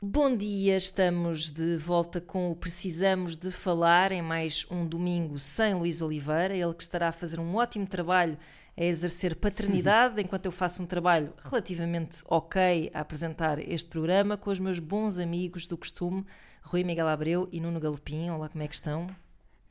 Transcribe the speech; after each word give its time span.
Bom 0.00 0.36
dia, 0.36 0.76
estamos 0.76 1.50
de 1.50 1.78
volta 1.78 2.20
com 2.20 2.50
o 2.50 2.54
Precisamos 2.54 3.34
de 3.34 3.50
Falar 3.50 4.12
em 4.12 4.20
mais 4.20 4.66
um 4.70 4.86
domingo 4.86 5.38
sem 5.38 5.72
Luís 5.72 6.02
Oliveira, 6.02 6.54
ele 6.54 6.74
que 6.74 6.82
estará 6.82 7.08
a 7.08 7.12
fazer 7.12 7.40
um 7.40 7.54
ótimo 7.54 7.86
trabalho 7.86 8.36
a 8.76 8.84
exercer 8.84 9.34
paternidade, 9.34 10.20
enquanto 10.20 10.44
eu 10.44 10.52
faço 10.52 10.82
um 10.82 10.86
trabalho 10.86 11.32
relativamente 11.38 12.22
ok 12.28 12.90
a 12.92 13.00
apresentar 13.00 13.58
este 13.58 13.88
programa 13.88 14.36
com 14.36 14.50
os 14.50 14.60
meus 14.60 14.78
bons 14.78 15.18
amigos 15.18 15.66
do 15.66 15.78
costume, 15.78 16.26
Rui 16.60 16.84
Miguel 16.84 17.08
Abreu 17.08 17.48
e 17.50 17.58
Nuno 17.58 17.80
Galopim. 17.80 18.28
Olá, 18.28 18.50
como 18.50 18.62
é 18.62 18.68
que 18.68 18.74
estão? 18.74 19.06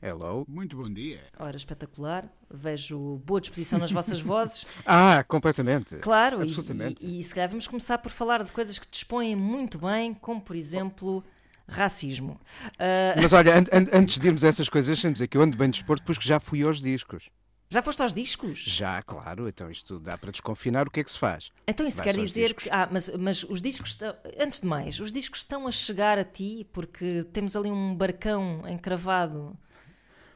Hello. 0.06 0.44
Muito 0.46 0.76
bom 0.76 0.88
dia. 0.88 1.20
Ora, 1.36 1.56
espetacular. 1.56 2.28
Vejo 2.48 3.20
boa 3.24 3.40
disposição 3.40 3.76
nas 3.76 3.90
vossas 3.90 4.20
vozes. 4.22 4.64
Ah, 4.84 5.24
completamente. 5.26 5.96
Claro, 5.96 6.42
Absolutamente. 6.42 7.04
E, 7.04 7.16
e, 7.16 7.20
e 7.20 7.24
se 7.24 7.34
calhar 7.34 7.48
vamos 7.48 7.66
começar 7.66 7.98
por 7.98 8.10
falar 8.12 8.44
de 8.44 8.52
coisas 8.52 8.78
que 8.78 8.86
dispõem 8.88 9.34
muito 9.34 9.78
bem, 9.78 10.14
como 10.14 10.40
por 10.40 10.54
exemplo 10.54 11.24
racismo. 11.66 12.40
Uh, 12.74 13.20
Mas 13.20 13.32
olha, 13.32 13.56
an 13.58 13.64
an 13.72 13.88
antes 13.92 14.18
de 14.20 14.26
irmos 14.28 14.44
a 14.44 14.48
essas 14.48 14.68
coisas, 14.68 14.86
deixa-me 14.86 15.12
dizer 15.14 15.26
que 15.26 15.36
eu 15.36 15.42
ando 15.42 15.56
bem 15.56 15.68
desporto, 15.70 16.04
pois 16.06 16.16
que 16.16 16.26
já 16.28 16.38
fui 16.38 16.62
aos 16.62 16.80
discos. 16.80 17.28
já 17.68 17.82
foste 17.82 18.00
aos 18.00 18.14
discos? 18.14 18.60
Já, 18.64 19.02
claro, 19.02 19.48
então 19.48 19.68
isto 19.68 19.98
dá 19.98 20.16
para 20.16 20.30
desconfinar 20.30 20.86
o 20.86 20.90
que 20.92 21.00
é 21.00 21.04
que 21.04 21.10
se 21.10 21.18
faz. 21.18 21.50
Então 21.66 21.84
isso 21.84 21.96
Vai-se 21.96 22.12
quer 22.12 22.16
dizer 22.24 22.44
discos. 22.50 22.62
que. 22.62 22.70
Ah, 22.70 22.88
mas, 22.88 23.10
mas 23.18 23.42
os 23.42 23.60
discos 23.60 23.90
estão. 23.90 24.14
Antes 24.38 24.60
de 24.60 24.66
mais, 24.68 25.00
os 25.00 25.10
discos 25.10 25.40
estão 25.40 25.66
a 25.66 25.72
chegar 25.72 26.16
a 26.16 26.24
ti 26.24 26.64
porque 26.72 27.24
temos 27.32 27.56
ali 27.56 27.72
um 27.72 27.92
barcão 27.96 28.62
encravado 28.68 29.58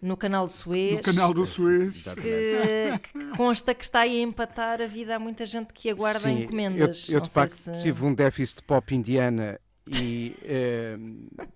no 0.00 0.16
canal 0.16 0.46
de 0.46 0.52
Suez. 0.52 0.96
No 0.96 1.02
canal 1.02 1.34
do 1.34 1.44
Suez. 1.46 2.04
Que, 2.14 2.98
que 2.98 3.36
consta 3.36 3.74
que 3.74 3.84
está 3.84 4.00
aí 4.00 4.18
a 4.20 4.22
empatar 4.22 4.80
a 4.80 4.86
vida 4.86 5.16
a 5.16 5.18
muita 5.18 5.44
gente 5.44 5.72
que 5.72 5.90
aguarda 5.90 6.20
Sim, 6.20 6.42
encomendas. 6.42 7.08
Eu, 7.08 7.18
eu 7.18 7.20
de 7.20 7.28
facto 7.30 7.52
se- 7.52 7.80
tive 7.80 8.04
um 8.04 8.14
déficit 8.14 8.56
de 8.58 8.62
pop 8.64 8.94
indiana 8.94 9.60
e 9.86 10.36
eh, 10.44 10.96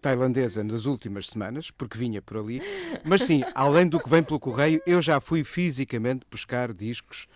tailandesa 0.01 0.65
nas 0.65 0.87
últimas 0.87 1.29
semanas, 1.29 1.71
porque 1.71 1.97
vinha 1.97 2.21
por 2.21 2.37
ali. 2.39 2.61
Mas 3.05 3.23
sim, 3.23 3.43
além 3.55 3.87
do 3.89 4.01
que 4.01 4.09
vem 4.09 4.23
pelo 4.23 4.41
correio, 4.41 4.83
eu 4.87 5.01
já 5.01 5.21
fui 5.21 5.45
fisicamente 5.45 6.27
buscar 6.31 6.73
discos 6.73 7.27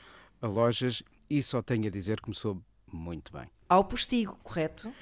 a 0.43 0.47
lojas 0.47 1.03
e 1.31 1.43
só 1.43 1.63
tenho 1.63 1.87
a 1.87 1.91
dizer 1.91 2.21
que 2.21 2.29
me 2.29 2.35
soube 2.35 2.61
muito 2.93 3.33
bem. 3.33 3.49
Ao 3.69 3.85
postigo, 3.85 4.39
correto? 4.43 4.93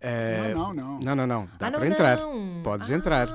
Eh, 0.00 0.54
Não, 0.54 0.72
não, 0.72 0.74
não. 0.74 1.00
Não, 1.00 1.16
não, 1.16 1.26
não. 1.26 1.48
Dá 1.58 1.66
ah, 1.66 1.70
não, 1.72 1.78
para 1.80 1.88
entrar. 1.88 2.16
não. 2.16 2.60
Podes 2.62 2.90
Ah, 2.90 2.94
entrar. 2.94 3.28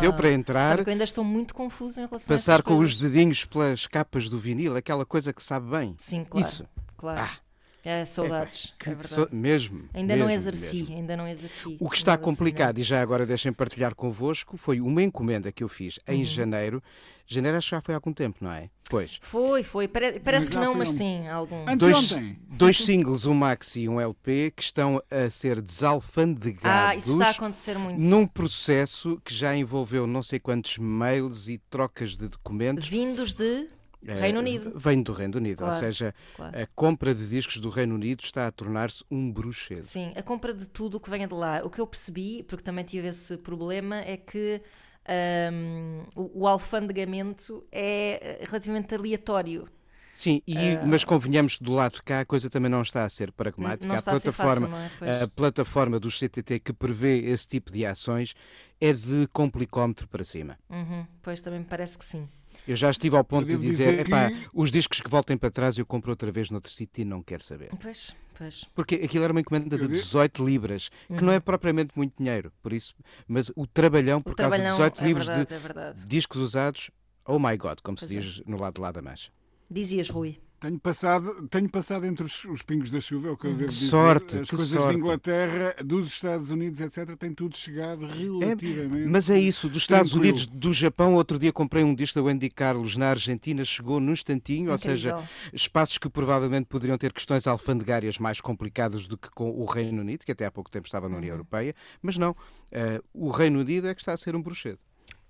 Deu 0.00 0.12
para 0.12 0.30
entrar, 0.30 0.70
Sabe 0.70 0.84
que 0.84 0.90
eu 0.90 0.92
ainda 0.92 1.04
estou 1.04 1.24
muito 1.24 1.54
confuso 1.54 2.00
em 2.00 2.06
relação 2.06 2.34
a 2.34 2.38
passar 2.38 2.52
estas 2.54 2.60
com 2.66 2.78
os 2.78 2.96
dedinhos 2.96 3.44
pelas 3.44 3.86
capas 3.86 4.28
do 4.28 4.38
vinil, 4.38 4.76
aquela 4.76 5.04
coisa 5.04 5.32
que 5.32 5.42
sabe 5.42 5.70
bem. 5.70 5.94
Sim, 5.98 6.24
claro. 6.24 6.46
Isso. 6.46 6.66
Claro. 6.96 7.20
Ah. 7.20 7.49
É, 7.84 8.04
saudades. 8.04 8.74
Que 8.78 8.90
é 8.90 8.94
verdade. 8.94 9.14
so- 9.14 9.28
mesmo. 9.32 9.88
Ainda 9.94 10.14
não 10.16 10.26
mesmo, 10.26 10.48
exerci, 10.48 10.76
mesmo. 10.80 10.96
ainda 10.96 11.16
não 11.16 11.26
exerci. 11.28 11.76
O 11.80 11.88
que 11.88 11.96
está 11.96 12.16
complicado, 12.18 12.78
e 12.78 12.82
já 12.82 13.00
agora 13.00 13.24
deixem 13.24 13.52
partilhar 13.52 13.94
convosco, 13.94 14.56
foi 14.56 14.80
uma 14.80 15.02
encomenda 15.02 15.50
que 15.50 15.64
eu 15.64 15.68
fiz 15.68 15.96
Uhum. 16.08 16.14
em 16.14 16.24
janeiro. 16.24 16.82
Janeiro 17.26 17.56
acho 17.58 17.68
que 17.68 17.76
já 17.76 17.80
foi 17.80 17.94
há 17.94 17.98
algum 17.98 18.12
tempo, 18.12 18.38
não 18.40 18.50
é? 18.50 18.68
Pois. 18.90 19.18
Foi, 19.22 19.62
foi. 19.62 19.86
Pare- 19.86 20.18
parece 20.18 20.46
Mas 20.46 20.48
que 20.58 20.64
não, 20.64 20.74
mas 20.74 20.88
um- 20.90 20.96
sim, 20.96 21.28
algum. 21.28 21.62
Antes 21.62 21.78
Dois, 21.78 22.08
de 22.08 22.14
ontem. 22.16 22.38
dois 22.48 22.76
singles, 22.78 23.24
um 23.24 23.34
maxi 23.34 23.82
e 23.82 23.88
um 23.88 24.00
LP, 24.00 24.52
que 24.54 24.62
estão 24.64 25.00
a 25.08 25.30
ser 25.30 25.62
desalfandegados 25.62 26.64
Ah, 26.64 26.96
isso 26.96 27.10
está 27.12 27.28
a 27.28 27.30
acontecer 27.30 27.78
muito. 27.78 28.00
num 28.00 28.26
processo 28.26 29.20
que 29.24 29.32
já 29.32 29.56
envolveu 29.56 30.08
não 30.08 30.24
sei 30.24 30.40
quantos 30.40 30.76
mails 30.78 31.48
e 31.48 31.58
trocas 31.70 32.16
de 32.16 32.26
documentos. 32.28 32.88
Vindos 32.88 33.32
de 33.32 33.68
Eh, 34.06 34.14
Reino 34.14 34.38
Unido. 34.40 34.72
Vem 34.74 35.02
do 35.02 35.12
Reino 35.12 35.36
Unido, 35.38 35.60
ou 35.60 35.68
Claro, 35.68 35.84
seja, 35.84 36.14
claro. 36.34 36.58
a 36.58 36.66
compra 36.74 37.14
de 37.14 37.26
discos 37.28 37.58
do 37.58 37.68
Reino 37.70 37.94
Unido 37.94 38.22
está 38.24 38.46
a 38.46 38.50
tornar-se 38.50 39.04
um 39.10 39.30
bruxedo. 39.30 39.82
Sim, 39.84 40.12
a 40.16 40.22
compra 40.22 40.54
de 40.54 40.68
tudo 40.68 40.96
o 40.96 41.00
que 41.00 41.10
venha 41.10 41.28
de 41.28 41.34
lá. 41.34 41.60
O 41.64 41.70
que 41.70 41.80
eu 41.80 41.86
percebi, 41.86 42.42
porque 42.42 42.62
também 42.64 42.84
tive 42.84 43.08
esse 43.08 43.36
problema, 43.36 43.96
é 43.96 44.16
que 44.16 44.62
ahm, 45.06 46.04
o, 46.14 46.42
o 46.42 46.46
alfandegamento 46.48 47.64
é 47.70 48.38
eh, 48.40 48.44
relativamente 48.44 48.94
aleatório. 48.94 49.68
Sim, 50.12 50.42
e, 50.46 50.76
mas 50.86 51.02
convenhamos 51.02 51.58
do 51.58 51.72
lado 51.72 51.94
de 51.94 52.02
cá 52.02 52.20
a 52.20 52.24
coisa 52.26 52.50
também 52.50 52.70
não 52.70 52.82
está 52.82 53.04
a 53.04 53.08
ser 53.08 53.32
pragmática. 53.32 53.86
Não 53.86 53.96
está 53.96 54.12
a 54.12 54.16
a 54.16 54.20
ser 54.20 54.32
plataforma, 54.32 54.68
fácil, 54.68 55.00
não 55.00 55.06
é? 55.08 55.22
A 55.22 55.28
plataforma 55.28 55.98
do 55.98 56.10
CTT 56.10 56.60
que 56.60 56.72
prevê 56.74 57.20
esse 57.20 57.46
tipo 57.46 57.72
de 57.72 57.86
ações 57.86 58.34
é 58.78 58.92
de 58.92 59.26
complicómetro 59.32 60.06
para 60.08 60.22
cima. 60.22 60.58
Uhum, 60.68 61.06
pois 61.22 61.40
também 61.40 61.60
me 61.60 61.64
parece 61.66 61.96
que 61.96 62.04
sim. 62.04 62.28
Eu 62.70 62.76
já 62.76 62.88
estive 62.90 63.16
ao 63.16 63.24
ponto 63.24 63.46
de 63.46 63.56
dizer, 63.56 63.96
dizer 63.96 64.06
epá, 64.06 64.30
que- 64.30 64.48
os 64.54 64.70
discos 64.70 65.00
que 65.00 65.10
voltem 65.10 65.36
para 65.36 65.50
trás 65.50 65.76
eu 65.76 65.84
compro 65.84 66.10
outra 66.12 66.30
vez 66.30 66.50
noutro 66.50 66.70
sítio 66.72 67.02
e 67.02 67.04
não 67.04 67.20
quero 67.20 67.42
saber. 67.42 67.70
Pois, 67.82 68.14
pois. 68.38 68.64
Porque 68.74 68.94
aquilo 68.94 69.24
era 69.24 69.32
uma 69.32 69.40
encomenda 69.40 69.64
de 69.68 69.74
Eu 69.74 69.88
digo- 69.88 69.92
18 70.00 70.44
libras, 70.46 70.88
que 71.08 71.24
não 71.24 71.32
é 71.32 71.40
propriamente 71.40 71.90
muito 71.96 72.14
dinheiro, 72.16 72.52
por 72.62 72.72
isso, 72.72 72.94
mas 73.26 73.50
o 73.56 73.66
trabalhão 73.66 74.20
por 74.22 74.34
O 74.34 74.36
causa 74.36 74.56
de 74.56 74.62
trabalhão 74.62 74.76
18 74.76 75.00
é 75.02 75.04
libras 75.04 75.26
verdade, 75.26 75.98
de 75.98 76.04
é 76.04 76.06
discos 76.06 76.40
usados, 76.40 76.90
oh 77.26 77.40
my 77.40 77.56
god, 77.56 77.78
como 77.82 77.98
se 77.98 78.06
Pois 78.06 78.16
é. 78.16 78.20
diz 78.20 78.42
no 78.46 78.56
lado 78.56 78.74
de 78.74 78.80
lá 78.80 78.92
da 78.92 79.02
mancha. 79.02 79.32
Dizias, 79.68 80.08
Rui. 80.08 80.38
Tenho 80.60 80.78
passado, 80.78 81.48
tenho 81.48 81.70
passado 81.70 82.04
entre 82.04 82.22
os, 82.26 82.44
os 82.44 82.60
pingos 82.60 82.90
da 82.90 83.00
chuva, 83.00 83.28
é 83.28 83.30
o 83.30 83.36
que 83.36 83.46
eu 83.46 83.54
devo 83.54 83.70
dizer. 83.70 83.86
sorte, 83.86 84.36
As 84.40 84.50
que 84.50 84.56
coisas 84.56 84.78
sorte. 84.78 84.92
de 84.94 85.00
Inglaterra, 85.00 85.74
dos 85.82 86.08
Estados 86.08 86.50
Unidos, 86.50 86.80
etc., 86.82 87.16
tem 87.16 87.32
tudo 87.32 87.56
chegado 87.56 88.06
relativamente. 88.06 89.06
Mas 89.08 89.30
é 89.30 89.40
isso, 89.40 89.70
dos 89.70 89.80
Estados 89.82 90.10
tranquilo. 90.12 90.34
Unidos, 90.36 90.46
do 90.46 90.70
Japão, 90.74 91.14
outro 91.14 91.38
dia 91.38 91.50
comprei 91.50 91.82
um 91.82 91.94
disco 91.94 92.18
da 92.20 92.24
Wendy 92.26 92.50
Carlos 92.50 92.94
na 92.94 93.08
Argentina, 93.08 93.64
chegou 93.64 93.98
num 94.00 94.12
instantinho, 94.12 94.70
ou 94.70 94.76
seja, 94.76 95.12
Incrível. 95.12 95.28
espaços 95.54 95.96
que 95.96 96.10
provavelmente 96.10 96.66
poderiam 96.66 96.98
ter 96.98 97.10
questões 97.14 97.46
alfandegárias 97.46 98.18
mais 98.18 98.38
complicadas 98.38 99.08
do 99.08 99.16
que 99.16 99.30
com 99.30 99.50
o 99.50 99.64
Reino 99.64 100.02
Unido, 100.02 100.26
que 100.26 100.32
até 100.32 100.44
há 100.44 100.50
pouco 100.50 100.70
tempo 100.70 100.86
estava 100.86 101.08
na 101.08 101.14
Uhum. 101.14 101.20
União 101.20 101.32
Europeia, 101.36 101.74
mas 102.02 102.18
não, 102.18 102.36
eh, 102.70 103.00
o 103.14 103.30
Reino 103.30 103.60
Unido 103.60 103.88
é 103.88 103.94
que 103.94 104.02
está 104.02 104.12
a 104.12 104.16
ser 104.18 104.36
um 104.36 104.42
bruxedo. 104.42 104.78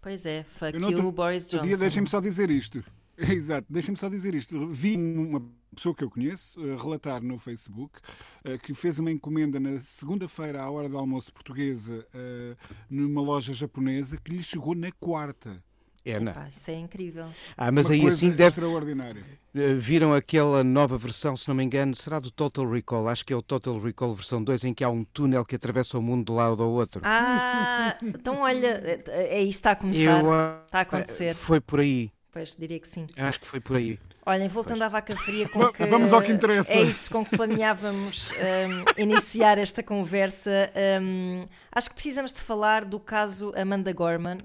Pois 0.03 0.27
é, 0.27 0.43
fuck 0.43 0.75
Eu 0.75 0.91
you, 0.91 1.13
Boris 1.13 1.47
dia, 1.47 1.61
Johnson. 1.61 1.79
deixem-me 1.79 2.09
só 2.09 2.21
dizer 2.21 2.51
isto. 2.51 2.83
Exato, 3.29 3.67
deixem-me 3.71 3.99
só 3.99 4.09
dizer 4.09 4.35
isto. 4.35 4.69
Vi 4.69 4.97
uma 4.97 5.43
pessoa 5.75 5.95
que 5.95 6.03
eu 6.05 6.11
conheço 6.11 6.61
eh, 6.67 6.77
relatar 6.77 7.23
no 7.23 7.39
Facebook 7.39 8.01
eh, 8.45 8.59
que 8.59 8.75
fez 8.75 8.99
uma 8.99 9.11
encomenda 9.11 9.61
na 9.61 9.79
segunda-feira, 9.81 10.63
à 10.63 10.71
hora 10.71 10.89
do 10.89 10.99
almoço 10.99 11.33
portuguesa, 11.33 12.07
eh, 12.15 12.57
numa 12.89 13.21
loja 13.21 13.53
japonesa, 13.53 14.17
que 14.19 14.33
lhe 14.33 14.43
chegou 14.43 14.75
na 14.75 14.91
quarta. 14.93 15.63
É, 16.05 16.19
não. 16.19 16.33
Epá, 16.33 16.49
isso 16.49 16.71
é 16.71 16.75
incrível. 16.75 17.37
Ah, 17.57 17.71
mas 17.71 17.89
uma 17.89 17.95
aí 17.95 18.01
coisa 18.01 18.17
assim 18.17 18.31
deve. 18.35 18.63
extraordinária. 18.63 19.27
eh, 19.55 19.75
Viram 19.75 20.15
aquela 20.15 20.65
nova 20.65 20.97
versão, 20.97 21.37
se 21.37 21.47
não 21.49 21.55
me 21.55 21.63
engano, 21.65 21.95
será 21.95 22.19
do 22.19 22.31
Total 22.31 22.69
Recall? 22.69 23.09
Acho 23.09 23.25
que 23.25 23.33
é 23.33 23.37
o 23.37 23.43
Total 23.43 23.79
Recall 23.79 24.15
versão 24.15 24.43
2, 24.43 24.65
em 24.65 24.75
que 24.75 24.83
há 24.85 24.89
um 24.91 25.05
túnel 25.05 25.45
que 25.45 25.57
atravessa 25.57 25.99
o 25.99 26.03
mundo 26.03 26.27
de 26.27 26.33
um 26.33 26.37
lado 26.37 26.63
ao 26.63 26.71
outro. 26.71 27.01
Ah, 27.05 27.97
então 28.03 28.41
olha, 28.41 28.81
é, 29.09 29.39
é 29.39 29.43
isto 29.43 29.59
está 29.61 29.73
a 29.73 29.77
começar. 29.77 30.25
Eu, 30.25 30.33
ah, 30.33 30.63
Está 30.67 30.79
a 30.81 30.83
acontecer. 30.83 31.35
Foi 31.35 31.61
por 31.61 31.81
aí. 31.81 32.11
Pois, 32.33 32.55
diria 32.55 32.79
que 32.79 32.87
sim. 32.87 33.07
Acho 33.17 33.41
que 33.41 33.47
foi 33.47 33.61
por 33.61 33.77
aí. 33.77 33.99
Olhem, 34.25 34.49
voltando 34.49 34.83
à 34.83 34.89
vaca 34.89 35.17
fria, 35.17 35.49
com 35.49 35.73
que, 35.73 35.85
vamos 35.87 36.13
ao 36.13 36.23
que 36.23 36.31
interessa. 36.31 36.73
É 36.75 36.83
isso 36.83 37.11
com 37.11 37.25
que 37.25 37.37
planeávamos 37.37 38.31
hum, 38.33 38.85
iniciar 38.97 39.59
esta 39.59 39.83
conversa. 39.83 40.71
Hum, 41.03 41.47
acho 41.73 41.89
que 41.89 41.95
precisamos 41.95 42.33
de 42.33 42.41
falar 42.41 42.85
do 42.85 43.01
caso 43.01 43.53
Amanda 43.57 43.93
Gorman. 43.93 44.39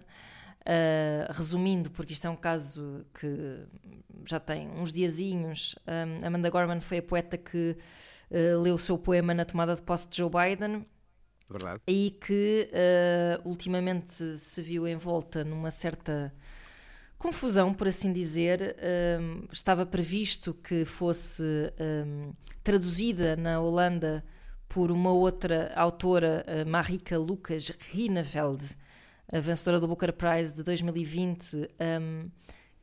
Uh, 0.68 1.32
resumindo, 1.32 1.92
porque 1.92 2.14
isto 2.14 2.26
é 2.26 2.30
um 2.30 2.36
caso 2.36 3.06
que 3.14 3.68
já 4.28 4.40
tem 4.40 4.68
uns 4.70 4.92
diazinhos. 4.92 5.76
hum, 5.88 6.26
Amanda 6.26 6.50
Gorman 6.50 6.82
foi 6.82 6.98
a 6.98 7.04
poeta 7.04 7.38
que 7.38 7.78
uh, 8.32 8.62
leu 8.62 8.74
o 8.74 8.80
seu 8.80 8.98
poema 8.98 9.32
na 9.32 9.46
tomada 9.46 9.76
de 9.76 9.84
posse 9.84 10.08
de 10.10 10.18
Joe 10.18 10.30
Biden 10.30 10.84
Verdade? 11.50 11.82
e 11.88 12.18
que 12.26 12.70
eh, 12.72 13.40
ultimamente 13.46 14.38
se 14.38 14.62
viu 14.64 14.88
envolta 14.88 15.44
numa 15.44 15.70
certa 15.70 16.34
confusão, 17.26 17.74
por 17.74 17.88
assim 17.88 18.14
dizer. 18.14 18.76
Um, 19.20 19.48
estava 19.52 19.84
previsto 19.84 20.54
que 20.54 20.86
fosse 20.86 21.42
um, 22.06 22.32
traduzida 22.64 23.36
na 23.36 23.60
Holanda 23.60 24.24
por 24.70 24.92
uma 24.92 25.12
outra 25.12 25.74
autora, 25.76 26.46
Marika 26.68 27.18
Lucas 27.18 27.72
Rineveld, 27.92 28.78
a 29.34 29.40
vencedora 29.40 29.80
do 29.80 29.88
Booker 29.88 30.14
Prize 30.14 30.54
de 30.54 30.62
2020, 30.62 31.68
um, 32.02 32.30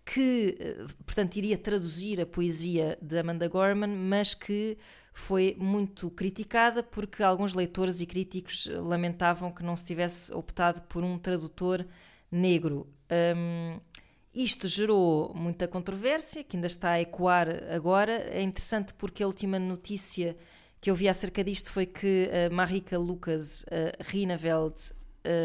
que, 0.05 0.57
eh, 0.59 0.87
portanto, 1.05 1.37
iria 1.37 1.57
traduzir 1.57 2.21
a 2.21 2.27
poesia 2.27 2.99
de 3.01 3.19
Amanda 3.19 3.47
Gorman, 3.47 3.95
mas 3.95 4.35
que 4.35 4.77
foi 5.13 5.55
muito 5.59 6.11
criticada 6.11 6.83
porque 6.83 7.23
alguns 7.23 7.55
leitores 7.55 8.01
e 8.01 8.07
críticos 8.07 8.67
lamentavam 8.67 9.53
que 9.53 9.63
não 9.63 9.77
se 9.77 9.85
tivesse 9.85 10.33
optado 10.33 10.83
por 10.83 11.05
um 11.05 11.19
tradutor 11.19 11.87
negro. 12.31 12.89
Um, 13.37 13.79
isto 14.35 14.67
gerou 14.67 15.33
muita 15.35 15.69
controvérsia, 15.69 16.43
que 16.43 16.57
ainda 16.57 16.67
está 16.67 16.93
a 16.93 17.01
ecoar 17.01 17.49
agora. 17.71 18.13
É 18.31 18.41
interessante 18.41 18.95
porque 18.95 19.23
a 19.23 19.27
última 19.27 19.59
notícia 19.59 20.37
que 20.81 20.91
eu 20.91 20.95
vi 20.95 21.09
acerca 21.09 21.45
disto 21.45 21.71
foi 21.71 21.87
que 21.87 22.31
a 22.31 22.53
Marika 22.53 22.99
Lucas 22.99 23.63
uh, 23.65 23.93
Rineveld 24.01 24.75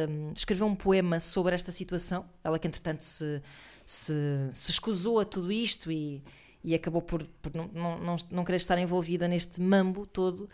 um, 0.09 0.31
escreveu 0.33 0.67
um 0.67 0.75
poema 0.75 1.19
sobre 1.19 1.53
esta 1.53 1.71
situação. 1.71 2.25
Ela 2.43 2.57
que, 2.57 2.67
entretanto, 2.67 3.03
se, 3.03 3.41
se, 3.85 4.13
se 4.53 4.71
escusou 4.71 5.19
a 5.19 5.25
tudo 5.25 5.51
isto 5.51 5.91
e, 5.91 6.23
e 6.67 6.75
acabou 6.75 7.01
por, 7.01 7.23
por 7.41 7.55
não, 7.55 7.97
não, 7.97 8.15
não, 8.29 8.43
querer 8.43 8.57
estar 8.57 8.77
envolvida 8.77 9.25
neste 9.25 9.61
mambo 9.61 10.05
todo, 10.05 10.49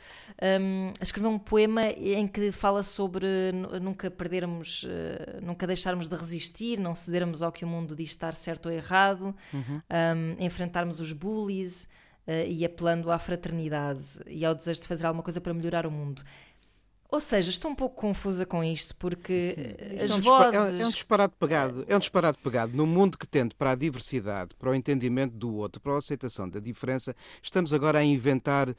um, 0.61 0.93
escreveu 1.01 1.31
um 1.31 1.39
poema 1.39 1.87
em 1.87 2.27
que 2.27 2.51
fala 2.51 2.83
sobre 2.83 3.25
nunca 3.81 4.11
perdermos, 4.11 4.83
uh, 4.83 5.43
nunca 5.43 5.65
deixarmos 5.65 6.07
de 6.07 6.15
resistir, 6.15 6.77
não 6.77 6.93
cedermos 6.93 7.41
ao 7.41 7.51
que 7.51 7.65
o 7.65 7.67
mundo 7.67 7.95
diz 7.95 8.11
estar 8.11 8.35
certo 8.35 8.67
ou 8.67 8.71
errado, 8.71 9.35
uhum. 9.51 9.81
um, 10.37 10.45
enfrentarmos 10.45 10.99
os 10.99 11.11
bullies. 11.11 11.89
Uh, 12.25 12.47
e 12.47 12.63
apelando 12.63 13.11
à 13.11 13.19
fraternidade 13.19 14.21
e 14.27 14.45
ao 14.45 14.55
desejo 14.55 14.79
de 14.79 14.87
fazer 14.87 15.05
alguma 15.05 15.21
coisa 15.21 15.41
para 15.41 15.53
melhorar 15.53 15.85
o 15.85 15.91
mundo. 15.91 16.23
Ou 17.13 17.19
seja, 17.19 17.51
estou 17.51 17.69
um 17.69 17.75
pouco 17.75 17.95
confusa 17.95 18.43
com 18.43 18.63
isto, 18.63 18.95
porque 18.95 19.77
as 20.03 20.09
é 20.09 20.15
um 20.15 20.21
vozes. 20.21 20.79
É 20.79 20.83
um 20.83 20.89
disparate 20.89 21.35
pegado. 21.39 21.85
É 21.87 21.95
um 21.95 21.99
disparate 21.99 22.39
pegado. 22.39 22.75
Num 22.75 22.87
mundo 22.87 23.19
que 23.19 23.27
tende 23.27 23.53
para 23.53 23.69
a 23.69 23.75
diversidade, 23.75 24.55
para 24.57 24.71
o 24.71 24.73
entendimento 24.73 25.35
do 25.35 25.53
outro, 25.53 25.79
para 25.79 25.93
a 25.93 25.99
aceitação 25.99 26.49
da 26.49 26.59
diferença, 26.59 27.15
estamos 27.39 27.71
agora 27.71 27.99
a 27.99 28.03
inventar 28.03 28.67
uh, 28.67 28.75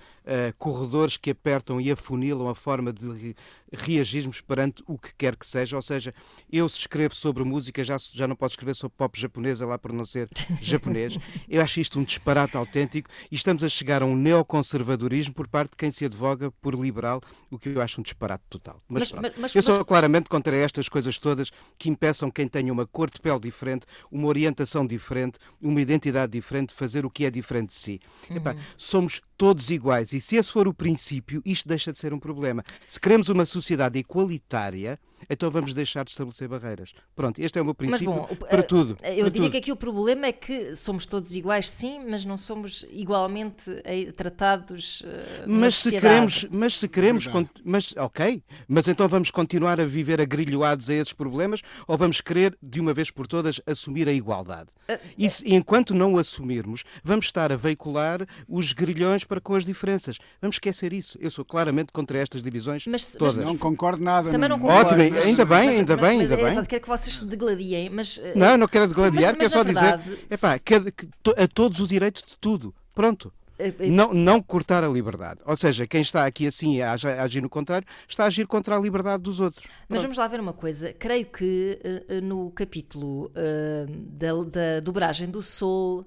corredores 0.59 1.17
que 1.17 1.31
apertam 1.31 1.81
e 1.81 1.93
afunilam 1.93 2.49
a 2.49 2.57
forma 2.57 2.93
de 2.93 3.37
reagirmos 3.73 4.41
perante 4.41 4.83
o 4.85 4.99
que 4.99 5.15
quer 5.15 5.37
que 5.37 5.47
seja. 5.47 5.77
Ou 5.77 5.83
seja, 5.83 6.13
eu 6.51 6.69
se 6.69 6.81
escrevo 6.81 7.15
sobre 7.15 7.45
música 7.45 7.85
já, 7.85 7.97
já 7.99 8.27
não 8.27 8.35
posso 8.35 8.55
escrever 8.55 8.75
sobre 8.75 8.97
pop 8.97 9.17
japonesa 9.17 9.65
lá 9.65 9.79
por 9.79 9.93
não 9.93 10.05
ser 10.05 10.29
japonês. 10.61 11.17
Eu 11.49 11.63
acho 11.63 11.79
isto 11.79 12.01
um 12.01 12.03
disparate 12.03 12.57
autêntico 12.57 13.09
e 13.31 13.37
estamos 13.37 13.63
a 13.63 13.69
chegar 13.69 14.03
a 14.03 14.07
um 14.07 14.17
neoconservadorismo 14.17 15.35
por 15.35 15.47
parte 15.47 15.71
de 15.71 15.77
quem 15.77 15.93
se 15.93 16.05
advoga 16.05 16.51
por 16.51 16.75
liberal, 16.75 17.21
o 17.49 17.57
que 17.57 17.69
eu 17.69 17.81
acho 17.81 18.01
um 18.01 18.03
disparate 18.03 18.24
disparate 18.25 18.45
total. 18.49 18.83
Mas, 18.89 19.13
mas, 19.13 19.33
mas 19.37 19.55
eu 19.55 19.63
sou 19.63 19.79
mas... 19.79 19.87
claramente 19.87 20.29
contra 20.29 20.57
estas 20.57 20.89
coisas 20.89 21.19
todas 21.19 21.51
que 21.79 21.89
impeçam 21.89 22.31
quem 22.31 22.49
tenha 22.49 22.73
uma 22.73 22.87
cor 22.87 23.11
de 23.11 23.21
pele 23.21 23.39
diferente, 23.39 23.87
uma 24.11 24.27
orientação 24.27 24.87
diferente, 24.87 25.39
uma 25.61 25.81
identidade 25.81 26.33
diferente, 26.33 26.71
de 26.71 26.75
fazer 26.75 27.05
o 27.05 27.11
que 27.11 27.25
é 27.25 27.31
diferente 27.31 27.69
de 27.69 27.75
si. 27.75 28.01
Uhum. 28.31 28.37
Epá, 28.37 28.57
somos 28.77 29.21
todos 29.37 29.71
iguais 29.71 30.13
e 30.13 30.21
se 30.21 30.37
esse 30.37 30.51
for 30.51 30.69
o 30.69 30.75
princípio, 30.75 31.43
isto 31.45 31.69
deixa 31.69 31.93
de 31.93 31.99
ser 31.99 32.13
um 32.13 32.19
problema. 32.19 32.63
Se 32.87 33.01
queremos 33.01 33.29
uma 33.29 33.45
sociedade 33.45 33.99
igualitária, 33.99 34.99
então 35.29 35.51
vamos 35.51 35.75
deixar 35.75 36.05
de 36.05 36.11
estabelecer 36.11 36.49
barreiras. 36.49 36.93
Pronto, 37.15 37.39
este 37.41 37.59
é 37.59 37.63
o 37.63 37.65
meu 37.65 37.75
princípio 37.75 38.11
mas, 38.11 38.29
bom, 38.29 38.47
para 38.47 38.63
tudo. 38.63 38.91
Eu 38.91 38.97
para 38.97 39.31
diria 39.31 39.31
tudo. 39.31 39.51
que 39.51 39.57
aqui 39.57 39.73
o 39.73 39.77
problema 39.77 40.27
é 40.27 40.33
que 40.33 40.77
somos 40.77 41.07
todos 41.07 41.35
iguais, 41.35 41.69
sim, 41.69 42.01
mas 42.09 42.25
não 42.25 42.37
somos 42.37 42.85
igualmente 42.91 43.71
eh, 43.85 44.13
tratados 44.13 45.01
uh, 45.03 45.05
mas 45.47 45.75
se 45.77 45.91
queremos 45.91 46.47
Mas 46.51 46.75
se 46.75 46.89
queremos, 46.89 47.29
mas, 47.65 47.95
ok, 47.97 48.43
mas 48.69 48.89
então 48.89 49.09
vamos 49.09 49.31
continuar 49.31 49.81
a 49.81 49.85
viver 49.85 50.21
agrilhoados 50.21 50.91
a 50.91 50.95
esses 50.95 51.13
problemas 51.13 51.63
ou 51.87 51.97
vamos 51.97 52.21
querer, 52.21 52.57
de 52.63 52.81
uma 52.81 52.93
vez 52.93 53.11
por 53.11 53.27
todas, 53.27 53.61
assumir 53.67 54.09
a 54.09 54.13
igualdade? 54.13 54.69
Uh, 54.89 54.99
e, 55.17 55.31
se, 55.31 55.55
enquanto 55.55 55.95
não 55.95 56.15
o 56.15 56.19
assumirmos, 56.19 56.85
vamos 57.03 57.27
estar 57.27 57.51
a 57.51 57.57
veicular 57.57 58.27
os 58.49 58.73
grilhões 58.73 59.24
para 59.25 59.41
com 59.41 59.55
as 59.55 59.65
diferenças. 59.65 60.19
Vamos 60.41 60.57
esquecer 60.57 60.93
isso. 60.93 61.19
Eu 61.21 61.31
sou 61.31 61.45
claramente 61.45 61.93
contra 61.93 62.19
estas 62.19 62.43
divisões 62.43 62.87
mas, 62.87 63.13
todas. 63.13 63.39
Mas, 63.39 63.47
não 63.47 63.59
concordo 63.59 64.03
nada. 64.03 64.31
Também 64.31 64.49
não 64.49 64.59
concordo. 64.59 64.95
Ótimo, 64.95 65.11
mas, 65.11 65.27
ainda 65.27 65.45
bem, 65.45 65.67
mas, 65.67 65.79
ainda 65.79 65.97
bem, 65.97 66.21
ainda 66.21 66.37
bem. 66.37 66.65
quero 66.65 66.83
que 66.83 66.89
vocês 66.89 67.17
se 67.17 67.25
degladiem, 67.25 67.91
mas... 67.91 68.21
Eh, 68.23 68.33
não, 68.37 68.57
não 68.57 68.69
quero 68.69 68.89
degladiar, 68.89 69.37
quero 69.37 69.51
só 69.51 69.65
verdade, 69.65 70.03
dizer 70.03 70.27
epá, 70.31 70.59
que, 70.59 70.93
que, 70.93 71.09
a 71.37 71.49
todos 71.49 71.81
o 71.81 71.87
direito 71.87 72.25
de 72.27 72.37
tudo. 72.41 72.75
Pronto. 72.95 73.33
Eh, 73.59 73.73
eh, 73.79 73.87
não, 73.89 74.13
não 74.13 74.43
cortar 74.43 74.83
a 74.85 74.89
liberdade. 74.89 75.41
Ou 75.45 75.57
seja, 75.57 75.87
quem 75.87 76.03
está 76.03 76.27
aqui 76.27 76.47
assim 76.47 76.81
a 76.81 76.93
agir 76.93 77.41
no 77.41 77.49
contrário, 77.49 77.87
está 78.09 78.25
a 78.25 78.27
agir 78.27 78.47
contra 78.47 78.77
a 78.77 78.81
liberdade 78.81 79.23
dos 79.23 79.41
outros. 79.41 79.67
Mas 79.89 80.03
vamos 80.03 80.19
lá 80.19 80.27
ver 80.27 80.41
uma 80.41 80.53
coisa. 80.53 80.93
Creio 80.93 81.27
que 81.27 81.79
no 82.23 82.51
capítulo 82.51 83.31
da, 84.09 84.33
da 84.51 84.81
dobragem 84.81 85.29
do 85.29 85.43
Sol 85.43 86.05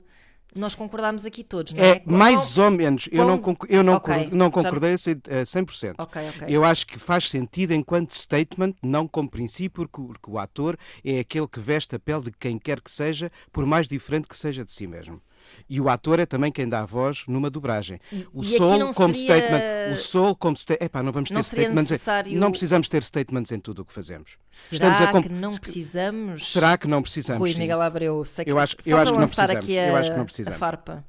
nós 0.58 0.76
concordámos 0.76 1.26
aqui 1.26 1.44
todos, 1.44 1.74
não 1.74 1.84
é? 1.84 1.98
é 1.98 2.02
mais 2.06 2.58
ou 2.58 2.72
menos. 2.72 3.08
Eu 3.12 3.26
não, 3.26 3.42
eu 3.70 3.84
não, 3.84 3.96
okay. 3.96 4.30
não 4.32 4.52
concordei 4.52 4.94
a 4.94 4.96
100%. 4.96 5.96
Okay, 5.98 6.30
okay. 6.30 6.48
Eu 6.48 6.64
acho 6.64 6.86
que 6.88 7.00
faz 7.00 7.30
sentido 7.30 7.74
enquanto 7.74 8.12
statement, 8.12 8.74
não 8.82 9.08
como 9.08 9.30
princípio, 9.30 9.88
porque 9.88 10.30
o 10.30 10.40
ator 10.40 10.78
é 11.04 11.20
aquele 11.20 11.48
que 11.48 11.60
veste 11.60 11.96
a 11.96 12.00
pele 12.00 12.24
de 12.24 12.32
quem 12.32 12.58
quer 12.58 12.82
que 12.82 12.92
seja, 12.92 13.32
por 13.52 13.66
mais 13.66 13.88
diferente 13.88 14.28
que 14.28 14.36
seja 14.36 14.64
de 14.64 14.72
si 14.72 14.88
mesmo. 14.88 15.22
E 15.70 15.82
o 15.82 15.90
ator 15.90 16.20
é 16.20 16.26
também 16.26 16.52
quem 16.52 16.68
dá 16.68 16.82
a 16.82 16.86
voz 16.86 17.24
numa 17.28 17.50
dobragem. 17.50 18.00
o 18.34 18.42
e 18.42 18.58
Soul 18.58 18.94
como 18.94 19.14
seria... 19.14 19.38
statement, 19.38 19.94
o 19.94 19.98
Soul 19.98 20.36
como 20.36 20.56
statement, 20.58 20.86
epá, 20.86 21.04
não 21.04 21.12
vamos 21.12 21.30
ter 21.30 21.36
não 21.36 21.44
statements, 21.44 21.92
necessário... 21.92 22.40
não 22.40 22.52
precisamos 22.52 22.88
ter 22.88 23.04
statements 23.04 23.52
em 23.52 23.60
tudo 23.60 23.82
o 23.82 23.86
que 23.86 23.94
fazemos. 23.94 24.38
Será 24.50 25.12
comp... 25.12 25.26
que 25.26 25.34
não 25.34 25.58
precisamos? 25.58 26.52
Será 26.52 26.78
que 26.78 26.88
não 26.88 27.02
precisamos? 27.02 27.40
Rui 27.40 27.54
Miguel 27.56 27.82
Abreu, 27.82 28.24
sei 28.24 28.46
que 28.46 28.52
eu 28.52 28.58
acho, 28.58 28.78
só 28.80 28.90
eu 28.90 28.98
acho 28.98 29.12
que 29.12 29.20
não 29.20 29.28
precisamos. 29.28 29.56
aqui 29.56 29.78
a, 29.78 29.88
eu 29.88 29.96
acho 29.96 30.12
que 30.12 30.18
não 30.18 30.26
precisamos. 30.26 30.56
a 30.56 30.60
farpa. 30.60 31.06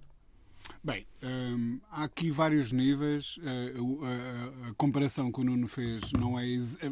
Bem, 0.83 1.07
hum, 1.23 1.81
há 1.91 2.05
aqui 2.05 2.31
vários 2.31 2.73
níveis. 2.73 3.37
Uh, 3.39 4.05
a, 4.05 4.69
a, 4.69 4.75
comparação 4.75 5.31
que 5.31 5.41
o 5.41 5.45
Nuno 5.45 5.67
fez 5.67 6.01
não 6.13 6.39
é 6.39 6.47
ex 6.47 6.77
eh, 6.81 6.91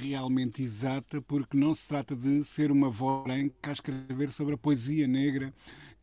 realmente 0.00 0.62
exata, 0.62 1.22
porque 1.22 1.56
não 1.56 1.72
se 1.72 1.86
trata 1.86 2.16
de 2.16 2.44
ser 2.44 2.70
uma 2.70 2.90
voz 2.90 3.24
branca 3.24 3.70
a 3.70 3.72
escrever 3.72 4.30
sobre 4.30 4.54
a 4.54 4.58
poesia 4.58 5.06
negra 5.06 5.54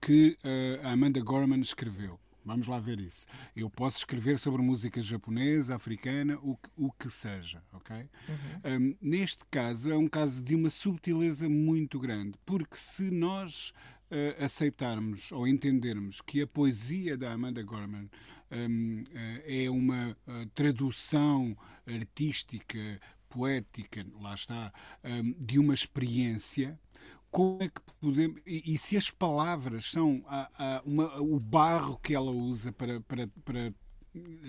que 0.05 0.37
a 0.83 0.91
Amanda 0.91 1.21
Gorman 1.21 1.61
escreveu. 1.61 2.19
Vamos 2.45 2.67
lá 2.67 2.77
ver 2.79 2.99
isso. 2.99 3.25
Eu 3.55 3.69
posso 3.69 3.99
escrever 3.99 4.37
sobre 4.37 4.61
música 4.61 5.01
japonesa, 5.01 5.75
africana, 5.75 6.37
o 6.41 6.57
que, 6.57 6.69
o 6.75 6.91
que 6.91 7.09
seja, 7.09 7.63
ok? 7.71 7.95
Uhum. 7.95 8.77
Um, 8.79 8.97
neste 9.01 9.45
caso, 9.49 9.89
é 9.89 9.97
um 9.97 10.09
caso 10.09 10.43
de 10.43 10.53
uma 10.53 10.69
subtileza 10.69 11.47
muito 11.47 11.97
grande, 11.99 12.37
porque 12.45 12.75
se 12.75 13.09
nós 13.09 13.69
uh, 14.11 14.43
aceitarmos 14.43 15.31
ou 15.31 15.47
entendermos 15.47 16.19
que 16.19 16.41
a 16.41 16.47
poesia 16.47 17.17
da 17.17 17.31
Amanda 17.31 17.63
Gorman 17.63 18.09
um, 18.51 19.03
uh, 19.03 19.41
é 19.45 19.69
uma 19.69 20.11
uh, 20.27 20.45
tradução 20.53 21.57
artística, 21.87 22.99
poética, 23.29 24.05
lá 24.19 24.33
está, 24.33 24.73
um, 25.01 25.31
de 25.39 25.57
uma 25.59 25.73
experiência, 25.73 26.77
como 27.33 27.57
é 27.63 27.67
que 27.67 27.81
podemos. 27.99 28.39
E, 28.45 28.73
e 28.73 28.77
se 28.77 28.95
as 28.95 29.09
palavras 29.09 29.89
são 29.89 30.23
a, 30.27 30.49
a, 30.55 30.81
uma, 30.85 31.19
o 31.19 31.39
barro 31.39 31.97
que 31.97 32.13
ela 32.13 32.29
usa 32.29 32.71
para, 32.71 33.01
para, 33.01 33.27
para 33.43 33.73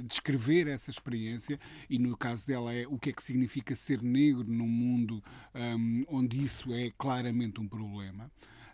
descrever 0.04 0.69
essa 0.69 0.90
experiência 0.90 1.58
e 1.88 1.98
no 1.98 2.14
caso 2.14 2.46
dela 2.46 2.75
é 2.75 2.86
o 2.86 2.98
que 2.98 3.08
é 3.08 3.12
que 3.14 3.25
significa 3.25 3.75
ser 3.75 4.02
negro 4.02 4.44
num 4.46 4.69
mundo 4.69 5.25
um, 5.54 6.04
onde 6.08 6.44
isso 6.44 6.75
é 6.75 6.92
claramente 6.98 7.58
um 7.58 7.66
problema 7.66 8.31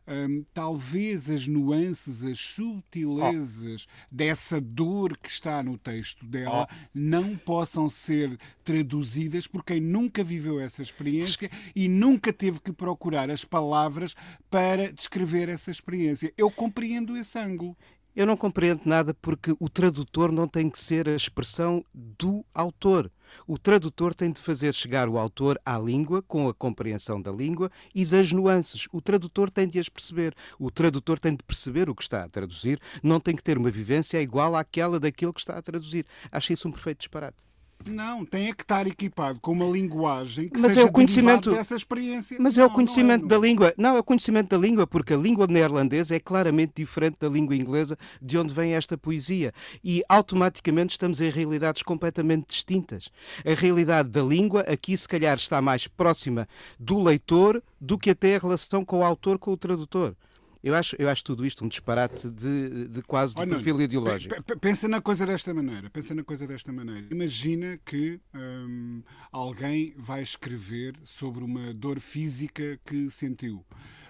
um, 0.06 0.44
talvez 0.52 1.31
as 1.31 1.47
nuances, 1.47 2.23
as 2.25 2.38
subtilezas 2.38 3.87
oh. 3.87 4.06
dessa 4.11 4.61
dor 4.61 5.17
que 5.17 5.29
está 5.29 5.62
no 5.62 5.79
texto 5.79 6.26
dela 6.26 6.69
oh. 6.70 6.88
não 6.94 7.37
possam 7.37 7.88
ser 7.88 8.38
traduzidas 8.64 9.47
por 9.47 9.64
quem 9.64 9.81
nunca 9.81 10.25
viveu 10.25 10.61
essa 10.61 10.82
experiência 10.82 11.50
e 11.75 11.88
nunca 11.88 12.33
teve 12.33 12.61
que 12.61 12.73
procurar 12.73 13.30
as 13.30 13.45
palavras 13.45 14.14
para 14.50 14.92
descrever 14.92 15.49
essa 15.49 15.71
experiência. 15.71 16.33
Eu 16.37 16.50
compreendo 16.50 17.16
esse 17.16 17.38
ângulo. 17.38 17.76
Eu 18.20 18.26
não 18.26 18.36
compreendo 18.36 18.82
nada 18.84 19.14
porque 19.14 19.56
o 19.58 19.66
tradutor 19.66 20.30
não 20.30 20.46
tem 20.46 20.68
que 20.68 20.78
ser 20.78 21.08
a 21.08 21.14
expressão 21.14 21.82
do 21.94 22.44
autor. 22.52 23.10
O 23.46 23.58
tradutor 23.58 24.14
tem 24.14 24.30
de 24.30 24.42
fazer 24.42 24.74
chegar 24.74 25.08
o 25.08 25.16
autor 25.16 25.58
à 25.64 25.78
língua, 25.78 26.20
com 26.20 26.46
a 26.46 26.52
compreensão 26.52 27.18
da 27.22 27.32
língua 27.32 27.72
e 27.94 28.04
das 28.04 28.30
nuances. 28.30 28.86
O 28.92 29.00
tradutor 29.00 29.50
tem 29.50 29.66
de 29.66 29.78
as 29.78 29.88
perceber. 29.88 30.34
O 30.58 30.70
tradutor 30.70 31.18
tem 31.18 31.34
de 31.34 31.42
perceber 31.42 31.88
o 31.88 31.94
que 31.94 32.02
está 32.02 32.22
a 32.22 32.28
traduzir, 32.28 32.78
não 33.02 33.18
tem 33.18 33.34
que 33.34 33.42
ter 33.42 33.56
uma 33.56 33.70
vivência 33.70 34.20
igual 34.20 34.54
àquela 34.54 35.00
daquilo 35.00 35.32
que 35.32 35.40
está 35.40 35.56
a 35.56 35.62
traduzir. 35.62 36.04
Acho 36.30 36.52
isso 36.52 36.68
um 36.68 36.72
perfeito 36.72 36.98
disparate. 36.98 37.50
Não, 37.88 38.25
tem 38.25 38.49
é 38.49 38.52
que 38.52 38.62
estar 38.62 38.87
equipado 38.87 39.40
com 39.40 39.52
uma 39.52 39.64
linguagem 39.64 40.49
que 40.49 40.60
mas 40.60 40.72
seja 40.72 40.82
é 40.82 40.84
o 40.84 40.92
conhecimento 40.92 41.50
dessa 41.50 41.75
experiência. 41.75 42.37
Mas 42.38 42.56
não, 42.56 42.64
é 42.64 42.66
o 42.66 42.70
conhecimento 42.70 43.25
é, 43.25 43.28
da 43.28 43.38
língua. 43.38 43.75
Não, 43.76 43.96
é 43.96 43.99
o 43.99 44.04
conhecimento 44.04 44.50
da 44.50 44.58
língua, 44.58 44.87
porque 44.87 45.14
a 45.14 45.16
língua 45.16 45.46
neerlandesa 45.46 46.14
é 46.14 46.20
claramente 46.20 46.72
diferente 46.76 47.16
da 47.18 47.28
língua 47.28 47.56
inglesa 47.56 47.99
de 48.20 48.37
onde 48.37 48.52
vem 48.52 48.75
esta 48.75 48.99
poesia. 48.99 49.54
E 49.82 50.02
automaticamente 50.08 50.92
estamos 50.92 51.20
em 51.20 51.30
realidades 51.30 51.82
completamente 51.82 52.49
distintas. 52.49 53.08
A 53.44 53.54
realidade 53.54 54.10
da 54.10 54.22
língua 54.22 54.60
aqui, 54.62 54.96
se 54.96 55.08
calhar, 55.08 55.37
está 55.37 55.62
mais 55.62 55.87
próxima 55.87 56.46
do 56.78 57.00
leitor 57.02 57.62
do 57.80 57.99
que 57.99 58.10
até 58.10 58.37
a 58.37 58.38
relação 58.38 58.84
com 58.84 58.99
o 58.99 59.04
autor, 59.04 59.38
com 59.38 59.52
o 59.52 59.56
tradutor. 59.56 60.14
Eu 60.62 60.75
acho, 60.75 60.95
eu 60.99 61.09
acho 61.09 61.25
tudo 61.25 61.47
isto 61.47 61.64
um 61.64 61.69
disparate 61.69 62.29
de, 62.29 62.87
de 62.88 63.02
quase 63.02 63.35
de 63.35 63.43
oh, 63.43 63.47
perfil 63.47 63.76
não. 63.76 63.83
ideológico. 63.83 64.35
Pensa 64.61 64.87
na 64.88 65.00
coisa 65.00 65.25
desta 65.26 65.55
maneira. 65.55 65.88
Pensa 65.88 66.14
na 66.14 66.23
coisa 66.23 66.47
desta 66.47 66.71
maneira. 66.71 67.07
Imagina 67.11 67.79
que 67.85 68.21
hum, 68.35 69.02
alguém 69.33 69.95
vai 69.97 70.23
escrever 70.23 70.95
sobre 71.02 71.43
uma 71.43 71.73
dor 71.73 71.99
física 71.99 72.79
que 72.85 73.11
sentiu. 73.11 73.64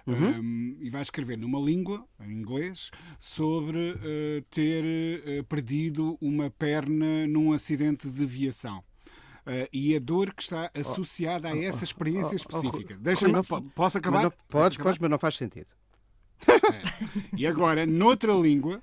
Uhum. 0.06 0.40
Um, 0.40 0.78
e 0.80 0.90
vai 0.90 1.02
escrever 1.02 1.36
numa 1.36 1.60
língua, 1.60 2.04
em 2.20 2.32
inglês, 2.32 2.90
sobre 3.20 3.78
uh, 3.78 4.42
ter 4.50 4.82
uh, 4.84 5.44
perdido 5.44 6.18
uma 6.20 6.50
perna 6.50 7.28
num 7.28 7.52
acidente 7.52 8.08
de 8.10 8.26
viação. 8.26 8.78
Uh, 9.46 9.68
e 9.72 9.94
a 9.94 10.00
dor 10.00 10.34
que 10.34 10.42
está 10.42 10.70
oh, 10.74 10.80
associada 10.80 11.48
a 11.48 11.52
oh, 11.52 11.62
essa 11.62 11.84
experiência 11.84 12.34
específica. 12.34 12.96
Deixa-me. 12.98 13.34
Posso 13.74 13.98
acabar? 13.98 14.24
Não, 14.24 14.32
podes, 14.48 14.78
podes, 14.78 14.98
mas 14.98 15.10
não 15.10 15.18
faz 15.18 15.36
sentido. 15.36 15.68
É. 16.48 16.82
E 17.36 17.46
agora, 17.46 17.86
noutra 17.86 18.32
língua, 18.32 18.82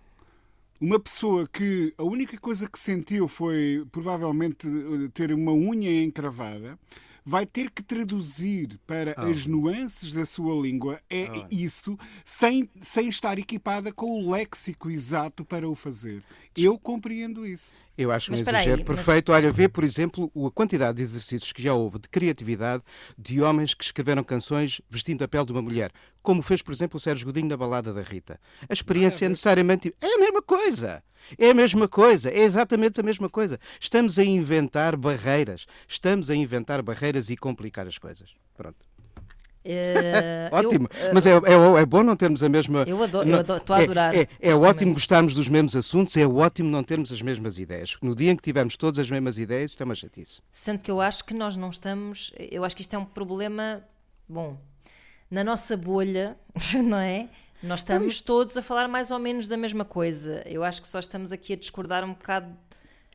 uma 0.79 0.99
pessoa 0.99 1.47
que 1.47 1.93
a 1.97 2.03
única 2.03 2.37
coisa 2.37 2.69
que 2.69 2.79
sentiu 2.79 3.27
foi 3.27 3.85
provavelmente 3.91 4.67
ter 5.13 5.31
uma 5.33 5.51
unha 5.51 6.03
encravada 6.03 6.77
vai 7.25 7.45
ter 7.45 7.69
que 7.69 7.83
traduzir 7.83 8.79
para 8.87 9.13
oh. 9.17 9.29
as 9.29 9.45
nuances 9.45 10.13
da 10.13 10.25
sua 10.25 10.55
língua 10.61 11.01
é 11.09 11.29
oh. 11.29 11.47
isso 11.51 11.99
sem, 12.23 12.69
sem 12.79 13.09
estar 13.09 13.37
equipada 13.37 13.91
com 13.91 14.23
o 14.23 14.31
léxico 14.31 14.89
exato 14.89 15.43
para 15.43 15.67
o 15.67 15.75
fazer. 15.75 16.23
Eu 16.55 16.79
compreendo 16.79 17.45
isso. 17.45 17.83
Eu 17.97 18.11
acho 18.11 18.29
mas 18.29 18.39
um 18.39 18.43
exagero 18.43 18.77
aí, 18.77 18.83
perfeito. 18.83 19.31
Mas... 19.31 19.41
Olha, 19.41 19.51
vê, 19.51 19.67
por 19.67 19.83
exemplo, 19.83 20.31
a 20.45 20.51
quantidade 20.51 20.97
de 20.97 21.03
exercícios 21.03 21.51
que 21.51 21.61
já 21.61 21.73
houve 21.73 21.97
de 21.99 22.07
criatividade 22.07 22.83
de 23.17 23.41
homens 23.41 23.73
que 23.73 23.83
escreveram 23.83 24.23
canções 24.23 24.79
vestindo 24.89 25.23
a 25.23 25.27
pele 25.27 25.45
de 25.45 25.51
uma 25.51 25.61
mulher, 25.61 25.91
como 26.21 26.41
fez, 26.41 26.61
por 26.61 26.73
exemplo, 26.73 26.97
o 26.97 26.99
Sérgio 26.99 27.25
Godinho 27.25 27.47
na 27.47 27.57
Balada 27.57 27.91
da 27.91 28.01
Rita. 28.01 28.39
A 28.69 28.73
experiência 28.73 29.25
é, 29.25 29.27
é 29.27 29.29
necessariamente. 29.29 29.93
É 29.99 30.13
a 30.13 30.19
mesma 30.19 30.41
coisa. 30.41 31.03
É 31.37 31.49
a 31.49 31.53
mesma 31.53 31.89
coisa, 31.89 32.29
é 32.29 32.39
exatamente 32.39 32.99
a 33.01 33.03
mesma 33.03 33.29
coisa. 33.29 33.59
Estamos 33.81 34.17
a 34.17 34.23
inventar 34.23 34.95
barreiras, 34.95 35.65
estamos 35.85 36.29
a 36.29 36.35
inventar 36.35 36.81
barreiras 36.81 37.29
e 37.29 37.35
complicar 37.35 37.85
as 37.85 37.97
coisas. 37.97 38.33
Pronto. 38.55 38.86
Uh, 39.67 40.55
ótimo, 40.55 40.87
eu, 40.97 41.09
uh, 41.09 41.13
mas 41.13 41.25
é, 41.25 41.31
é, 41.31 41.81
é, 41.81 41.85
bom 41.85 42.01
não 42.01 42.15
termos 42.15 42.41
a 42.41 42.47
mesma. 42.47 42.85
Eu 42.87 43.03
adoro, 43.03 43.27
não, 43.27 43.39
eu 43.39 43.57
estou 43.57 43.75
a 43.75 43.79
adorar. 43.79 44.15
É, 44.15 44.21
é, 44.21 44.29
é 44.39 44.55
ótimo 44.55 44.93
gostarmos 44.93 45.33
dos 45.33 45.49
mesmos 45.49 45.75
assuntos, 45.75 46.15
é 46.15 46.25
ótimo 46.25 46.69
não 46.69 46.81
termos 46.83 47.11
as 47.11 47.21
mesmas 47.21 47.59
ideias. 47.59 47.97
No 48.01 48.15
dia 48.15 48.31
em 48.31 48.35
que 48.37 48.43
tivermos 48.43 48.77
todas 48.77 48.97
as 48.99 49.09
mesmas 49.11 49.37
ideias, 49.37 49.71
isto 49.71 49.81
é 49.81 49.85
uma 49.85 49.95
chatice. 49.95 50.41
Sendo 50.49 50.81
que 50.81 50.89
eu 50.89 51.01
acho 51.01 51.25
que 51.25 51.33
nós 51.33 51.57
não 51.57 51.69
estamos. 51.69 52.33
Eu 52.39 52.63
acho 52.63 52.75
que 52.75 52.81
isto 52.81 52.95
é 52.95 52.97
um 52.97 53.05
problema. 53.05 53.83
Bom, 54.29 54.57
na 55.29 55.43
nossa 55.43 55.75
bolha, 55.75 56.37
não 56.83 56.97
é? 56.97 57.27
Nós 57.61 57.79
estamos 57.81 58.21
todos 58.21 58.55
a 58.55 58.61
falar 58.61 58.87
mais 58.87 59.11
ou 59.11 59.19
menos 59.19 59.47
da 59.47 59.57
mesma 59.57 59.83
coisa. 59.83 60.43
Eu 60.45 60.63
acho 60.63 60.81
que 60.81 60.87
só 60.87 60.99
estamos 60.99 61.31
aqui 61.31 61.53
a 61.53 61.55
discordar 61.57 62.05
um 62.05 62.13
bocado 62.13 62.55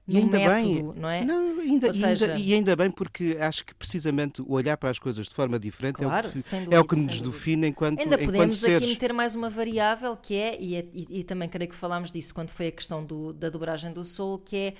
e 0.06 0.16
ainda 0.16 0.36
método, 0.36 0.92
bem, 0.92 1.00
não 1.00 1.08
é? 1.08 1.24
Não, 1.24 1.60
ainda, 1.60 1.92
seja... 1.92 2.32
ainda, 2.32 2.38
e 2.38 2.54
ainda 2.54 2.74
bem 2.74 2.90
porque 2.90 3.36
acho 3.40 3.64
que 3.64 3.72
precisamente 3.74 4.42
olhar 4.48 4.76
para 4.76 4.90
as 4.90 4.98
coisas 4.98 5.28
de 5.28 5.34
forma 5.34 5.58
diferente 5.60 5.96
claro, 5.96 6.26
é, 6.26 6.30
o 6.30 6.32
que, 6.32 6.38
dúvida, 6.38 6.74
é 6.74 6.80
o 6.80 6.84
que 6.84 6.96
nos 6.96 7.20
define 7.20 7.68
enquanto 7.68 8.00
Ainda 8.00 8.16
enquanto 8.16 8.32
podemos 8.32 8.58
seres. 8.58 8.78
aqui 8.78 8.86
meter 8.86 9.12
mais 9.12 9.36
uma 9.36 9.48
variável 9.48 10.16
que 10.16 10.34
é, 10.34 10.60
e, 10.60 10.74
é, 10.74 10.86
e, 10.92 11.20
e, 11.20 11.24
também 11.24 11.48
creio 11.48 11.70
que 11.70 11.76
falámos 11.76 12.10
disso 12.10 12.34
quando 12.34 12.50
foi 12.50 12.68
a 12.68 12.72
questão 12.72 13.04
do, 13.04 13.32
da 13.32 13.48
dobragem 13.48 13.92
do 13.92 14.04
Soul, 14.04 14.38
que 14.38 14.56
é 14.56 14.74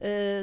Uh, 0.00 0.42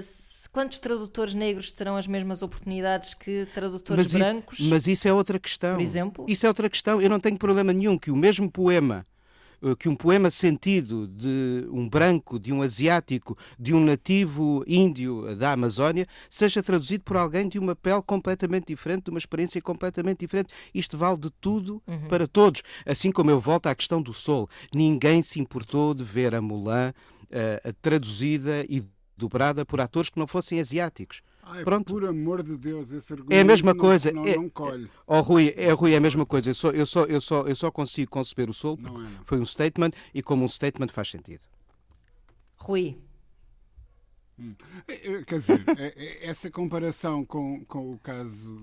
quantos 0.52 0.78
tradutores 0.78 1.34
negros 1.34 1.72
terão 1.72 1.98
as 1.98 2.06
mesmas 2.06 2.44
oportunidades 2.44 3.16
que 3.16 3.48
tradutores 3.56 4.14
mas 4.14 4.22
brancos? 4.22 4.60
Isso, 4.60 4.70
mas 4.70 4.86
isso 4.86 5.08
é 5.08 5.12
outra 5.12 5.40
questão. 5.40 5.78
Por 5.78 5.82
exemplo? 5.82 6.26
Isso 6.28 6.46
é 6.46 6.50
outra 6.50 6.70
questão. 6.70 7.02
Eu 7.02 7.10
não 7.10 7.20
tenho 7.20 7.40
problema 7.40 7.74
nenhum 7.74 7.98
que 7.98 8.12
o 8.12 8.16
mesmo 8.16 8.52
poema 8.52 9.04
que 9.80 9.90
um 9.90 9.96
poema 9.96 10.30
sentido 10.30 11.08
de 11.08 11.68
um 11.72 11.88
branco, 11.88 12.40
de 12.40 12.54
um 12.54 12.62
asiático, 12.62 13.38
de 13.58 13.74
um 13.74 13.84
nativo 13.84 14.64
índio 14.68 15.36
da 15.36 15.52
Amazónia, 15.52 16.08
seja 16.30 16.62
traduzido 16.62 17.04
por 17.04 17.18
alguém 17.18 17.48
de 17.48 17.58
uma 17.58 17.76
pele 17.76 18.02
completamente 18.02 18.68
diferente, 18.68 19.06
de 19.06 19.10
uma 19.10 19.20
experiência 19.20 19.62
completamente 19.62 20.20
diferente. 20.20 20.54
Isto 20.74 20.98
vale 20.98 21.18
de 21.18 21.30
tudo 21.42 21.82
uhum. 21.88 22.08
para 22.08 22.28
todos. 22.28 22.62
Assim 22.86 23.12
como 23.12 23.32
eu 23.32 23.40
volto 23.40 23.68
à 23.68 23.76
questão 23.76 24.02
do 24.02 24.14
sol. 24.14 24.50
Ninguém 24.74 25.22
se 25.22 25.40
importou 25.40 25.94
de 25.94 26.04
ver 26.04 26.36
a 26.36 26.42
Mulan 26.42 26.94
uh, 27.24 27.74
traduzida 27.82 28.66
e 28.70 28.84
dobrada 29.18 29.66
por 29.66 29.82
atores 29.82 30.10
que 30.10 30.20
não 30.20 30.28
fossem 30.28 30.60
asiáticos. 30.60 31.22
Ai, 31.50 31.63
Pronto. 31.63 31.94
Por 31.94 32.06
amor 32.06 32.44
de 32.44 32.58
Deus, 32.58 32.92
esse 32.92 33.13
argumento 33.13 33.34
é 33.34 33.42
a 33.42 33.46
mesma 33.46 33.74
não, 33.74 33.80
coisa. 33.80 34.12
Não, 34.12 34.25
é, 34.25 34.36
não 34.36 34.50
colhe. 34.50 34.89
Oh, 35.06 35.22
Rui, 35.22 35.54
é, 35.56 35.72
Rui, 35.72 35.94
é 35.94 35.98
a 35.98 36.01
mesma 36.01 36.25
coisa. 36.25 36.50
Eu 36.50 36.56
só, 36.56 36.72
eu 36.72 36.86
só, 36.86 37.04
eu 37.06 37.22
só, 37.22 37.42
eu 37.44 37.56
só 37.56 37.72
consigo 37.72 38.12
conceber 38.12 38.50
o 38.50 38.54
Sol 38.54 38.77
porque 38.77 39.01
é, 39.01 39.20
foi 39.25 39.39
um 39.39 39.46
statement 39.46 39.92
e 40.13 40.22
como 40.22 40.44
um 40.44 40.50
statement 40.50 40.89
faz 40.89 41.10
sentido. 41.10 41.42
Rui. 42.58 42.98
Hum. 44.39 44.54
É, 44.88 44.94
é, 44.94 45.24
quer 45.24 45.39
dizer, 45.39 45.63
essa 46.22 46.51
comparação 46.51 47.25
com, 47.25 47.66
com 47.66 47.94
o 47.94 47.98
caso 47.98 48.62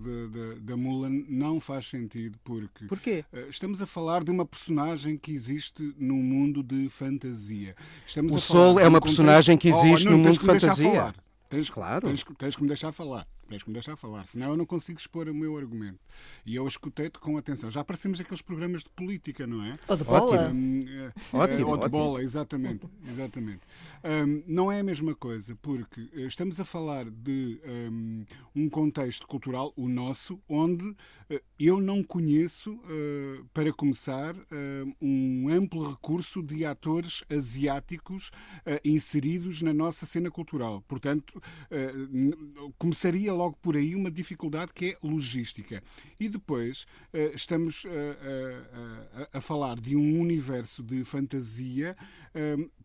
da 0.60 0.76
Mulan 0.76 1.24
não 1.28 1.58
faz 1.58 1.88
sentido 1.88 2.38
porque 2.44 2.84
Porquê? 2.86 3.24
Eh, 3.32 3.46
estamos 3.48 3.80
a 3.80 3.86
falar 3.86 4.22
de 4.22 4.30
uma 4.30 4.46
personagem 4.46 5.18
que 5.18 5.32
existe 5.32 5.92
num 5.98 6.22
mundo 6.22 6.62
de 6.62 6.88
fantasia. 6.88 7.74
Estamos 8.06 8.34
o 8.34 8.38
Sol 8.38 8.78
é 8.78 8.86
uma 8.86 9.00
contexto... 9.00 9.16
personagem 9.16 9.58
que 9.58 9.68
existe 9.68 10.06
oh, 10.06 10.10
oh, 10.10 10.12
num 10.12 10.18
mundo 10.18 10.38
de 10.38 10.46
fantasia. 10.46 11.12
Tens, 11.48 11.70
claro. 11.70 12.08
Tens, 12.08 12.24
tens 12.38 12.56
que 12.56 12.62
me 12.62 12.68
deixar 12.68 12.92
falar. 12.92 13.26
Tens 13.48 13.62
que 13.62 13.68
me 13.68 13.74
deixar 13.74 13.96
falar, 13.96 14.26
senão 14.26 14.50
eu 14.50 14.56
não 14.56 14.66
consigo 14.66 14.98
expor 14.98 15.28
o 15.28 15.34
meu 15.34 15.56
argumento. 15.56 16.00
E 16.44 16.54
eu 16.54 16.66
escutei-te 16.66 17.18
com 17.18 17.36
atenção. 17.36 17.70
Já 17.70 17.80
aparecemos 17.80 18.20
aqueles 18.20 18.42
programas 18.42 18.82
de 18.82 18.90
política, 18.90 19.46
não 19.46 19.62
é? 19.62 19.78
Ou 19.88 19.96
de 19.96 20.04
bola. 20.04 20.50
Um, 20.50 20.84
é, 20.88 21.12
ótimo, 21.36 21.68
ou 21.68 21.76
de 21.76 21.84
ótimo. 21.84 21.88
bola, 21.90 22.22
exatamente. 22.22 22.88
exatamente. 23.08 23.60
Um, 24.02 24.42
não 24.46 24.70
é 24.70 24.80
a 24.80 24.84
mesma 24.84 25.14
coisa, 25.14 25.56
porque 25.60 26.08
eh, 26.14 26.22
estamos 26.22 26.58
a 26.60 26.64
falar 26.64 27.08
de 27.10 27.60
um, 27.66 28.24
um 28.54 28.68
contexto 28.68 29.26
cultural, 29.26 29.72
o 29.76 29.88
nosso, 29.88 30.40
onde 30.48 30.84
uh, 30.84 30.96
eu 31.58 31.80
não 31.80 32.02
conheço, 32.02 32.72
uh, 32.72 33.44
para 33.52 33.72
começar, 33.72 34.34
uh, 34.34 34.94
um 35.00 35.48
amplo 35.48 35.90
recurso 35.90 36.42
de 36.42 36.64
atores 36.64 37.24
asiáticos 37.30 38.30
inseridos 38.84 39.62
na 39.62 39.72
nossa 39.72 40.06
cena 40.06 40.30
cultural. 40.30 40.82
Portanto, 40.86 41.40
começaria 42.78 43.33
logo 43.34 43.56
por 43.60 43.76
aí 43.76 43.94
uma 43.94 44.10
dificuldade 44.10 44.72
que 44.72 44.92
é 44.92 45.06
logística. 45.06 45.82
E 46.18 46.28
depois 46.28 46.86
eh, 47.12 47.32
estamos 47.34 47.84
eh, 47.84 47.90
eh, 47.90 49.28
a 49.32 49.40
falar 49.40 49.78
de 49.78 49.96
um 49.96 50.20
universo 50.20 50.82
de 50.82 51.04
fantasia 51.04 51.96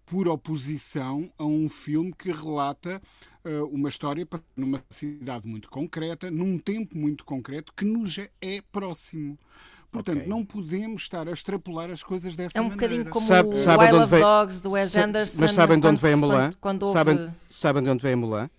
por 0.06 0.28
oposição 0.28 1.32
a 1.38 1.46
um 1.46 1.70
filme 1.70 2.14
que 2.14 2.32
relata 2.32 3.02
uma 3.72 3.90
história 3.90 4.28
numa 4.56 4.84
cidade 4.90 5.48
muito 5.48 5.70
concreta, 5.70 6.30
num 6.30 6.58
tempo 6.60 6.96
muito 6.98 7.24
concreto, 7.26 7.74
que 7.76 7.86
nos 7.86 8.18
é 8.42 8.62
próximo. 8.72 9.40
Portanto, 9.92 10.18
okay. 10.18 10.30
não 10.30 10.46
podemos 10.46 11.04
estar 11.04 11.28
a 11.28 11.32
extrapolar 11.32 11.90
as 11.90 12.04
coisas 12.04 12.36
dessa 12.36 12.62
maneira. 12.62 12.86
É 12.86 12.88
um 12.88 12.98
maneira. 12.98 13.04
bocadinho 13.04 13.12
como 13.12 13.26
sabe, 13.26 13.88
o 13.88 13.96
Wild 13.96 14.04
of 14.04 14.20
Dogs 14.20 14.62
do 14.62 14.72
Wes 14.72 14.96
Anderson. 14.96 15.42
Mas 15.42 15.52
sabem 15.52 15.80
de 15.80 15.88
onde 15.88 16.02
vem 16.02 16.14
a 16.14 16.18
Mulan? 16.18 16.38
Quando, 16.38 16.58
quando 16.60 16.84
houve... 16.84 16.94
sabem, 16.94 17.34
sabem 17.50 17.84
de 17.84 17.90
onde 17.90 18.04
vem 18.04 18.14
a 18.14 18.18
Mulan? 18.18 18.50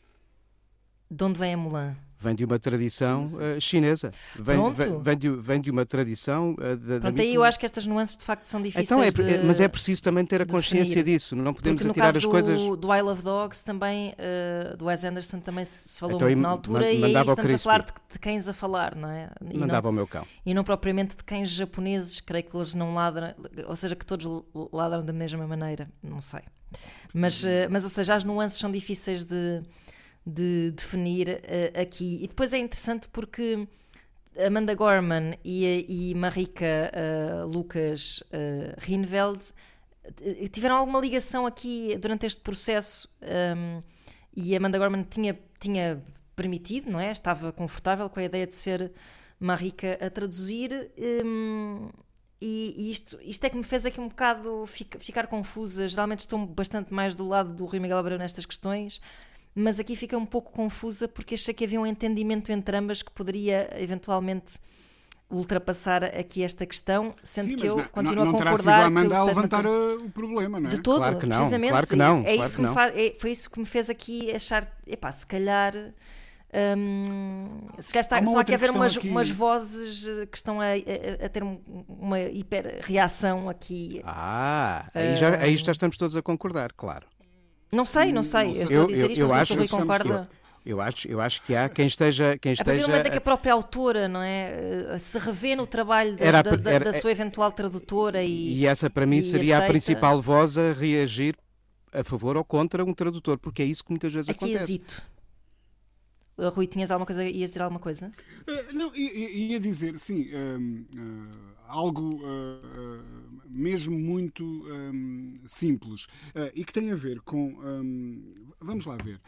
De 1.11 1.25
onde 1.25 1.39
vem 1.39 1.55
a 1.55 1.57
Mulan? 1.57 1.97
Vem 2.23 2.35
de 2.35 2.45
uma 2.45 2.59
tradição 2.59 3.25
uh, 3.25 3.59
chinesa. 3.59 4.11
Vem, 4.37 4.73
vem, 4.75 5.01
vem, 5.01 5.17
de, 5.17 5.31
vem 5.31 5.61
de 5.61 5.71
uma 5.71 5.87
tradição. 5.87 6.53
Uh, 6.53 6.77
da, 6.77 7.01
Pronto, 7.01 7.17
da 7.17 7.23
aí 7.23 7.35
eu 7.35 7.43
acho 7.43 7.59
que 7.59 7.65
estas 7.65 7.87
nuances 7.87 8.15
de 8.15 8.25
facto 8.25 8.45
são 8.45 8.61
difíceis. 8.61 8.91
Então 8.91 9.03
é, 9.03 9.11
de, 9.11 9.47
mas 9.47 9.59
é 9.59 9.67
preciso 9.67 10.03
também 10.03 10.25
ter 10.27 10.43
a 10.43 10.47
consciência 10.47 10.97
definir. 10.97 11.19
disso. 11.19 11.35
Não 11.35 11.55
podemos 11.55 11.83
Porque 11.83 11.99
atirar 11.99 12.15
as 12.15 12.23
do, 12.23 12.31
coisas. 12.31 12.55
Do 12.77 12.95
Isle 12.95 13.09
of 13.09 13.23
Dogs 13.23 13.65
também, 13.65 14.11
uh, 14.11 14.77
do 14.77 14.85
Wes 14.85 15.03
Anderson 15.03 15.41
também 15.41 15.65
se 15.65 15.99
falou 15.99 16.17
então, 16.17 16.29
muito 16.29 16.41
na 16.43 16.49
altura 16.51 16.93
e 16.93 17.03
aí 17.03 17.15
estamos 17.15 17.55
a 17.55 17.59
falar 17.59 17.83
de, 17.83 17.93
de, 18.13 18.19
cães 18.19 18.49
a 18.49 18.53
falar, 18.53 18.95
não 18.95 19.09
é? 19.09 19.31
E 19.51 19.57
mandava 19.57 19.87
não, 19.87 19.91
o 19.91 19.95
meu 19.95 20.07
cão. 20.07 20.27
E 20.45 20.53
não 20.53 20.63
propriamente 20.63 21.17
de 21.17 21.25
cães 21.25 21.49
japoneses, 21.49 22.21
creio 22.21 22.45
que 22.45 22.55
eles 22.55 22.75
não 22.75 22.95
ladram, 22.95 23.35
ou 23.67 23.75
seja, 23.75 23.97
que 23.97 24.05
todos 24.05 24.45
ladram 24.71 25.03
da 25.03 25.13
mesma 25.13 25.47
maneira, 25.47 25.91
não 26.03 26.21
sei. 26.21 26.43
Mas, 27.15 27.43
mas 27.69 27.83
ou 27.83 27.91
seja, 27.91 28.15
as 28.15 28.25
nuances 28.25 28.59
são 28.59 28.71
difíceis 28.71 29.25
de 29.25 29.63
de 30.35 30.71
definir 30.73 31.29
uh, 31.29 31.81
aqui. 31.81 32.19
E 32.23 32.29
depois 32.29 32.53
é 32.53 32.59
interessante 32.59 33.09
porque 33.09 33.67
Amanda 34.47 34.75
Gorman 34.75 35.35
e, 35.45 35.87
e 35.89 36.15
Marika 36.15 36.91
uh, 36.93 37.47
Lucas 37.47 38.23
uh, 38.33 38.75
Rinveld 38.79 39.53
tiveram 40.51 40.77
alguma 40.77 41.01
ligação 41.01 41.47
aqui 41.47 41.97
durante 41.99 42.27
este 42.27 42.41
processo 42.41 43.09
um, 43.23 43.27
ehm, 43.27 43.83
e 44.35 44.57
Amanda 44.57 44.79
Gorman 44.79 45.03
tinha, 45.03 45.39
tinha 45.61 46.03
permitido, 46.35 46.91
não 46.91 46.99
é? 46.99 47.13
Estava 47.13 47.53
confortável 47.53 48.09
com 48.09 48.19
a 48.19 48.25
ideia 48.25 48.47
de 48.47 48.55
ser 48.55 48.91
Marika 49.39 49.99
a 50.01 50.09
traduzir. 50.09 50.91
Um, 50.99 51.89
ehm, 51.89 51.91
e, 52.41 52.91
isto, 52.91 53.19
isto 53.23 53.45
é 53.45 53.51
que 53.51 53.57
me 53.57 53.63
fez 53.63 53.85
aqui 53.85 54.01
um 54.01 54.09
bocado 54.09 54.65
ficar, 54.67 54.99
ficar 54.99 55.27
confusa. 55.27 55.87
Geralmente 55.87 56.21
estou 56.21 56.47
bastante 56.47 56.93
mais 56.93 57.15
do 57.15 57.29
lado 57.29 57.53
do 57.53 57.67
Rui 57.67 57.79
Miguel 57.79 57.99
Abreu 57.99 58.19
nestas 58.19 58.47
questões, 58.47 59.01
mas 59.55 59.81
aqui 59.81 59.97
fica 59.97 60.17
um 60.17 60.27
pouco 60.27 60.53
confusa 60.53 61.09
porque 61.09 61.35
achei 61.35 61.53
que 61.53 61.65
havia 61.65 61.81
um 61.81 61.87
entendimento 61.87 62.51
entre 62.53 62.77
ambas 62.77 63.03
que 63.03 63.11
poderia 63.11 63.69
eventualmente 63.79 64.59
ultrapassar 65.31 66.05
aqui 66.05 66.43
esta 66.43 66.67
questão, 66.67 67.15
sendo 67.23 67.51
Sim, 67.51 67.57
que 67.57 67.67
eu 67.67 67.77
não, 67.77 67.85
continuo 67.85 68.25
não, 68.25 68.31
a 68.31 68.39
concordar. 68.39 68.81
Não 68.81 68.87
Amanda 68.87 69.17
a 69.17 69.25
levantar 69.25 69.65
o 69.65 70.11
problema, 70.11 70.59
não 70.59 70.69
é? 70.69 70.73
De 70.73 70.81
todo, 70.81 70.99
claro 70.99 71.19
que 71.19 71.27
não, 71.27 71.37
precisamente. 71.37 71.71
Claro 71.71 71.87
que 71.87 71.97
não, 71.97 72.19
é, 72.21 72.23
claro 72.23 72.43
isso 72.43 72.57
que, 72.57 72.67
que 72.67 72.75
faz, 72.75 72.97
é, 72.97 73.15
foi 73.17 73.31
isso 73.31 73.51
que 73.51 73.61
me 73.61 73.67
fez 73.67 73.89
aqui 73.89 74.33
achar, 74.33 74.69
epá, 74.87 75.13
se 75.13 75.27
calhar. 75.27 75.73
Hum, 76.53 77.61
se 77.79 77.93
calhar 77.93 78.01
está, 78.01 78.19
estão 78.19 78.37
aqui 78.37 78.51
a 78.51 78.57
haver 78.57 78.71
umas, 78.73 78.97
aqui... 78.97 79.09
umas 79.09 79.31
vozes 79.31 80.09
eh, 80.09 80.27
que 80.27 80.37
estão 80.37 80.61
a, 80.61 80.65
a, 80.65 81.27
a 81.27 81.29
ter 81.29 81.45
uma 81.89 82.21
hiper-reação 82.21 83.49
aqui. 83.49 84.03
Ah, 84.05 84.91
aí, 84.93 85.15
já, 85.15 85.37
aí 85.41 85.57
já 85.57 85.71
estamos 85.71 85.97
todos 85.97 86.17
a 86.17 86.23
concordar, 86.23 86.73
claro. 86.73 87.07
Não 87.73 87.85
sei, 87.85 88.13
não 88.13 88.23
sei. 88.23 88.51
Eu 88.51 88.63
estou 88.65 88.85
a 88.85 88.87
dizer 88.87 89.11
isto, 89.11 89.23
eu, 89.23 89.29
eu 89.29 89.35
não 89.35 89.45
sei 89.45 89.47
se 89.47 89.53
o 89.53 89.57
Rui 89.57 89.69
concorda. 89.69 90.29
Eu 90.65 90.81
acho, 90.81 91.09
eu 91.09 91.21
acho 91.21 91.43
que 91.43 91.57
há 91.57 91.69
quem 91.69 91.87
esteja. 91.87 92.37
Quem 92.39 92.53
esteja 92.53 92.63
a 92.63 92.65
partir 92.65 92.83
do 92.83 92.89
momento 92.89 93.07
em 93.07 93.11
que 93.11 93.19
a 93.19 93.21
própria 93.21 93.53
autora 93.53 94.09
não 94.09 94.23
é, 94.23 94.97
se 94.99 95.19
revê 95.19 95.57
no 95.57 95.67
trabalho 95.67 96.17
da, 96.17 96.25
era, 96.25 96.43
da, 96.43 96.71
era, 96.71 96.85
da 96.87 96.93
sua 96.93 97.11
eventual 97.11 97.51
tradutora 97.51 98.23
e. 98.23 98.59
E 98.59 98.67
essa 98.67 98.91
para 98.91 99.07
mim 99.07 99.23
seria 99.23 99.55
aceita. 99.55 99.67
a 99.67 99.69
principal 99.71 100.21
voz 100.21 100.59
a 100.59 100.73
reagir 100.73 101.35
a 101.93 102.05
favor 102.05 102.37
ou 102.37 102.45
contra 102.45 102.85
um 102.85 102.93
tradutor, 102.93 103.39
porque 103.39 103.63
é 103.63 103.65
isso 103.65 103.83
que 103.83 103.91
muitas 103.91 104.13
vezes 104.13 104.29
Aqui 104.29 104.45
acontece. 104.45 104.63
hesito. 104.65 105.03
Uh, 106.37 106.49
Rui, 106.49 106.67
tinhas 106.67 106.91
alguma 106.91 107.07
coisa, 107.07 107.25
ias 107.25 107.51
dizer 107.51 107.63
alguma 107.63 107.81
coisa? 107.81 108.13
Uh, 108.49 108.73
não, 108.73 108.95
ia, 108.95 109.31
ia 109.31 109.61
dizer, 109.61 109.99
sim, 109.99 110.31
um, 110.35 110.87
uh, 110.95 111.50
algo 111.71 112.17
uh, 112.17 113.43
mesmo 113.49 113.99
muito 113.99 114.45
um, 114.45 115.41
simples 115.47 116.07
e 116.55 116.65
que 116.65 116.73
tem 116.73 116.91
a 116.91 116.95
ver 116.95 117.21
com. 117.21 117.55
Um, 117.61 118.33
vamos 118.61 118.87
lá 118.87 118.97
ver. 118.97 119.21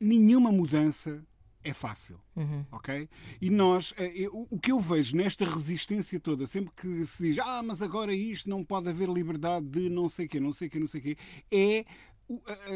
nenhuma 0.00 0.50
mudança 0.50 1.24
é 1.62 1.72
fácil, 1.72 2.20
uhum. 2.36 2.64
ok? 2.70 3.08
E 3.40 3.50
nós, 3.50 3.92
eu, 4.14 4.46
o 4.48 4.58
que 4.58 4.70
eu 4.70 4.78
vejo 4.78 5.16
nesta 5.16 5.44
resistência 5.44 6.20
toda, 6.20 6.46
sempre 6.46 6.72
que 6.76 7.04
se 7.04 7.24
diz, 7.24 7.38
ah, 7.40 7.62
mas 7.62 7.82
agora 7.82 8.14
isto 8.14 8.48
não 8.48 8.64
pode 8.64 8.88
haver 8.88 9.08
liberdade 9.08 9.66
de 9.66 9.88
não 9.88 10.08
sei 10.08 10.28
quê, 10.28 10.38
não 10.38 10.52
sei 10.52 10.68
quê, 10.68 10.78
não 10.78 10.86
sei 10.86 11.00
quê, 11.00 11.16
é 11.50 11.84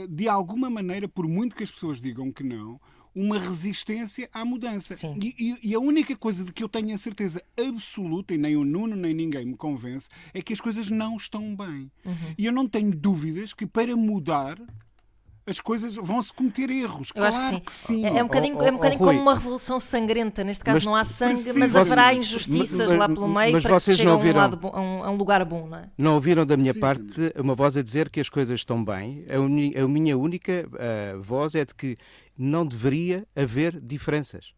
de 0.09 0.29
alguma 0.29 0.71
maneira, 0.71 1.09
por 1.09 1.27
muito 1.27 1.57
que 1.57 1.65
as 1.65 1.71
pessoas 1.71 2.01
digam 2.01 2.33
que 2.33 2.43
não, 2.45 2.81
uma 3.15 3.39
resistência 3.39 4.29
à 4.33 4.45
mudança. 4.45 4.97
E, 5.21 5.35
e, 5.39 5.71
e, 5.71 5.75
a 5.75 5.81
única 5.81 6.17
coisa 6.17 6.45
de 6.45 6.53
que 6.53 6.63
eu 6.63 6.69
tenho 6.69 6.95
a 6.95 6.99
certeza 6.99 7.43
absoluta, 7.59 8.35
e 8.35 8.39
nem 8.39 8.57
o 8.57 8.65
Nuno 8.65 8.97
nem 8.97 9.13
ninguém 9.13 9.47
me 9.47 9.57
convence, 9.57 10.09
é 10.33 10.41
que 10.41 10.53
as 10.53 10.61
coisas 10.61 10.89
não 10.91 11.17
estão 11.17 11.55
bem. 11.57 11.91
Uhum. 12.05 12.35
E 12.39 12.47
eu 12.47 12.53
não 12.53 12.67
tenho 12.67 12.95
dúvidas 12.95 13.53
que 13.53 13.67
para 13.67 13.95
mudar 13.97 14.59
as 15.47 15.61
coisas 15.61 15.97
vão-se 15.97 16.33
cometer 16.33 16.71
erros. 16.71 17.11
Eu 17.15 17.21
claro 17.21 17.35
acho 17.35 17.49
que 17.49 17.51
sim. 17.51 17.61
Que 17.61 17.75
sim. 17.75 18.07
É, 18.07 18.19
é, 18.19 18.23
um 18.23 18.27
bocadinho, 18.27 18.57
oh, 18.57 18.61
oh, 18.61 18.65
é 18.65 18.71
um 18.71 18.75
bocadinho 18.75 19.03
oh, 19.03 19.05
como 19.07 19.21
uma 19.21 19.35
revolução 19.35 19.81
sangrenta. 19.81 20.45
Neste 20.45 20.65
caso 20.65 20.77
mas, 20.77 20.85
não 20.85 20.95
há 20.95 21.05
sangue, 21.05 21.53
mas 21.55 21.75
haverá 21.75 22.15
injustiças 22.15 22.91
mas, 22.91 22.99
lá 22.99 23.09
pelo 23.09 23.29
meio 23.29 23.53
mas 23.53 23.63
para 23.63 23.75
que 23.75 23.81
se 23.81 23.97
chegue 23.97 24.09
a 24.09 24.17
um, 24.17 24.33
lado 24.33 24.57
bom, 24.57 24.71
a, 24.73 24.81
um, 24.81 25.05
a 25.05 25.11
um, 25.11 25.17
lugar 25.17 25.45
bom. 25.45 25.67
Não, 25.67 25.79
é? 25.79 25.89
não 25.99 26.15
ouviram 26.15 26.47
da 26.47 26.57
minha 26.57 26.73
sim, 26.73 26.81
parte 26.81 27.13
sim. 27.13 27.31
uma 27.37 27.55
voz 27.55 27.77
a 27.77 27.83
dizer 27.83 28.09
que 28.11 28.21
as 28.21 28.29
coisas 28.29 28.61
estão 28.61 28.83
bem. 28.85 29.25
A, 29.29 29.39
uni, 29.39 29.75
a 29.77 29.89
minha 29.89 30.17
única 30.17 30.69
uh, 30.69 31.23
voz 31.23 31.55
é 31.55 31.65
de 31.65 31.75
que 31.75 31.97
não 32.43 32.67
deveria 32.67 33.27
haver 33.37 33.79
diferenças. 33.79 34.55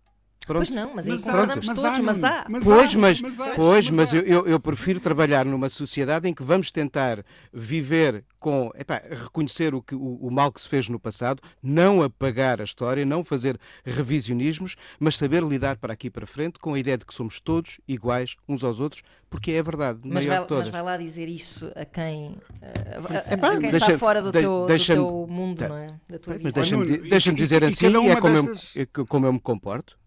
Pronto. 0.46 0.66
Pois 0.66 0.70
não, 0.70 0.94
mas 0.94 1.06
aí 1.06 1.12
mas 1.12 1.22
concordamos 1.22 1.68
há, 1.68 1.74
todos, 1.74 1.98
mas 2.00 2.24
há. 2.24 2.46
Mas 2.48 2.64
pois, 2.64 2.94
mas, 2.94 3.20
mas, 3.20 3.40
há, 3.40 3.54
pois, 3.54 3.90
mas, 3.90 4.12
eu, 4.12 4.22
eu, 4.22 4.46
eu, 4.46 4.60
prefiro 4.60 4.98
trabalhar 4.98 5.46
numa 5.46 5.68
sociedade 5.68 6.28
em 6.28 6.34
que 6.34 6.42
vamos 6.42 6.70
tentar 6.70 7.24
viver 7.52 8.24
com, 8.40 8.70
epá, 8.76 9.00
reconhecer 9.08 9.72
o, 9.72 9.80
que, 9.80 9.94
o, 9.94 10.18
o, 10.20 10.30
mal 10.30 10.50
que 10.50 10.60
se 10.60 10.68
fez 10.68 10.88
no 10.88 10.98
passado, 10.98 11.40
não 11.62 12.02
apagar 12.02 12.60
a 12.60 12.64
história, 12.64 13.04
não 13.04 13.24
fazer 13.24 13.58
revisionismos, 13.84 14.74
mas 14.98 15.16
saber 15.16 15.44
lidar 15.44 15.76
para 15.76 15.92
aqui 15.92 16.10
para 16.10 16.26
frente 16.26 16.58
com 16.58 16.74
a 16.74 16.78
ideia 16.78 16.98
de 16.98 17.06
que 17.06 17.14
somos 17.14 17.40
todos 17.40 17.80
iguais 17.86 18.34
uns 18.48 18.64
aos 18.64 18.80
outros, 18.80 19.02
porque 19.30 19.52
é 19.52 19.60
a 19.60 19.62
verdade. 19.62 20.00
Mas 20.04 20.24
vai, 20.24 20.44
mas 20.50 20.68
vai 20.68 20.82
lá 20.82 20.96
dizer 20.96 21.28
isso 21.28 21.70
a 21.76 21.84
quem, 21.84 22.36
a, 22.60 23.14
a, 23.14 23.34
a 23.34 23.50
quem 23.52 23.70
deixa, 23.70 23.76
está 23.76 23.98
fora 23.98 24.20
do, 24.20 24.32
de, 24.32 24.40
teu, 24.40 24.66
do 24.66 24.86
teu 24.86 25.26
mundo, 25.30 25.58
tá, 25.58 25.68
não 25.68 25.76
é? 25.76 25.86
Da 26.08 26.18
tua 26.18 26.36
mas 26.42 26.52
deixa-me 26.52 26.98
deixa 26.98 27.32
dizer 27.32 27.62
e, 27.62 27.66
assim, 27.66 27.86
e 27.86 28.08
é 28.08 28.20
como, 28.20 28.34
dessas... 28.34 28.76
eu, 28.76 29.06
como 29.06 29.26
eu 29.26 29.32
me 29.32 29.40
comporto. 29.40 30.01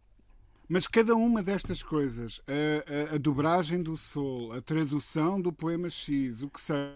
Mas 0.67 0.87
cada 0.87 1.15
uma 1.15 1.43
destas 1.43 1.83
coisas, 1.83 2.41
a, 2.47 3.11
a, 3.11 3.15
a, 3.15 3.17
dobragem 3.17 3.81
do 3.81 3.95
sol, 3.95 4.51
a 4.51 4.61
tradução 4.61 5.39
do 5.39 5.53
poema 5.53 5.89
X, 5.89 6.41
o 6.41 6.49
que 6.49 6.59
seja, 6.59 6.95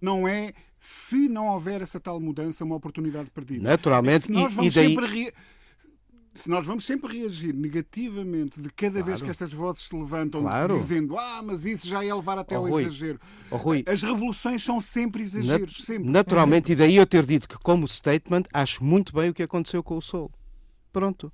não 0.00 0.28
é, 0.28 0.52
se 0.78 1.28
não 1.28 1.48
houver 1.48 1.80
essa 1.80 1.98
tal 1.98 2.20
mudança, 2.20 2.64
uma 2.64 2.76
oportunidade 2.76 3.30
perdida. 3.30 3.62
Naturalmente, 3.62 4.26
se 4.26 4.32
nós 4.32 4.52
vamos 4.52 4.74
e, 4.74 4.80
daí... 4.80 4.88
sempre 4.88 5.06
re... 5.06 5.32
Se 6.34 6.48
nós 6.48 6.64
vamos 6.64 6.84
sempre 6.84 7.18
reagir 7.18 7.52
negativamente 7.52 8.60
de 8.60 8.70
cada 8.70 8.92
claro. 8.92 9.06
vez 9.06 9.20
que 9.20 9.28
estas 9.28 9.52
vozes 9.52 9.88
se 9.88 9.96
levantam 9.96 10.42
claro. 10.42 10.78
dizendo 10.78 11.18
ah, 11.18 11.42
mas 11.42 11.64
isso 11.64 11.88
já 11.88 12.04
é 12.04 12.14
levar 12.14 12.38
até 12.38 12.56
oh, 12.56 12.60
ao 12.64 12.70
Rui. 12.70 12.82
exagero. 12.82 13.18
Oh, 13.50 13.56
Rui. 13.56 13.82
As 13.84 14.04
revoluções 14.04 14.62
são 14.62 14.80
sempre 14.80 15.24
exageros. 15.24 15.78
sempre. 15.78 16.08
Naturalmente, 16.08 16.68
sempre. 16.68 16.84
e 16.84 16.86
daí 16.86 16.96
eu 16.96 17.04
ter 17.04 17.26
dito 17.26 17.48
que, 17.48 17.58
como 17.58 17.88
statement, 17.88 18.44
acho 18.52 18.84
muito 18.84 19.12
bem 19.12 19.30
o 19.30 19.34
que 19.34 19.42
aconteceu 19.42 19.82
com 19.82 19.96
o 19.96 20.02
Sol. 20.02 20.30
Pronto. 20.92 21.32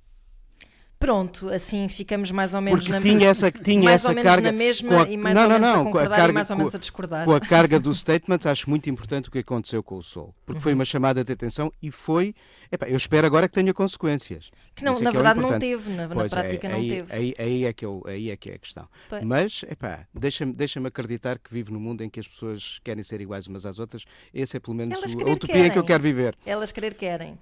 Pronto, 0.99 1.49
assim 1.49 1.87
ficamos 1.87 2.31
mais 2.31 2.53
ou 2.53 2.61
menos 2.61 2.85
Porque 2.85 2.91
na 2.91 3.01
tinha 3.01 3.29
essa, 3.29 3.51
tinha 3.51 3.83
mais 3.83 4.01
essa 4.01 4.09
ou 4.09 4.15
menos 4.15 4.31
carga, 4.31 4.51
na 4.51 4.57
mesma 4.57 5.03
a, 5.03 5.09
e 5.09 5.17
mais 5.17 5.35
não, 5.35 5.43
ou 5.43 5.49
menos 5.49 5.61
não, 5.61 5.81
a 5.81 5.83
concordar 5.83 6.13
a 6.13 6.17
carga, 6.17 6.31
e 6.31 6.33
mais 6.33 6.51
ou 6.51 6.57
menos 6.57 6.75
a 6.75 6.77
discordar. 6.77 7.25
Com 7.25 7.33
a 7.35 7.39
carga 7.39 7.79
do 7.79 7.93
statement, 7.93 8.39
acho 8.45 8.69
muito 8.69 8.89
importante 8.89 9.27
o 9.27 9.31
que 9.31 9.39
aconteceu 9.39 9.83
com 9.83 9.97
o 9.97 10.03
Sol. 10.03 10.33
Porque 10.45 10.57
uhum. 10.57 10.63
foi 10.63 10.73
uma 10.73 10.85
chamada 10.85 11.23
de 11.23 11.31
atenção 11.31 11.71
e 11.81 11.91
foi 11.91 12.33
Epá, 12.75 12.87
eu 12.87 12.97
espero 12.97 13.25
agora 13.25 13.47
que 13.47 13.53
tenha 13.53 13.73
consequências. 13.73 14.51
Que 14.75 14.83
não, 14.83 14.97
é 14.97 14.99
na 14.99 15.11
que 15.11 15.17
é 15.17 15.21
verdade 15.21 15.39
não 15.39 15.57
teve, 15.57 15.89
na, 15.91 16.07
na 16.09 16.15
prática 16.27 16.67
é, 16.67 16.69
não 16.69 16.77
aí, 16.77 16.89
teve. 16.89 17.13
Aí, 17.13 17.35
aí, 17.39 17.65
é 17.65 17.71
que 17.71 17.85
eu, 17.85 18.03
aí 18.05 18.29
é 18.29 18.35
que 18.35 18.49
é 18.49 18.55
a 18.55 18.57
questão. 18.57 18.87
Pois. 19.09 19.23
Mas, 19.23 19.65
deixa-me 20.13 20.51
deixa 20.51 20.85
acreditar 20.85 21.39
que 21.39 21.53
vivo 21.53 21.71
num 21.71 21.79
mundo 21.79 22.03
em 22.03 22.09
que 22.09 22.19
as 22.19 22.27
pessoas 22.27 22.81
querem 22.83 23.01
ser 23.01 23.21
iguais 23.21 23.47
umas 23.47 23.65
às 23.65 23.79
outras. 23.79 24.03
Esse 24.33 24.57
é 24.57 24.59
pelo 24.59 24.75
menos 24.75 24.93
Elas 24.93 25.15
a 25.15 25.17
utopia 25.17 25.47
querem. 25.47 25.67
em 25.67 25.71
que 25.71 25.79
eu 25.79 25.85
quero 25.85 26.03
viver. 26.03 26.35
Elas 26.45 26.73
querer 26.73 26.95
querem. 26.95 27.39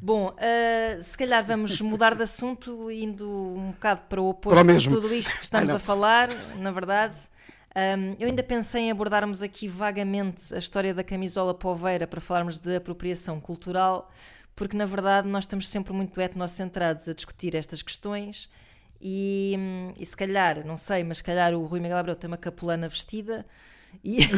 Bom, 0.00 0.30
uh, 0.30 1.02
se 1.02 1.16
calhar 1.16 1.46
vamos 1.46 1.80
mudar 1.80 2.16
de 2.16 2.24
assunto, 2.24 2.90
indo 2.90 3.30
um 3.30 3.70
bocado 3.70 4.02
para 4.08 4.20
o 4.20 4.30
oposto 4.30 4.60
o 4.60 4.78
de 4.78 4.88
tudo 4.88 5.14
isto 5.14 5.38
que 5.38 5.44
estamos 5.44 5.70
a 5.70 5.78
falar, 5.78 6.28
na 6.58 6.72
verdade. 6.72 7.22
Um, 7.74 8.16
eu 8.18 8.28
ainda 8.28 8.42
pensei 8.42 8.82
em 8.82 8.90
abordarmos 8.90 9.42
aqui 9.42 9.66
vagamente 9.66 10.54
a 10.54 10.58
história 10.58 10.92
da 10.92 11.02
camisola 11.02 11.54
poveira 11.54 12.06
para 12.06 12.20
falarmos 12.20 12.58
de 12.58 12.76
apropriação 12.76 13.40
cultural, 13.40 14.10
porque 14.54 14.76
na 14.76 14.84
verdade 14.84 15.28
nós 15.28 15.44
estamos 15.44 15.68
sempre 15.68 15.92
muito 15.92 16.20
etnocentrados 16.20 17.08
a 17.08 17.14
discutir 17.14 17.54
estas 17.54 17.82
questões 17.82 18.50
e, 19.00 19.56
e 19.98 20.06
se 20.06 20.16
calhar, 20.16 20.64
não 20.64 20.76
sei, 20.76 21.02
mas 21.02 21.16
se 21.18 21.24
calhar 21.24 21.52
o 21.54 21.64
Rui 21.64 21.80
Miguel 21.80 21.98
Abreu 21.98 22.14
tem 22.14 22.28
uma 22.28 22.36
capulana 22.36 22.88
vestida 22.88 23.44
e. 24.04 24.18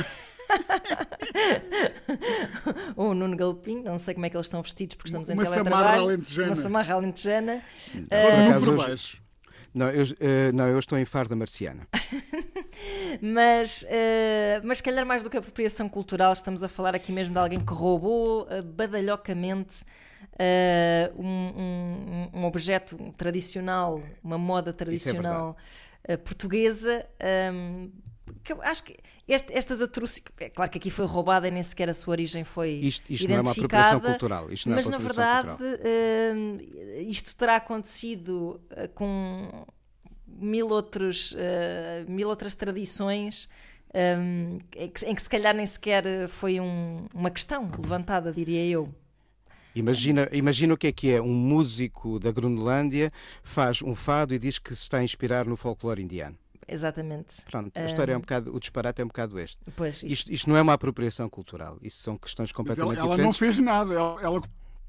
Ou 2.97 3.11
o 3.11 3.15
Nuno 3.15 3.37
Galopim, 3.37 3.83
não 3.83 3.99
sei 3.99 4.15
como 4.15 4.25
é 4.27 4.31
que 4.31 4.37
eles 4.37 4.47
estão 4.47 4.63
vestidos 4.63 4.97
porque 4.97 5.09
estamos 5.09 5.29
uma 5.29 5.43
em 5.43 5.47
teletrabalho. 5.47 5.77
Samarra 5.77 6.01
alentejana. 6.01 6.49
Uma 6.49 6.55
samarra 6.55 6.95
alentejana. 6.95 7.63
Uh, 7.95 8.65
por 8.65 8.77
baixo. 8.77 9.24
Não 9.75 9.91
eu, 9.91 10.05
uh, 10.05 10.53
não, 10.55 10.69
eu 10.69 10.79
estou 10.79 10.97
em 10.97 11.05
farda 11.05 11.35
marciana. 11.35 11.89
mas, 13.21 13.83
uh, 13.83 14.61
mas, 14.63 14.81
calhar, 14.81 15.05
mais 15.05 15.25
do 15.25 15.31
que 15.31 15.37
apropriação 15.37 15.89
cultural, 15.89 16.33
estamos 16.33 16.63
a 16.63 16.69
falar 16.69 16.95
aqui 16.95 17.11
mesmo 17.11 17.35
de 17.35 17.41
alguém 17.41 17.59
que 17.59 17.73
roubou 17.73 18.43
uh, 18.43 18.63
badalhocamente 18.65 19.85
um, 21.17 21.27
um, 21.27 22.31
um, 22.41 22.45
objeto 22.45 22.97
tradicional, 23.17 24.03
uma 24.23 24.37
moda 24.37 24.71
é 24.71 24.73
tradicional 24.73 25.57
é 26.05 26.17
portuguesa. 26.17 27.07
Um, 27.53 27.91
que 28.43 28.53
eu 28.53 28.63
acho 28.63 28.85
que 28.85 28.97
este, 29.27 29.53
estas 29.57 29.81
atrocidades. 29.81 30.35
É 30.39 30.51
claro 30.51 30.71
que 30.71 30.79
aqui 30.79 30.91
foi 30.91 31.07
roubada 31.07 31.49
e 31.49 31.51
nem 31.51 31.63
sequer 31.63 31.89
a 31.89 31.95
sua 31.95 32.13
origem 32.13 32.45
foi 32.45 32.71
isto, 32.71 33.05
isto 33.11 33.25
identificada. 33.25 33.33
não 33.33 33.37
é 33.37 33.43
uma 33.43 33.51
apropriação 33.53 34.01
cultural. 34.01 34.53
Isto 34.53 34.69
não 34.69 34.77
mas 34.77 34.87
é 34.87 34.91
na 34.91 34.99
verdade 34.99 35.49
uh, 35.51 37.01
isto 37.09 37.37
terá 37.37 37.57
acontecido 37.57 38.61
uh, 38.71 38.89
com 38.95 39.67
mil, 40.27 40.69
outros, 40.69 41.33
uh, 41.33 42.11
mil 42.11 42.29
outras 42.29 42.55
tradições. 42.55 43.49
Um, 43.97 44.59
em, 44.75 44.89
que, 44.89 45.07
em, 45.07 45.15
que, 45.15 45.23
se 45.23 45.31
calhar 45.31 45.55
nem 45.55 45.65
sequer 45.65 46.05
foi 46.27 46.59
um, 46.59 47.07
uma 47.15 47.31
questão 47.31 47.71
levantada, 47.79 48.33
diria 48.33 48.67
eu. 48.67 48.93
Imagina, 49.73 50.29
imagina 50.33 50.75
o 50.75 50.77
que 50.77 50.89
é 50.89 50.93
que 50.93 51.13
é 51.13 51.23
um 51.23 51.33
músico 51.33 52.19
da 52.19 52.33
Groenlândia 52.33 53.13
faz 53.43 53.83
um 53.83 53.95
fado 53.95 54.35
e 54.35 54.39
diz 54.39 54.59
que 54.59 54.75
se 54.75 54.83
está 54.83 54.99
a 54.99 55.05
inspirar 55.05 55.47
no 55.47 55.57
folclore 55.57 56.03
indiano. 56.03 56.37
Exatamente. 56.67 57.45
Pronto, 57.45 57.71
a 57.75 57.85
história 57.85 58.13
é 58.13 58.17
um 58.17 58.21
bocado, 58.21 58.55
o 58.55 58.61
disparate 58.61 59.01
é 59.01 59.05
um 59.05 59.09
bocado 59.09 59.39
este. 59.39 59.59
Pois, 59.77 59.97
isso... 59.97 60.07
isto, 60.07 60.33
isto, 60.33 60.49
não 60.49 60.57
é 60.57 60.63
uma 60.63 60.73
apropriação 60.73 61.29
cultural, 61.29 61.79
isto 61.83 62.03
são 62.03 62.17
questões 62.17 62.53
completamente 62.53 62.99
ela, 62.99 63.07
ela 63.07 63.17
diferentes. 63.17 63.41
Ela 63.43 63.49
não 63.49 63.55
fez 63.55 63.59
nada, 63.65 63.95
ela, 63.95 64.23
ela 64.23 64.41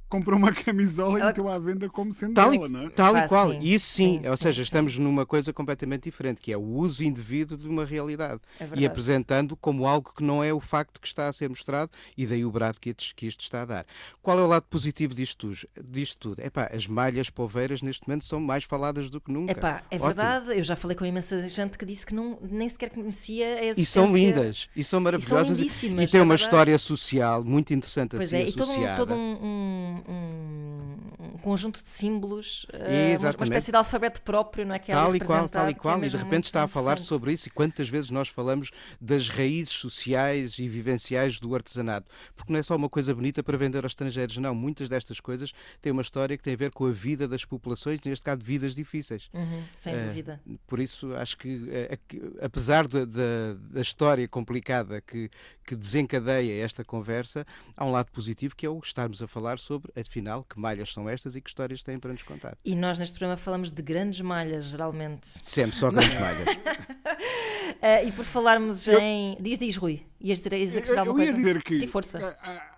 comprou 0.10 0.38
uma 0.38 0.54
camisola 0.54 1.20
ela... 1.20 1.20
e 1.20 1.28
meteu 1.28 1.50
à 1.50 1.58
venda 1.60 1.90
como 1.90 2.14
sendo 2.14 2.34
tal 2.34 2.52
dela, 2.52 2.68
e, 2.68 2.70
não 2.70 2.82
é? 2.88 2.90
Tal 2.90 3.18
e 3.18 3.28
qual. 3.28 3.52
Sim. 3.52 3.60
Isso 3.62 3.88
sim, 3.88 4.20
sim 4.22 4.30
ou 4.30 4.38
sim, 4.38 4.44
seja, 4.44 4.62
sim. 4.62 4.66
estamos 4.66 4.98
numa 4.98 5.26
coisa 5.26 5.52
completamente 5.52 6.04
diferente, 6.04 6.42
que 6.42 6.52
é 6.52 6.58
o 6.58 6.64
uso 6.64 7.04
indevido 7.04 7.58
de 7.58 7.68
uma 7.68 7.86
realidade. 7.86 8.42
É 8.60 8.68
e 8.76 8.86
apresentando 8.86 9.56
como 9.56 9.88
algo 9.88 10.12
que 10.16 10.24
não 10.24 10.44
é 10.44 10.54
o 10.54 10.60
facto 10.60 11.00
que 11.00 11.08
está 11.08 11.28
a 11.28 11.34
ser 11.34 11.50
mostrado 11.50 11.92
e 12.18 12.26
daí 12.26 12.46
o 12.46 12.52
brado 12.52 12.80
que 12.80 12.90
isto, 12.90 13.16
que 13.16 13.28
isto 13.28 13.42
está 13.42 13.64
a 13.64 13.66
dar. 13.66 13.86
Qual 14.22 14.40
é 14.40 14.42
o 14.42 14.48
lado 14.48 14.64
positivo 14.70 15.14
disto, 15.14 15.52
disto 15.84 16.18
tudo? 16.18 16.42
Epá, 16.42 16.70
as 16.74 16.88
malhas 16.88 17.30
poveiras 17.30 17.82
neste 17.82 18.08
momento 18.08 18.26
são 18.26 18.40
mais 18.40 18.64
faladas 18.64 19.10
do 19.10 19.20
que 19.20 19.32
nunca. 19.32 19.52
Epá, 19.52 19.84
é 19.90 19.96
Ótimo. 19.96 20.08
verdade, 20.08 20.58
eu 20.58 20.64
já 20.64 20.76
falei 20.76 20.96
com 20.96 21.06
imensa 21.06 21.48
gente 21.48 21.78
que 21.78 21.86
disse 21.86 22.06
que 22.06 22.14
não, 22.14 22.38
nem 22.42 22.68
sequer 22.70 22.90
conhecia 22.90 23.46
a 23.46 23.66
existência. 23.66 23.82
E 23.82 23.86
são 23.86 24.16
lindas, 24.16 24.70
e 24.76 24.84
são 24.84 25.00
maravilhosas. 25.00 25.60
E, 25.60 25.70
são 25.70 26.02
e 26.02 26.08
tem 26.08 26.22
uma 26.22 26.36
história 26.36 26.78
social 26.78 27.44
muito 27.44 27.74
interessante 27.74 28.16
pois 28.16 28.28
a 28.28 28.30
ser 28.30 28.46
é, 28.46 28.50
associada. 28.50 28.94
E 28.94 28.96
todo 28.98 29.14
um, 29.14 29.36
todo 29.36 29.44
um, 29.44 29.46
um 29.46 29.95
um 30.08 31.38
conjunto 31.46 31.84
de 31.84 31.90
símbolos, 31.90 32.66
uh, 32.74 33.20
uma, 33.20 33.44
espécie 33.44 33.72
de 33.72 33.78
alfabeto 33.78 34.22
próprio, 34.22 34.66
não 34.66 34.76
é? 34.76 34.80
Que 34.80 34.92
é 34.92 34.96
tal 34.96 35.16
e 35.16 35.20
qual, 35.20 35.48
tal 35.48 35.68
e 35.68 35.72
é 35.72 35.74
qual, 35.74 36.02
é 36.02 36.08
e 36.08 36.10
de 36.10 36.18
repente 36.18 36.46
está 36.46 36.64
a 36.64 36.68
falar 36.68 36.98
sobre 36.98 37.34
isso. 37.34 37.48
E 37.48 37.52
quantas 37.52 37.88
vezes 37.88 38.10
nós 38.10 38.30
falamos 38.30 38.72
das 39.00 39.30
raízes 39.30 39.74
sociais 39.74 40.58
e 40.58 40.68
vivenciais 40.68 41.40
do 41.40 41.54
artesanato? 41.54 42.08
Porque 42.36 42.52
não 42.52 42.60
é 42.60 42.64
só 42.64 42.76
uma 42.76 42.90
coisa 42.90 43.14
bonita 43.14 43.44
para 43.44 43.58
vender 43.58 43.84
aos 43.84 43.92
estrangeiros, 43.92 44.38
não. 44.38 44.56
Muitas 44.56 44.90
destas 44.90 45.20
coisas 45.20 45.54
têm 45.82 45.92
uma 45.92 46.02
história 46.02 46.38
que 46.38 46.44
tem 46.44 46.54
a 46.54 46.58
ver 46.58 46.72
com 46.72 46.86
a 46.86 46.92
vida 46.92 47.28
das 47.28 47.46
populações, 47.46 48.00
neste 48.04 48.24
caso, 48.24 48.42
vidas 48.42 48.74
difíceis. 48.74 49.30
Uhum, 49.34 49.64
sem 49.76 49.96
uh, 49.96 50.06
dúvida. 50.06 50.42
Por 50.66 50.80
isso, 50.80 51.14
acho 51.16 51.38
que, 51.38 51.56
uh, 51.56 52.38
apesar 52.42 52.88
da, 52.88 53.06
da, 53.06 53.54
da, 53.72 53.82
história 53.82 54.28
complicada 54.28 55.02
que, 55.02 55.30
que 55.66 55.76
desencadeia 55.76 56.64
esta 56.64 56.86
conversa, 56.86 57.46
há 57.76 57.86
um 57.86 57.92
lado 57.92 58.12
positivo 58.12 58.56
que 58.56 58.66
é 58.66 58.70
o 58.70 58.80
estarmos 58.80 59.22
a 59.22 59.28
falar 59.28 59.58
sobre, 59.58 59.92
afinal, 60.00 60.44
que 60.44 60.60
malhas 60.60 60.94
são 60.94 61.10
estas 61.10 61.36
e 61.36 61.42
que 61.42 61.50
histórias 61.50 61.82
têm 61.82 62.00
para 62.00 62.12
nos 62.12 62.22
contar. 62.22 62.58
E 62.64 62.76
nós 62.76 63.00
neste 63.00 63.18
programa 63.18 63.38
falamos 63.38 63.72
de 63.72 63.82
grandes 63.82 64.22
malhas, 64.22 64.66
geralmente. 64.66 65.28
Sempre 65.28 65.76
só 65.76 65.90
grandes 65.90 66.14
malhas. 66.20 66.48
uh, 66.48 68.08
e 68.08 68.12
por 68.12 68.26
falarmos 68.26 68.88
eu, 68.88 69.00
em. 69.00 69.38
Diz, 69.40 69.58
diz, 69.58 69.76
Rui. 69.76 70.06
Ias 70.22 70.38
dizer, 70.38 70.54
ias 70.54 70.72
dizer 70.72 70.98
alguma 70.98 71.20
eu 71.20 71.26
ia 71.26 71.34
coisa? 71.34 71.36
dizer 71.36 71.64
que. 71.64 71.76
Sim, 71.76 71.88
força. 71.88 72.38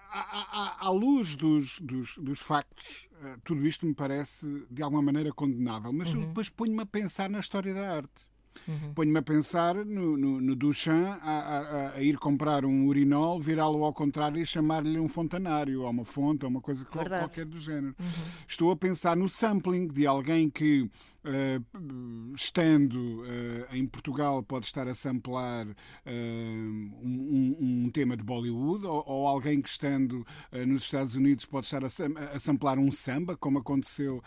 À, 0.09 0.89
luz 0.89 1.35
dos, 1.35 1.79
dos, 1.79 2.17
dos 2.17 2.39
factos, 2.39 3.07
uh, 3.21 3.39
tudo 3.43 3.67
isto 3.67 3.85
me 3.85 3.93
parece 3.93 4.65
de 4.71 4.81
alguma 4.81 5.01
maneira 5.01 5.31
condenável, 5.31 5.93
mas 5.93 6.13
uhum. 6.13 6.27
depois 6.27 6.49
ponho-me 6.49 6.81
a 6.81 6.85
pensar 6.85 7.29
na 7.29 7.39
história 7.39 7.73
da 7.73 7.97
arte. 7.97 8.27
Uhum. 8.67 8.93
Ponho-me 8.93 9.19
a 9.19 9.21
pensar 9.21 9.75
no, 9.75 10.17
no, 10.17 10.41
no 10.41 10.55
Duchamp 10.55 11.19
a, 11.21 11.31
a, 11.31 11.91
a, 11.95 12.01
ir 12.01 12.17
comprar 12.17 12.65
um 12.65 12.85
urinol, 12.85 13.39
virá-lo 13.39 13.83
ao 13.83 13.93
contrário 13.93 14.41
e 14.41 14.45
chamar-lhe 14.45 14.99
um 14.99 15.09
fontanário, 15.09 15.81
ou 15.81 15.89
uma 15.89 16.05
fonte, 16.05 16.45
ou 16.45 16.51
uma 16.51 16.61
coisa 16.61 16.85
Verdade. 16.91 17.23
qualquer 17.23 17.45
do 17.45 17.59
género. 17.59 17.95
Uhum. 17.99 18.05
Estou 18.47 18.71
a 18.71 18.75
pensar 18.75 19.15
no 19.15 19.29
sampling 19.29 19.87
de 19.87 20.05
alguém 20.05 20.49
que 20.49 20.89
Uh, 21.25 22.33
estando 22.35 23.21
uh, 23.21 23.75
em 23.75 23.85
Portugal, 23.85 24.41
pode 24.43 24.65
estar 24.65 24.87
a 24.87 24.95
samplar 24.95 25.67
uh, 25.67 25.75
um, 26.05 27.57
um, 27.59 27.89
tema 27.89 28.15
de 28.15 28.23
Bollywood, 28.23 28.85
ou, 28.85 29.03
ou 29.05 29.27
alguém 29.27 29.61
que 29.61 29.67
estando 29.67 30.25
nos 30.65 30.83
Estados 30.83 31.15
Unidos 31.15 31.45
pode 31.45 31.65
estar 31.65 31.83
a, 31.83 31.87
a 32.33 32.39
samplar 32.39 32.77
um 32.77 32.91
samba, 32.91 33.35
como 33.35 33.59
aconteceu 33.59 34.23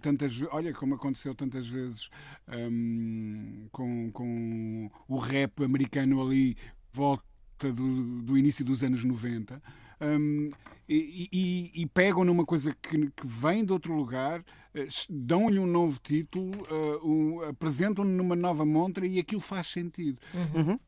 tantas 0.00 0.34
olha 0.50 0.72
como 0.74 0.94
aconteceu 0.94 1.34
tantas 1.34 1.66
vezes 1.66 2.10
um, 2.48 3.68
com, 3.72 4.10
com 4.12 4.90
o 5.08 5.18
rap 5.18 5.64
americano 5.64 6.20
ali 6.22 6.56
volta 6.92 7.22
do, 7.58 8.22
do 8.22 8.36
início 8.36 8.64
dos 8.64 8.82
anos 8.82 9.04
90. 9.04 9.62
Um, 10.00 10.50
e, 10.88 11.28
e, 11.32 11.82
e, 11.82 11.86
pegam 11.86 12.22
numa 12.22 12.44
coisa 12.44 12.72
que, 12.80 13.10
que 13.10 13.26
vem 13.26 13.64
de 13.64 13.72
outro 13.72 13.94
lugar, 13.94 14.40
uh, 14.40 14.86
dão-lhe 15.08 15.58
um 15.58 15.66
novo 15.66 15.98
título, 16.00 16.50
uh, 16.70 17.06
um, 17.06 17.40
apresentam-lhe 17.42 18.10
numa 18.10 18.36
nova 18.36 18.64
montra 18.64 19.06
e 19.06 19.18
aquilo 19.18 19.40
faz 19.40 19.68
sentido. 19.68 20.18
Uhum. 20.34 20.78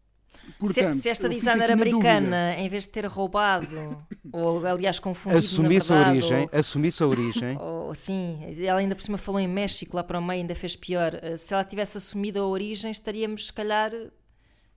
Portanto, 0.58 0.94
se, 0.94 1.02
se, 1.02 1.08
esta 1.08 1.28
designer 1.28 1.70
americana, 1.70 2.54
em 2.56 2.68
vez 2.68 2.84
de 2.84 2.90
ter 2.90 3.06
roubado, 3.06 3.66
ou 4.32 4.64
aliás 4.64 4.98
confundido, 4.98 5.40
assumisse 5.44 5.88
verdade, 5.88 6.08
a 6.08 6.12
origem, 6.12 6.48
ou, 6.52 6.58
assumisse 6.58 7.02
a 7.02 7.06
origem, 7.06 7.58
ou, 7.60 7.94
sim, 7.94 8.38
ela 8.64 8.80
ainda 8.80 8.94
por 8.94 9.02
cima 9.02 9.18
falou 9.18 9.40
em 9.40 9.48
México, 9.48 9.96
lá 9.96 10.04
para 10.04 10.18
o 10.18 10.22
meio, 10.22 10.42
ainda 10.42 10.54
fez 10.54 10.76
pior. 10.76 11.18
Eh, 11.20 11.36
se 11.36 11.52
ela 11.52 11.64
tivesse 11.64 11.98
assumido 11.98 12.40
a 12.40 12.46
origem, 12.46 12.90
estaríamos, 12.90 13.46
se 13.46 13.52
calhar, 13.52 13.92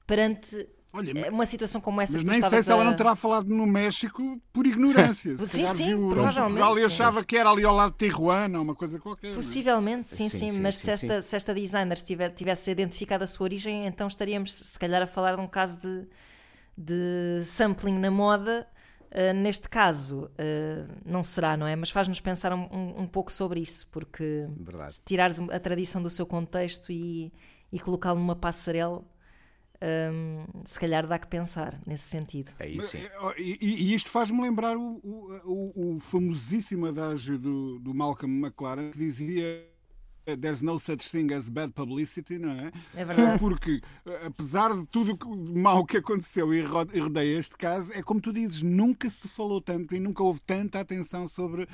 perante 0.05 0.67
Olha, 0.93 1.17
é 1.17 1.29
uma 1.29 1.45
situação 1.45 1.79
como 1.79 2.01
essa 2.01 2.13
mas 2.13 2.23
nem 2.23 2.41
sei 2.41 2.61
se 2.61 2.69
ela 2.69 2.83
não 2.83 2.95
terá 2.95 3.15
falado 3.15 3.47
no 3.47 3.65
México 3.65 4.41
por 4.51 4.67
ignorância. 4.67 5.35
Se 5.37 5.47
sim, 5.47 5.67
sim, 5.67 5.85
viu 5.85 6.09
provavelmente. 6.09 6.59
Portugal 6.59 6.79
e 6.79 6.83
achava 6.83 7.19
sim. 7.21 7.25
que 7.25 7.37
era 7.37 7.49
ali 7.49 7.63
ao 7.63 7.73
lado 7.73 7.91
de 7.93 7.97
Tijuana, 7.97 8.59
uma 8.59 8.75
coisa 8.75 8.99
qualquer. 8.99 9.31
É? 9.31 9.33
Possivelmente, 9.35 10.09
sim, 10.09 10.27
sim, 10.27 10.37
sim, 10.37 10.51
sim 10.51 10.59
mas 10.59 10.75
se, 10.75 10.91
esta, 10.91 11.21
se 11.21 11.35
esta 11.35 11.53
designer 11.53 11.97
tivesse, 11.97 12.35
tivesse 12.35 12.71
identificado 12.71 13.23
a 13.23 13.27
sua 13.27 13.45
origem, 13.45 13.85
então 13.85 14.05
estaríamos 14.07 14.53
se 14.53 14.77
calhar 14.77 15.01
a 15.01 15.07
falar 15.07 15.35
de 15.35 15.41
um 15.41 15.47
caso 15.47 15.79
de, 15.79 16.07
de 16.77 17.45
sampling 17.45 17.97
na 17.97 18.11
moda. 18.11 18.67
Uh, 19.11 19.33
neste 19.33 19.67
caso, 19.67 20.23
uh, 20.25 21.01
não 21.05 21.21
será, 21.21 21.57
não 21.57 21.67
é? 21.67 21.75
Mas 21.75 21.89
faz-nos 21.89 22.21
pensar 22.21 22.53
um, 22.53 22.67
um, 22.71 23.01
um, 23.01 23.07
pouco 23.07 23.29
sobre 23.29 23.59
isso, 23.59 23.85
porque 23.87 24.47
Verdade. 24.57 24.93
se 24.93 25.01
tirares 25.05 25.37
a 25.39 25.59
tradição 25.59 26.01
do 26.01 26.09
seu 26.09 26.25
contexto 26.25 26.93
e, 26.93 27.31
e 27.73 27.77
colocá-lo 27.77 28.17
numa 28.19 28.37
passarela 28.37 29.03
um, 29.81 30.45
se 30.63 30.79
calhar 30.79 31.07
dá 31.07 31.17
que 31.17 31.27
pensar 31.27 31.79
nesse 31.87 32.03
sentido. 32.03 32.51
É 32.59 32.69
isso. 32.69 32.95
E, 33.37 33.57
e, 33.59 33.93
isto 33.93 34.09
faz-me 34.09 34.41
lembrar 34.41 34.77
o, 34.77 35.01
o, 35.43 35.95
o, 35.95 35.99
famosíssimo 35.99 36.85
adágio 36.87 37.39
do, 37.39 37.79
do 37.79 37.93
Malcolm 37.93 38.45
McLaren 38.45 38.91
que 38.91 38.97
dizia 38.97 39.70
There's 40.37 40.61
no 40.61 40.79
such 40.79 41.09
thing 41.11 41.33
as 41.33 41.49
bad 41.49 41.73
publicity, 41.73 42.37
não 42.37 42.51
é? 42.51 42.71
É 42.95 43.05
verdade. 43.05 43.39
Porque, 43.39 43.81
apesar 44.25 44.75
de 44.75 44.85
tudo 44.87 45.17
o 45.25 45.59
mal 45.59 45.85
que 45.85 45.97
aconteceu 45.97 46.53
e 46.53 46.61
rodeia 46.61 47.39
este 47.39 47.57
caso, 47.57 47.93
é 47.93 48.01
como 48.01 48.21
tu 48.21 48.31
dizes, 48.31 48.61
nunca 48.61 49.09
se 49.09 49.27
falou 49.27 49.61
tanto 49.61 49.95
e 49.95 49.99
nunca 49.99 50.23
houve 50.23 50.39
tanta 50.41 50.79
atenção 50.79 51.27
sobre 51.27 51.63
uh, 51.63 51.67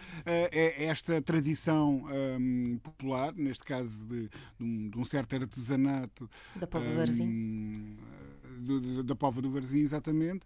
esta 0.51 1.21
tradição 1.21 2.05
um, 2.39 2.79
popular, 2.79 3.33
neste 3.33 3.63
caso 3.63 4.05
de, 4.05 4.27
de, 4.27 4.29
um, 4.59 4.89
de, 4.89 4.97
um, 4.99 5.05
certo 5.05 5.35
artesanato. 5.35 6.29
Da 6.55 6.67
Pova 6.67 6.85
um, 6.85 6.89
do 6.89 6.95
Varzim. 6.95 7.97
Da 9.05 9.15
Pova 9.15 9.41
do 9.41 9.51
Varzim, 9.51 9.79
exatamente. 9.79 10.45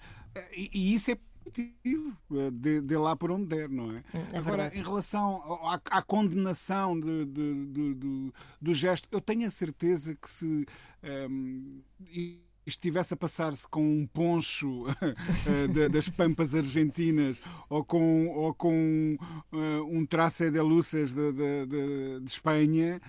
E, 0.56 0.69
e 0.74 0.93
isso 0.93 1.12
é 1.12 1.17
eh, 1.58 2.51
de, 2.51 2.82
de, 2.82 2.97
lá 2.97 3.15
por 3.15 3.32
onde 3.32 3.47
der, 3.47 3.69
não 3.69 3.91
é? 3.91 3.99
Hum, 3.99 4.25
é 4.32 4.38
Agora, 4.38 4.58
verdade. 4.63 4.80
em 4.80 4.84
relação 4.84 5.60
à, 5.65 5.82
à 5.89 6.01
condenação 6.01 6.99
de, 6.99 7.25
de, 7.25 7.93
do, 7.95 8.34
do 8.62 8.73
gesto, 8.73 9.08
eu 9.12 9.19
tenho 9.19 9.47
a 9.47 9.51
certeza 9.51 10.15
que 10.15 10.30
se 10.30 10.45
um, 11.04 11.82
ehm, 12.13 12.41
estivesse 12.65 13.13
a 13.13 13.17
passar-se 13.17 13.67
com 13.67 13.84
um 13.84 14.06
poncho 14.06 14.86
eh, 15.75 15.89
das 15.89 16.08
pampas 16.10 16.54
argentinas 16.54 17.41
ou 17.69 17.84
com, 17.84 18.27
ou 18.27 18.54
com 18.54 19.17
uh, 19.51 19.84
um 19.89 20.06
traço 20.06 20.49
de 20.49 20.60
luces 20.60 21.12
de, 21.12 21.34
de, 21.34 21.65
de, 21.65 22.19
de 22.21 22.32
Espanha, 22.32 23.01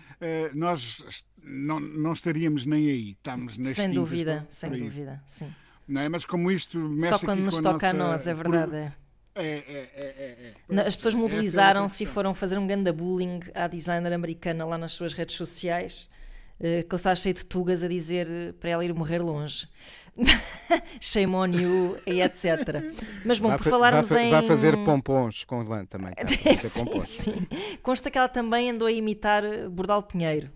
nós 0.54 1.24
não, 1.42 1.78
não 1.78 2.12
estaríamos 2.12 2.64
nem 2.64 2.88
aí. 2.88 3.10
Estamos 3.10 3.54
sem 3.74 3.92
dúvida, 3.92 4.46
sem 4.48 4.70
dúvida, 4.70 5.22
sim. 5.26 5.52
Não 5.92 6.00
é? 6.00 6.08
Mas 6.08 6.24
como 6.24 6.50
isto 6.50 6.78
mexe 6.78 7.08
Só 7.08 7.18
quando 7.18 7.40
nos 7.40 7.60
toca 7.60 7.90
a, 7.90 7.92
nós, 7.92 8.26
é 8.26 8.34
verdade. 8.34 8.76
É. 8.76 8.92
É, 9.34 9.44
é, 9.44 9.90
é, 9.96 10.52
é, 10.76 10.80
As 10.86 10.94
pessoas 10.94 11.14
mobilizaram-se 11.14 12.04
e 12.04 12.06
foram 12.06 12.34
fazer 12.34 12.58
um 12.58 12.66
ganda 12.66 12.92
bullying 12.92 13.40
à 13.54 13.66
designer 13.66 14.12
americana 14.12 14.64
lá 14.66 14.76
nas 14.76 14.92
suas 14.92 15.14
redes 15.14 15.36
sociais, 15.36 16.10
eh, 16.60 16.82
que 16.82 16.88
ele 16.94 16.96
está 16.96 17.14
cheio 17.14 17.34
de 17.34 17.44
tugas 17.46 17.82
a 17.82 17.88
dizer 17.88 18.28
para 18.60 18.70
ela 18.70 18.84
ir 18.84 18.92
morrer 18.92 19.20
longe. 19.20 19.66
Shame 21.00 21.34
on 21.34 21.46
you 21.46 21.98
e 22.06 22.20
etc. 22.20 22.44
Mas 23.24 23.38
bom, 23.38 23.48
vai, 23.48 23.56
por 23.56 23.70
falarmos 23.70 24.10
vai, 24.10 24.26
em. 24.26 24.30
Vai 24.30 24.46
fazer 24.46 24.76
pompons 24.84 25.44
com 25.44 25.62
lã 25.62 25.86
também. 25.86 26.12
Tá? 26.12 26.26
sim, 26.58 27.00
sim. 27.06 27.46
Consta 27.82 28.10
que 28.10 28.18
ela 28.18 28.28
também 28.28 28.68
andou 28.68 28.86
a 28.86 28.92
imitar 28.92 29.42
Bordal 29.70 30.02
Pinheiro. 30.02 30.50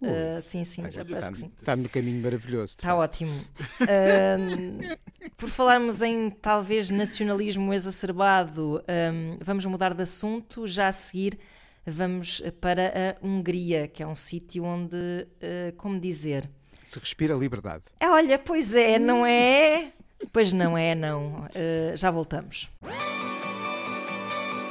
Uh, 0.00 0.40
sim, 0.40 0.64
sim, 0.64 0.82
já 0.90 1.04
parece 1.04 1.16
está, 1.16 1.32
que 1.32 1.38
sim. 1.38 1.52
Está 1.58 1.76
no 1.76 1.88
caminho 1.88 2.22
maravilhoso. 2.22 2.76
Está 2.78 2.94
ótimo. 2.94 3.32
Uh, 3.80 4.96
por 5.36 5.48
falarmos 5.48 6.02
em 6.02 6.30
talvez 6.30 6.88
nacionalismo 6.90 7.74
exacerbado, 7.74 8.82
um, 8.88 9.38
vamos 9.40 9.64
mudar 9.66 9.94
de 9.94 10.02
assunto. 10.02 10.66
Já 10.68 10.88
a 10.88 10.92
seguir, 10.92 11.38
vamos 11.84 12.40
para 12.60 13.16
a 13.20 13.26
Hungria, 13.26 13.88
que 13.88 14.02
é 14.02 14.06
um 14.06 14.14
sítio 14.14 14.64
onde, 14.64 14.96
uh, 14.96 15.76
como 15.76 15.98
dizer. 15.98 16.48
Se 16.84 16.98
respira 16.98 17.34
liberdade. 17.34 17.84
Olha, 18.02 18.38
pois 18.38 18.74
é, 18.74 18.98
não 18.98 19.26
é? 19.26 19.92
Pois 20.32 20.52
não 20.52 20.76
é, 20.76 20.94
não. 20.94 21.46
já 21.94 22.10
voltamos. 22.10 22.70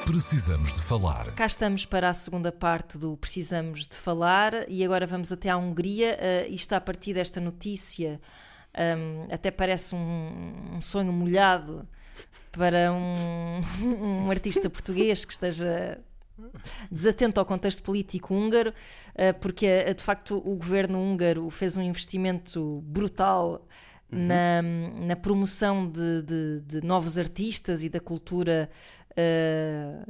Precisamos 0.08 0.74
de 0.74 0.82
falar. 0.82 1.34
Cá 1.34 1.46
estamos 1.46 1.86
para 1.86 2.08
a 2.10 2.14
segunda 2.14 2.50
parte 2.50 2.98
do 2.98 3.18
Precisamos 3.18 3.86
de 3.86 3.96
Falar 3.96 4.54
e 4.70 4.82
agora 4.82 5.06
vamos 5.06 5.34
até 5.34 5.50
à 5.50 5.58
Hungria. 5.58 6.18
Uh, 6.18 6.54
isto 6.54 6.72
a 6.72 6.80
partir 6.80 7.14
desta 7.14 7.42
notícia 7.42 8.22
um, 8.74 9.26
até 9.30 9.52
parece 9.52 9.94
um, 9.96 10.76
um, 10.76 10.82
sonho 10.82 11.12
molhado 11.12 11.86
para 12.54 12.90
um, 12.94 13.62
um 14.26 14.32
artista 14.32 14.70
português 14.70 15.26
que 15.26 15.34
esteja 15.34 16.00
desatento 16.90 17.42
ao 17.42 17.46
contexto 17.46 17.84
político 17.84 18.34
húngaro, 18.34 18.70
uh, 18.70 19.38
porque 19.42 19.68
uh, 19.90 19.94
de 19.94 20.02
facto 20.02 20.38
o 20.38 20.56
governo 20.56 21.00
húngaro 21.00 21.50
fez 21.50 21.76
um 21.76 21.82
investimento 21.82 22.82
brutal 22.86 23.68
Uhum. 24.10 24.26
Na, 24.26 24.62
na, 24.62 25.16
promoção 25.18 25.86
de, 25.86 26.22
de, 26.22 26.62
de, 26.62 26.82
novos 26.82 27.18
artistas 27.18 27.84
e 27.84 27.90
da 27.90 28.00
cultura 28.00 28.70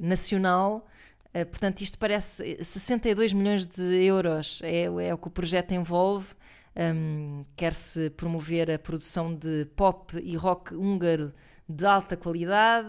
nacional. 0.02 0.86
Uh, 1.28 1.46
portanto, 1.46 1.82
isto 1.82 1.98
parece 1.98 2.64
62 2.64 3.34
milhões 3.34 3.66
de 3.66 4.04
euros 4.04 4.62
é, 4.64 4.84
é 4.84 5.14
o 5.14 5.18
que 5.18 5.28
o 5.28 5.32
projeto 5.32 5.74
envolve. 5.74 6.34
Um, 6.76 7.44
Quer-se 7.56 8.10
promover 8.12 8.70
a 8.70 8.78
produção 8.78 9.34
de 9.34 9.66
pop 9.76 10.16
e 10.22 10.36
rock 10.36 10.76
húngaro 10.76 11.34
de 11.70 11.86
alta 11.86 12.16
qualidade, 12.16 12.88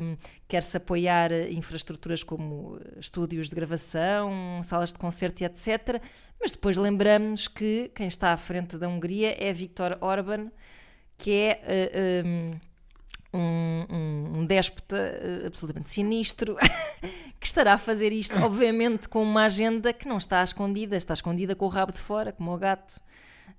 um, 0.00 0.16
quer-se 0.48 0.76
apoiar 0.76 1.30
infraestruturas 1.50 2.22
como 2.22 2.80
estúdios 2.98 3.50
de 3.50 3.54
gravação, 3.54 4.62
salas 4.64 4.92
de 4.92 4.98
concerto 4.98 5.42
e 5.42 5.44
etc. 5.44 6.00
Mas 6.40 6.52
depois 6.52 6.76
lembramos 6.76 7.46
que 7.46 7.90
quem 7.94 8.06
está 8.06 8.32
à 8.32 8.36
frente 8.36 8.78
da 8.78 8.88
Hungria 8.88 9.36
é 9.38 9.52
Viktor 9.52 9.98
Orban, 10.00 10.50
que 11.18 11.30
é 11.32 11.60
uh, 12.24 12.60
um, 13.36 13.86
um, 13.90 14.38
um 14.38 14.46
déspota 14.46 14.96
uh, 14.96 15.46
absolutamente 15.46 15.90
sinistro, 15.90 16.56
que 17.38 17.46
estará 17.46 17.74
a 17.74 17.78
fazer 17.78 18.12
isto, 18.12 18.38
obviamente, 18.40 19.08
com 19.08 19.22
uma 19.22 19.44
agenda 19.44 19.92
que 19.92 20.08
não 20.08 20.16
está 20.16 20.42
escondida, 20.42 20.96
está 20.96 21.14
escondida 21.14 21.54
com 21.54 21.66
o 21.66 21.68
rabo 21.68 21.92
de 21.92 21.98
fora, 21.98 22.32
como 22.32 22.52
o 22.52 22.58
gato. 22.58 23.00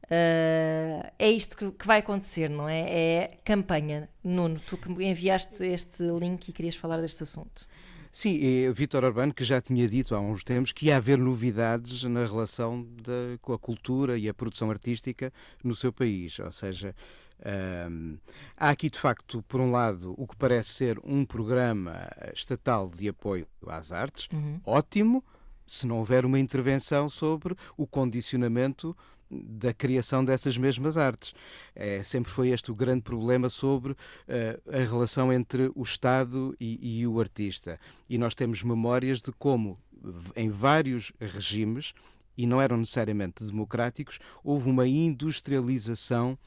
Uh, 0.04 1.04
é 1.20 1.30
isto 1.30 1.58
que, 1.58 1.70
que, 1.72 1.86
vai 1.86 2.00
acontecer, 2.00 2.50
não 2.50 2.68
é? 2.68 2.80
É 2.90 3.40
campanha. 3.44 4.10
Nuno, 4.24 4.60
tu 4.60 4.78
que 4.78 4.90
enviaste 5.04 5.66
este 5.66 6.04
link 6.04 6.48
e 6.48 6.54
querias 6.54 6.76
falar 6.76 7.02
deste 7.02 7.24
assunto. 7.24 7.68
Sim, 8.12 8.40
é 8.66 8.72
Vítor 8.72 9.04
Urbano 9.04 9.34
que 9.34 9.44
já 9.44 9.62
tinha 9.62 9.88
dito 9.88 10.16
há 10.16 10.20
uns 10.20 10.44
tempos 10.44 10.72
que 10.72 10.88
ia 10.88 10.98
haver 10.98 11.18
novidades 11.18 12.04
na 12.04 12.26
relação 12.26 12.84
de, 12.84 13.38
com 13.42 13.54
a 13.54 13.60
cultura 13.60 14.18
e 14.18 14.28
a 14.28 14.34
produção 14.34 14.72
artística 14.72 15.32
no 15.63 15.76
seu 15.76 15.94
país, 15.94 16.40
ou 16.40 16.52
seja, 16.52 16.96
um, 17.89 18.17
há 18.58 18.69
aqui, 18.69 18.89
de 18.89 19.00
facto, 19.00 19.43
por 19.47 19.62
um 19.62 19.71
lado, 19.71 20.13
o 20.17 20.28
que 20.28 20.36
parece 20.36 20.73
ser 20.73 21.00
um 21.04 21.26
programa 21.26 22.10
estatal 22.34 22.89
de 22.89 23.10
apoio 23.10 23.47
às 23.67 23.91
artes, 23.91 24.28
uhum. 24.34 24.60
ótimo, 24.65 25.23
se 25.65 25.86
não 25.86 25.97
houver 25.97 26.26
uma 26.26 26.39
intervenção 26.39 27.10
sobre 27.10 27.56
o 27.76 27.86
condicionamento 27.86 28.95
da 29.30 29.73
criação 29.73 30.23
dessas 30.23 30.58
mesmas 30.58 30.97
artes. 30.97 31.34
É, 31.76 32.02
sempre 32.04 32.32
foi 32.32 32.50
este 32.50 32.71
o 32.71 32.76
grande 32.76 33.02
problema 33.02 33.50
sobre 33.50 33.91
uh, 33.91 33.97
a 34.71 34.78
relação 34.78 35.32
entre 35.32 35.69
o 35.76 35.84
Estado 35.84 36.56
e, 36.60 37.02
e 37.02 37.08
o 37.08 37.19
artista. 37.19 37.80
E 38.10 38.17
nós 38.17 38.34
temos 38.34 38.63
memórias 38.63 39.21
de 39.21 39.32
como, 39.34 39.78
em 40.36 40.50
vários 40.50 41.12
regimes, 41.19 41.93
e 42.38 42.45
não 42.45 42.62
eram 42.62 42.78
necessariamente 42.78 43.43
democráticos, 43.43 44.19
houve 44.43 44.69
uma 44.69 44.88
industrialização 44.88 46.38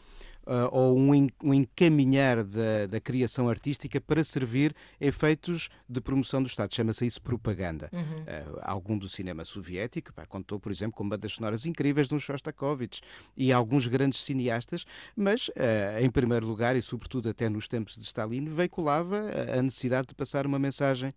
ou 0.72 0.98
um, 0.98 1.14
encaminhar 1.54 2.42
da, 2.42 2.86
da, 2.88 3.00
criação 3.00 3.48
artística 3.48 4.00
para 4.00 4.24
servir 4.24 4.74
efeitos 5.00 5.68
de 5.88 6.00
promoção 6.00 6.42
do 6.42 6.48
Estado. 6.48 6.74
Chama-se 6.74 7.06
isso 7.06 7.22
propaganda. 7.22 7.88
Uhum. 7.92 8.00
Uh, 8.00 8.58
algum 8.62 8.98
do 8.98 9.08
cinema 9.08 9.44
soviético 9.44 10.12
pá, 10.12 10.26
contou, 10.26 10.58
por 10.58 10.72
exemplo, 10.72 10.96
com 10.96 11.08
bandas 11.08 11.32
sonoras 11.32 11.66
incríveis 11.66 12.08
de 12.08 12.14
um 12.14 12.18
Shostakovich 12.18 13.00
e 13.36 13.52
alguns 13.52 13.86
grandes 13.86 14.22
cineastas, 14.24 14.84
mas, 15.14 15.48
uh, 15.48 16.00
em 16.00 16.10
primeiro 16.10 16.46
lugar, 16.46 16.76
e 16.76 16.82
sobretudo 16.82 17.28
até 17.28 17.48
nos 17.48 17.68
tempos 17.68 17.94
de 17.94 18.04
Stalin, 18.04 18.46
veiculava 18.46 19.30
a 19.56 19.62
necessidade 19.62 20.08
de 20.08 20.14
passar 20.14 20.46
uma 20.46 20.58
mensagem 20.58 21.12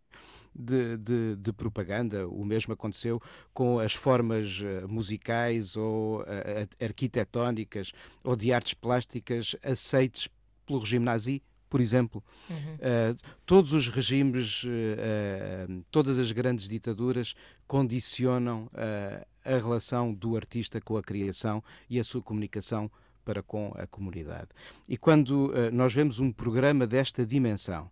de, 0.55 0.97
de, 0.97 1.35
de, 1.35 1.53
propaganda. 1.53 2.27
O 2.27 2.45
mesmo 2.45 2.73
aconteceu 2.73 3.21
com 3.53 3.79
as 3.79 3.93
formas 3.93 4.61
eh, 4.63 4.85
musicais 4.87 5.75
ou 5.75 6.21
uh, 6.21 6.25
arquitetónicas 6.83 7.91
ou 8.23 8.35
de 8.35 8.53
artes 8.53 8.73
plásticas 8.73 9.55
aceites 9.63 10.29
pelo 10.65 10.79
regime 10.79 11.05
nazi 11.05 11.41
por 11.73 11.81
exemplo. 11.81 12.23
Uhum. 12.51 12.75
Uh, 12.75 13.17
todos 13.47 13.73
os 13.73 13.87
regimes, 13.87 14.63
uh, 14.63 14.67
uh, 14.67 15.83
todas 15.89 16.19
as 16.19 16.31
grandes 16.31 16.69
ditaduras 16.69 17.33
condicionam 17.65 18.69
a 19.43 19.57
relação 19.57 20.13
do 20.13 20.35
artista 20.35 20.79
com 20.79 20.97
a 20.97 21.01
criação 21.01 21.63
e 21.89 21.99
a 21.99 22.03
sua 22.03 22.21
comunicação 22.21 22.91
para 23.25 23.41
com 23.41 23.73
a 23.75 23.87
comunidade. 23.87 24.49
E 24.87 24.95
quando 24.97 25.51
nós 25.71 25.91
vemos 25.91 26.19
um 26.19 26.31
programa 26.31 26.85
desta 26.85 27.25
dimensão, 27.25 27.89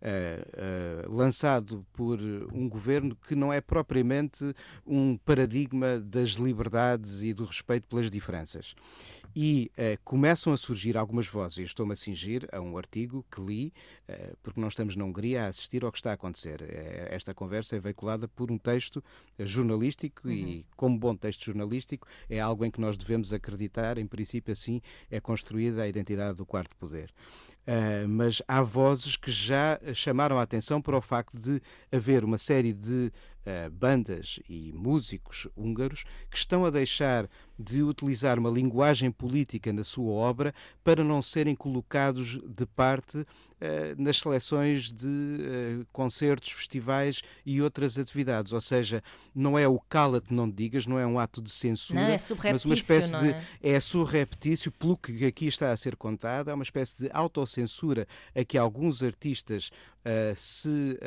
uh, 0.00 1.06
uh, 1.06 1.14
lançado 1.14 1.84
por 1.92 2.18
um 2.52 2.68
governo 2.68 3.16
que 3.26 3.34
não 3.34 3.52
é 3.52 3.60
propriamente 3.60 4.54
um 4.86 5.16
paradigma 5.16 5.98
das 6.00 6.30
liberdades 6.30 7.22
e 7.22 7.32
do 7.32 7.44
respeito 7.44 7.86
pelas 7.86 8.10
diferenças. 8.10 8.74
E 9.34 9.70
uh, 9.72 10.00
começam 10.02 10.52
a 10.52 10.56
surgir 10.56 10.96
algumas 10.96 11.26
vozes, 11.26 11.58
estou-me 11.66 11.92
a 11.92 11.96
cingir 11.96 12.48
a 12.52 12.60
um 12.60 12.76
artigo 12.76 13.24
que 13.30 13.40
li, 13.40 13.72
porque 14.42 14.60
não 14.60 14.66
estamos 14.66 14.96
na 14.96 15.04
Hungria 15.04 15.44
a 15.44 15.46
assistir 15.46 15.84
ao 15.84 15.92
que 15.92 15.98
está 15.98 16.10
a 16.10 16.14
acontecer. 16.14 16.64
esta 17.10 17.32
conversa 17.32 17.76
é 17.76 17.78
veiculada 17.78 18.26
por 18.26 18.50
um 18.50 18.58
texto 18.58 19.04
jornalístico 19.38 20.26
uhum. 20.26 20.32
e, 20.32 20.66
como 20.74 20.98
bom 20.98 21.14
texto 21.14 21.44
jornalístico, 21.44 22.08
é 22.28 22.40
algo 22.40 22.64
em 22.64 22.72
que 22.72 22.80
nós 22.80 22.96
devemos 22.96 23.32
acreditar, 23.32 23.98
em 23.98 24.08
princípio, 24.08 24.50
assim 24.50 24.82
é 25.08 25.20
construída 25.20 25.82
a 25.82 25.88
identidade 25.88 26.38
do 26.38 26.44
quarto 26.44 26.76
poder. 26.76 27.14
Uh, 27.70 28.08
mas 28.08 28.42
há 28.48 28.60
vozes 28.62 29.14
que 29.14 29.30
já 29.30 29.78
chamaram 29.94 30.36
a 30.36 30.42
atenção 30.42 30.82
para 30.82 30.98
o 30.98 31.00
facto 31.00 31.38
de 31.38 31.62
haver 31.92 32.24
uma 32.24 32.36
série 32.36 32.72
de 32.72 33.12
uh, 33.46 33.70
bandas 33.70 34.40
e 34.48 34.72
músicos 34.72 35.48
húngaros 35.56 36.04
que 36.30 36.36
estão 36.36 36.64
a 36.64 36.70
deixar 36.70 37.28
de 37.58 37.82
utilizar 37.82 38.38
uma 38.38 38.48
linguagem 38.48 39.10
política 39.10 39.72
na 39.72 39.84
sua 39.84 40.10
obra 40.12 40.54
para 40.82 41.04
não 41.04 41.20
serem 41.20 41.54
colocados 41.54 42.38
de 42.46 42.64
parte 42.64 43.18
uh, 43.18 43.26
nas 43.98 44.18
seleções 44.18 44.90
de 44.90 45.06
uh, 45.06 45.86
concertos, 45.92 46.50
festivais 46.50 47.22
e 47.44 47.60
outras 47.60 47.98
atividades. 47.98 48.52
Ou 48.52 48.60
seja, 48.60 49.02
não 49.34 49.58
é 49.58 49.68
o 49.68 49.78
cala-te, 49.78 50.32
não 50.32 50.50
digas, 50.50 50.86
não 50.86 50.98
é 50.98 51.06
um 51.06 51.18
ato 51.18 51.42
de 51.42 51.50
censura, 51.50 52.00
não, 52.00 52.08
é 52.08 52.52
mas 52.52 52.64
uma 52.64 52.74
espécie 52.74 53.10
de. 53.10 53.30
É? 53.30 53.44
é 53.62 53.80
surreptício, 53.80 54.72
pelo 54.72 54.96
que 54.96 55.26
aqui 55.26 55.46
está 55.46 55.70
a 55.70 55.76
ser 55.76 55.96
contado, 55.96 56.50
é 56.50 56.54
uma 56.54 56.64
espécie 56.64 56.96
de 56.96 57.10
autocensura 57.12 58.08
a 58.34 58.42
que 58.42 58.56
alguns 58.56 59.02
artistas 59.02 59.70
uh, 60.04 60.34
se 60.34 60.98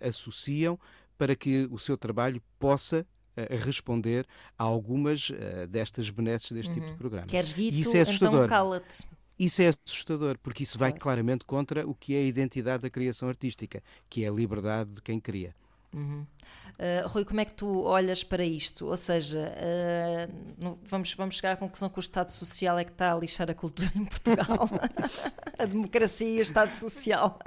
associam 0.00 0.78
para 1.16 1.34
que 1.34 1.68
o 1.70 1.78
seu 1.78 1.96
trabalho 1.96 2.42
possa 2.58 3.06
uh, 3.36 3.64
responder 3.64 4.26
a 4.58 4.64
algumas 4.64 5.30
uh, 5.30 5.66
destas 5.68 6.10
benesses 6.10 6.52
deste 6.52 6.68
uhum. 6.68 6.74
tipo 6.74 6.86
de 6.86 6.92
uhum. 6.92 6.98
programa. 6.98 7.26
Queres 7.26 7.52
guito, 7.52 7.76
isso 7.78 7.88
é 7.88 8.00
então 8.00 8.02
assustador. 8.02 8.44
então 8.44 8.48
cala-te. 8.48 9.06
Isso 9.38 9.62
é 9.62 9.74
assustador, 9.84 10.38
porque 10.38 10.62
isso 10.62 10.78
vai 10.78 10.92
claramente 10.92 11.44
contra 11.44 11.86
o 11.86 11.94
que 11.94 12.14
é 12.14 12.18
a 12.18 12.22
identidade 12.22 12.82
da 12.82 12.90
criação 12.90 13.28
artística, 13.28 13.82
que 14.08 14.24
é 14.24 14.28
a 14.28 14.32
liberdade 14.32 14.90
de 14.92 15.02
quem 15.02 15.18
cria. 15.18 15.54
Uhum. 15.92 16.26
Uh, 16.72 17.08
Rui, 17.08 17.24
como 17.24 17.40
é 17.40 17.44
que 17.44 17.54
tu 17.54 17.82
olhas 17.82 18.24
para 18.24 18.44
isto? 18.44 18.86
Ou 18.86 18.96
seja, 18.96 19.48
uh, 19.48 20.78
vamos, 20.82 21.14
vamos 21.14 21.36
chegar 21.36 21.52
à 21.52 21.56
conclusão 21.56 21.88
que 21.88 21.98
o 21.98 22.00
Estado 22.00 22.30
Social 22.30 22.78
é 22.78 22.84
que 22.84 22.90
está 22.90 23.12
a 23.12 23.16
lixar 23.16 23.48
a 23.48 23.54
cultura 23.54 23.90
em 23.94 24.04
Portugal. 24.04 24.68
a 25.58 25.64
democracia 25.64 26.28
e 26.28 26.38
o 26.38 26.42
Estado 26.42 26.72
Social. 26.72 27.38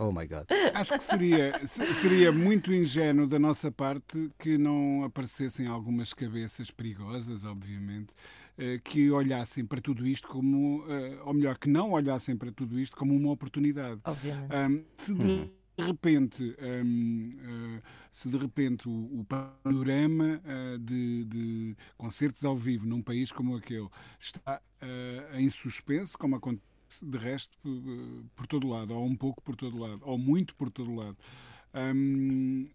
Oh 0.00 0.10
my 0.10 0.26
God. 0.26 0.46
Acho 0.72 0.94
que 0.94 1.04
seria, 1.04 1.60
seria 1.66 2.32
muito 2.32 2.72
ingênuo 2.72 3.26
da 3.26 3.38
nossa 3.38 3.70
parte 3.70 4.30
que 4.38 4.56
não 4.56 5.04
aparecessem 5.04 5.66
algumas 5.66 6.14
cabeças 6.14 6.70
perigosas, 6.70 7.44
obviamente, 7.44 8.14
eh, 8.56 8.80
que 8.82 9.10
olhassem 9.10 9.66
para 9.66 9.78
tudo 9.78 10.06
isto 10.06 10.26
como, 10.26 10.86
eh, 10.88 11.20
ou 11.26 11.34
melhor, 11.34 11.58
que 11.58 11.68
não 11.68 11.90
olhassem 11.90 12.34
para 12.34 12.50
tudo 12.50 12.80
isto 12.80 12.96
como 12.96 13.14
uma 13.14 13.30
oportunidade. 13.30 14.00
Obviamente. 14.04 14.54
Um, 14.54 14.84
se 14.96 15.14
de 15.14 15.26
uhum. 15.26 15.50
repente, 15.76 16.56
um, 16.82 17.34
uh, 17.34 17.76
eh, 17.76 17.82
se 18.10 18.30
de 18.30 18.38
repente 18.38 18.88
o, 18.88 19.20
o 19.20 19.26
panorama 19.26 20.40
uh, 20.46 20.78
de, 20.78 21.24
de, 21.26 21.76
concertos 21.98 22.42
ao 22.46 22.56
vivo 22.56 22.86
num 22.86 23.02
país 23.02 23.30
como 23.30 23.54
aquele 23.54 23.88
está 24.18 24.62
uh, 24.82 25.36
em 25.36 25.50
suspenso, 25.50 26.16
como 26.16 26.36
aconteceu 26.36 26.69
de 27.02 27.18
resto 27.18 27.56
por 28.34 28.46
todo 28.46 28.68
lado, 28.68 28.94
ou 28.94 29.04
um 29.06 29.16
pouco 29.16 29.42
por 29.42 29.56
todo 29.56 29.78
lado, 29.78 30.00
ou 30.04 30.18
muito 30.18 30.54
por 30.54 30.70
todo 30.70 30.94
lado. 30.94 31.16
Hum, 31.74 32.68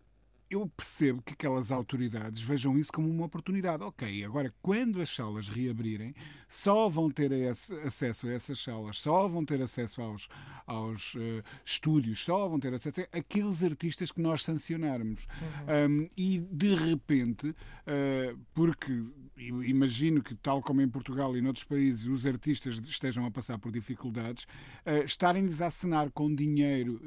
eu 0.49 0.67
percebo 0.67 1.21
que 1.21 1.33
aquelas 1.33 1.71
autoridades 1.71 2.41
vejam 2.41 2.77
isso 2.77 2.91
como 2.91 3.09
uma 3.09 3.25
oportunidade. 3.25 3.83
Ok, 3.83 4.23
agora 4.23 4.53
quando 4.61 5.01
as 5.01 5.13
salas 5.13 5.49
reabrirem, 5.49 6.13
só 6.47 6.87
vão 6.87 7.09
ter 7.09 7.31
esse, 7.31 7.73
acesso 7.79 8.27
a 8.27 8.33
essas 8.33 8.59
salas, 8.59 8.99
só 8.99 9.27
vão 9.27 9.43
ter 9.43 9.61
acesso 9.61 10.01
aos, 10.01 10.29
aos 10.65 11.15
uh, 11.15 11.43
estúdios, 11.65 12.23
só 12.23 12.47
vão 12.47 12.59
ter 12.59 12.73
acesso 12.73 13.01
a 13.01 13.17
aqueles 13.17 13.63
artistas 13.63 14.11
que 14.11 14.21
nós 14.21 14.43
sancionarmos. 14.43 15.25
Uhum. 15.67 16.03
Um, 16.03 16.07
e 16.15 16.39
de 16.39 16.75
repente, 16.75 17.49
uh, 17.49 18.39
porque 18.53 19.03
imagino 19.37 20.23
que, 20.23 20.35
tal 20.35 20.61
como 20.61 20.81
em 20.81 20.87
Portugal 20.87 21.35
e 21.35 21.41
noutros 21.41 21.65
países, 21.65 22.05
os 22.05 22.25
artistas 22.25 22.77
estejam 22.77 23.25
a 23.25 23.31
passar 23.31 23.57
por 23.57 23.71
dificuldades, 23.71 24.43
uh, 24.85 25.03
estarem-lhes 25.05 25.61
a 25.61 25.67
acenar 25.67 26.09
com 26.11 26.33
dinheiro 26.33 27.01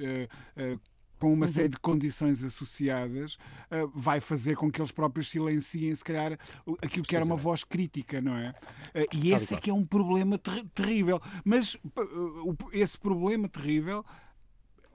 com 1.18 1.32
uma 1.32 1.46
uhum. 1.46 1.52
série 1.52 1.68
de 1.68 1.78
condições 1.78 2.42
associadas, 2.42 3.34
uh, 3.70 3.90
vai 3.94 4.20
fazer 4.20 4.56
com 4.56 4.70
que 4.70 4.80
eles 4.80 4.92
próprios 4.92 5.30
silenciem, 5.30 5.94
se 5.94 6.04
calhar, 6.04 6.38
aquilo 6.82 7.04
que 7.04 7.16
era 7.16 7.24
uma 7.24 7.36
voz 7.36 7.64
crítica, 7.64 8.20
não 8.20 8.36
é? 8.36 8.50
Uh, 8.94 9.16
e 9.16 9.32
esse 9.32 9.54
é 9.54 9.56
que 9.56 9.70
é 9.70 9.74
um 9.74 9.84
problema 9.84 10.38
ter 10.38 10.64
terrível. 10.74 11.20
Mas 11.44 11.74
uh, 11.74 12.56
esse 12.72 12.98
problema 12.98 13.48
terrível 13.48 14.04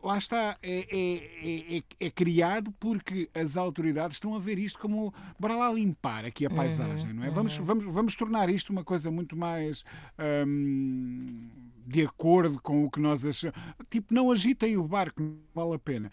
lá 0.03 0.17
está, 0.17 0.57
é, 0.62 0.86
é, 0.91 1.77
é, 1.77 1.83
é, 1.99 2.12
criado 2.12 2.71
porque 2.73 3.29
as 3.33 3.55
autoridades 3.55 4.17
estão 4.17 4.36
a 4.36 4.39
ver 4.39 4.59
isto 4.59 4.77
como 4.77 5.13
para 5.39 5.55
lá 5.55 5.71
limpar 5.71 6.25
aqui 6.25 6.45
a 6.45 6.49
uhum, 6.49 6.55
paisagem, 6.55 7.07
uhum, 7.07 7.13
não 7.13 7.23
é? 7.23 7.29
Uhum. 7.29 7.33
Vamos, 7.33 7.57
vamos, 7.57 7.86
vamos 7.86 8.15
tornar 8.15 8.49
isto 8.49 8.71
uma 8.71 8.83
coisa 8.83 9.09
muito 9.09 9.36
mais 9.38 9.83
hum, 10.45 11.47
de 11.85 12.03
acordo 12.03 12.61
com 12.61 12.85
o 12.85 12.91
que 12.91 12.99
nós 12.99 13.25
achamos. 13.25 13.57
Tipo, 13.89 14.13
não 14.13 14.31
agitem 14.31 14.77
o 14.77 14.87
barco, 14.87 15.21
não 15.21 15.37
vale 15.53 15.75
a 15.75 15.79
pena. 15.79 16.11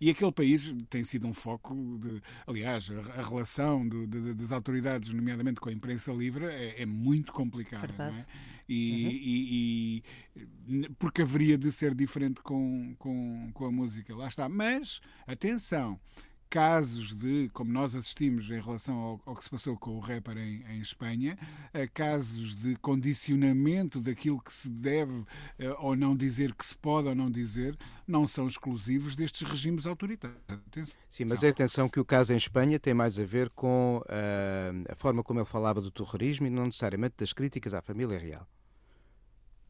E 0.00 0.10
aquele 0.10 0.32
país 0.32 0.74
tem 0.88 1.04
sido 1.04 1.26
um 1.26 1.34
foco, 1.34 1.98
de, 2.00 2.22
aliás, 2.46 2.90
a, 2.90 3.22
relação 3.22 3.86
de, 3.88 4.06
de, 4.06 4.34
das 4.34 4.52
autoridades, 4.52 5.12
nomeadamente 5.12 5.60
com 5.60 5.68
a 5.68 5.72
imprensa 5.72 6.12
livre, 6.12 6.46
é, 6.46 6.82
é 6.82 6.86
muito 6.86 7.32
complicada. 7.32 7.92
Não 7.96 8.06
é? 8.06 8.26
E, 8.66 9.04
uhum. 9.04 10.40
e, 10.40 10.84
e, 10.84 10.88
porque 10.98 11.22
haveria 11.22 11.58
de 11.58 11.70
ser 11.70 11.94
diferente 11.94 12.40
com, 12.42 12.94
com, 12.98 13.50
com 13.52 13.66
a 13.66 13.70
música, 13.70 14.16
lá 14.16 14.28
está. 14.28 14.48
Mas, 14.48 15.00
atenção, 15.26 16.00
casos 16.54 17.12
de, 17.12 17.50
como 17.52 17.72
nós 17.72 17.96
assistimos 17.96 18.48
em 18.48 18.60
relação 18.60 18.96
ao, 18.96 19.20
ao 19.26 19.34
que 19.34 19.42
se 19.42 19.50
passou 19.50 19.76
com 19.76 19.96
o 19.96 19.98
rapper 19.98 20.38
em, 20.38 20.62
em 20.68 20.78
Espanha, 20.78 21.36
uh, 21.74 21.90
casos 21.92 22.54
de 22.54 22.76
condicionamento 22.76 24.00
daquilo 24.00 24.40
que 24.40 24.54
se 24.54 24.68
deve 24.68 25.14
uh, 25.14 25.26
ou 25.80 25.96
não 25.96 26.14
dizer, 26.14 26.54
que 26.54 26.64
se 26.64 26.76
pode 26.76 27.08
ou 27.08 27.14
não 27.14 27.28
dizer, 27.28 27.76
não 28.06 28.24
são 28.24 28.46
exclusivos 28.46 29.16
destes 29.16 29.42
regimes 29.42 29.84
autoritários. 29.84 30.38
Atenção. 30.46 30.96
Sim, 31.10 31.24
mas 31.28 31.42
atenção 31.42 31.88
que 31.88 31.98
o 31.98 32.04
caso 32.04 32.32
em 32.32 32.36
Espanha 32.36 32.78
tem 32.78 32.94
mais 32.94 33.18
a 33.18 33.24
ver 33.24 33.50
com 33.50 34.00
a 34.88 34.94
forma 34.94 35.24
como 35.24 35.40
ele 35.40 35.46
falava 35.46 35.80
do 35.80 35.90
terrorismo 35.90 36.46
e 36.46 36.50
não 36.50 36.66
necessariamente 36.66 37.16
das 37.18 37.32
críticas 37.32 37.74
à 37.74 37.82
família 37.82 38.16
real. 38.16 38.46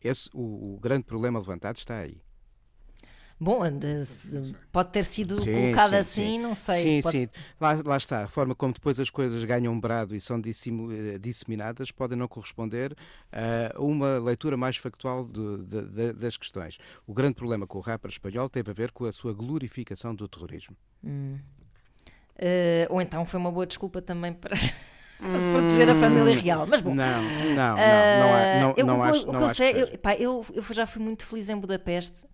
Esse, 0.02 0.28
o, 0.34 0.74
o 0.74 0.80
grande 0.80 1.04
problema 1.04 1.38
levantado 1.38 1.78
está 1.78 1.96
aí. 1.96 2.20
Bom, 3.44 3.60
pode 4.72 4.88
ter 4.88 5.04
sido 5.04 5.38
sim, 5.42 5.52
colocado 5.52 5.90
sim, 5.90 5.96
assim, 5.96 6.22
sim. 6.22 6.38
não 6.38 6.54
sei. 6.54 6.82
Sim, 6.82 7.02
pode... 7.02 7.18
sim. 7.18 7.28
Lá, 7.60 7.82
lá, 7.84 7.96
está. 7.98 8.24
A 8.24 8.28
forma 8.28 8.54
como 8.54 8.72
depois 8.72 8.98
as 8.98 9.10
coisas 9.10 9.44
ganham 9.44 9.78
brado 9.78 10.16
e 10.16 10.20
são 10.20 10.40
eh, 10.40 11.18
disseminadas 11.18 11.90
pode 11.90 12.16
não 12.16 12.26
corresponder 12.26 12.96
a 13.30 13.82
uma 13.82 14.18
leitura 14.18 14.56
mais 14.56 14.78
factual 14.78 15.24
de, 15.26 15.58
de, 15.64 15.82
de, 15.82 16.12
das 16.14 16.38
questões. 16.38 16.78
O 17.06 17.12
grande 17.12 17.34
problema 17.34 17.66
com 17.66 17.76
o 17.76 17.80
rapper 17.82 18.10
espanhol 18.10 18.48
teve 18.48 18.70
a 18.70 18.74
ver 18.74 18.90
com 18.92 19.04
a 19.04 19.12
sua 19.12 19.34
glorificação 19.34 20.14
do 20.14 20.26
terrorismo. 20.26 20.74
Hum. 21.04 21.38
Uh, 22.36 22.86
ou 22.88 23.00
então 23.00 23.24
foi 23.24 23.38
uma 23.38 23.52
boa 23.52 23.66
desculpa 23.66 24.00
também 24.00 24.32
para. 24.32 24.56
para 25.18 25.38
se 25.38 25.48
proteger 25.48 25.90
a 25.90 25.94
família 25.94 26.40
real. 26.40 26.66
Mas 26.66 26.80
bom. 26.80 26.94
Não, 26.94 27.22
não, 27.22 27.54
não, 27.54 27.54
não, 27.54 27.76
há, 27.76 28.60
não, 28.60 28.74
eu, 28.76 28.86
não 28.86 29.02
acho. 29.02 29.30
O 29.30 29.30
que 29.30 29.42
eu 29.42 29.48
sei, 29.48 29.82
eu, 29.82 29.98
pá, 29.98 30.14
eu, 30.16 30.44
eu 30.52 30.62
já 30.72 30.86
fui 30.86 31.02
muito 31.02 31.24
feliz 31.24 31.48
em 31.48 31.56
Budapeste. 31.56 32.26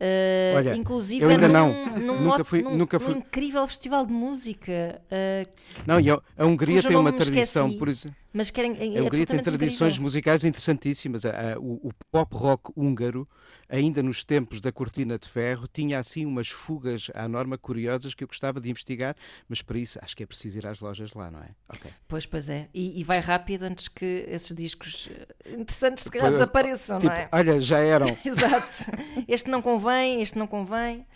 Uh, 0.00 0.56
Olha, 0.56 0.76
inclusive 0.76 1.22
eu 1.22 1.28
ainda 1.28 1.46
num, 1.46 1.52
não. 1.52 1.96
Num, 1.98 2.20
nunca 2.22 2.42
fui, 2.42 2.62
num, 2.62 2.74
nunca 2.74 2.98
fui... 2.98 3.12
incrível 3.12 3.66
festival 3.68 4.06
de 4.06 4.12
música. 4.12 4.98
Uh, 5.12 5.46
não, 5.86 6.00
e 6.00 6.10
a, 6.10 6.18
Hungria 6.38 6.82
tem 6.82 6.96
uma 6.96 7.12
tradição, 7.12 7.66
esqueci, 7.66 7.78
por 7.78 7.88
isso. 7.88 8.10
Mas 8.32 8.50
querem, 8.50 8.72
é 8.72 8.98
a 8.98 9.02
Hungria 9.02 9.26
tem 9.26 9.42
tradições 9.42 9.88
incrível. 9.88 10.02
musicais 10.02 10.44
interessantíssimas. 10.44 11.22
O, 11.58 11.88
o 11.88 11.90
pop 12.10 12.34
rock 12.36 12.72
húngaro 12.76 13.28
ainda 13.70 14.02
nos 14.02 14.24
tempos 14.24 14.60
da 14.60 14.72
cortina 14.72 15.18
de 15.18 15.28
ferro, 15.28 15.66
tinha 15.68 15.98
assim 15.98 16.26
umas 16.26 16.48
fugas 16.48 17.10
à 17.14 17.28
norma 17.28 17.56
curiosas 17.56 18.14
que 18.14 18.24
eu 18.24 18.28
gostava 18.28 18.60
de 18.60 18.68
investigar, 18.68 19.14
mas 19.48 19.62
para 19.62 19.78
isso 19.78 19.98
acho 20.02 20.16
que 20.16 20.22
é 20.22 20.26
preciso 20.26 20.58
ir 20.58 20.66
às 20.66 20.80
lojas 20.80 21.12
lá, 21.14 21.30
não 21.30 21.40
é? 21.40 21.50
Okay. 21.68 21.90
Pois, 22.08 22.26
pois 22.26 22.50
é. 22.50 22.68
E, 22.74 23.00
e 23.00 23.04
vai 23.04 23.20
rápido 23.20 23.62
antes 23.62 23.88
que 23.88 24.26
esses 24.28 24.54
discos 24.54 25.08
eh, 25.44 25.54
interessantes 25.54 26.04
se 26.04 26.10
calhar 26.10 26.32
desapareçam, 26.32 26.98
tipo, 26.98 27.12
não 27.12 27.20
é? 27.20 27.28
Olha, 27.32 27.60
já 27.60 27.78
eram. 27.78 28.18
Exato. 28.24 28.90
Este 29.28 29.48
não 29.48 29.62
convém, 29.62 30.20
este 30.20 30.36
não 30.36 30.46
convém. 30.46 31.06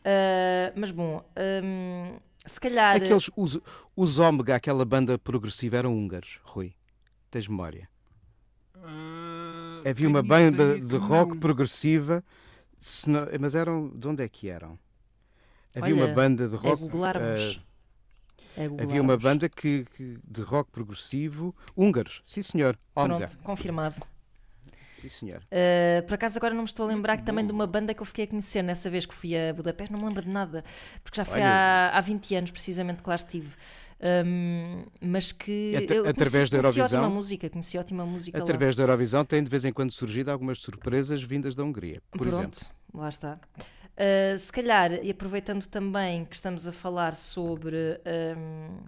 Uh, 0.00 0.72
mas 0.74 0.90
bom. 0.90 1.22
Um, 1.36 2.18
se 2.46 2.60
calhar. 2.60 2.96
Aqueles, 2.96 3.30
os, 3.36 3.58
os 3.94 4.18
Omega, 4.18 4.54
aquela 4.54 4.84
banda 4.84 5.18
progressiva, 5.18 5.76
eram 5.76 5.94
húngaros, 5.94 6.40
Rui. 6.42 6.74
Tens 7.30 7.46
memória? 7.46 7.88
Uh, 8.76 9.88
Havia 9.88 10.08
uma 10.08 10.22
banda 10.22 10.80
de 10.80 10.96
rock 10.96 11.32
não. 11.32 11.40
progressiva, 11.40 12.24
não, 13.06 13.26
mas 13.38 13.54
eram. 13.54 13.90
De 13.90 14.08
onde 14.08 14.22
é 14.22 14.28
que 14.28 14.48
eram? 14.48 14.78
Havia 15.74 15.94
Olha, 15.94 16.06
uma 16.06 16.14
banda 16.14 16.48
de 16.48 16.56
rock. 16.56 16.88
É 18.56 18.66
uh, 18.66 18.82
havia 18.82 19.00
uma 19.00 19.16
banda 19.16 19.48
que, 19.48 19.84
que, 19.96 20.18
de 20.26 20.42
rock 20.42 20.70
progressivo, 20.70 21.54
húngaros, 21.76 22.22
sim 22.24 22.42
senhor. 22.42 22.78
Omega. 22.94 23.26
Pronto, 23.26 23.38
confirmado. 23.44 24.02
Sim, 25.00 25.08
senhor. 25.08 25.42
Uh, 25.46 26.02
por 26.06 26.14
acaso 26.14 26.38
agora 26.38 26.52
não 26.52 26.62
me 26.62 26.68
estou 26.68 26.86
a 26.86 26.88
lembrar 26.88 27.16
que 27.16 27.24
também 27.24 27.46
de 27.46 27.52
uma 27.52 27.66
banda 27.66 27.94
que 27.94 28.02
eu 28.02 28.06
fiquei 28.06 28.24
a 28.24 28.28
conhecer 28.28 28.62
nessa 28.62 28.90
vez 28.90 29.06
que 29.06 29.14
fui 29.14 29.36
a 29.36 29.52
Budapeste, 29.54 29.92
não 29.92 30.00
me 30.00 30.06
lembro 30.06 30.22
de 30.22 30.28
nada, 30.28 30.64
porque 31.02 31.16
já 31.16 31.24
foi 31.24 31.40
há, 31.42 31.90
há 31.94 32.00
20 32.00 32.34
anos 32.34 32.50
precisamente 32.50 33.02
que 33.02 33.08
lá 33.08 33.14
estive. 33.14 33.54
Um, 34.02 34.84
mas 35.00 35.30
que 35.30 35.76
at 35.76 35.90
eu 35.90 36.08
através 36.08 36.48
conheci, 36.48 36.50
da 36.52 36.56
Eurovisão, 36.58 36.82
conheci 36.82 36.96
ótima 36.96 37.10
música, 37.10 37.50
conheci 37.50 37.78
ótima 37.78 38.06
música 38.06 38.38
através 38.38 38.74
lá. 38.74 38.78
da 38.78 38.82
Eurovisão 38.84 39.24
tem 39.26 39.44
de 39.44 39.50
vez 39.50 39.62
em 39.64 39.72
quando 39.74 39.92
surgido 39.92 40.30
algumas 40.30 40.58
surpresas 40.58 41.22
vindas 41.22 41.54
da 41.54 41.62
Hungria, 41.62 42.00
por 42.10 42.22
Pronto, 42.22 42.58
exemplo. 42.58 42.60
lá 42.94 43.08
está. 43.10 43.38
Uh, 44.00 44.38
se 44.38 44.50
calhar, 44.50 44.92
e 45.04 45.10
aproveitando 45.10 45.66
também 45.66 46.24
que 46.24 46.34
estamos 46.34 46.66
a 46.66 46.72
falar 46.72 47.14
sobre 47.14 48.00
um, 48.38 48.78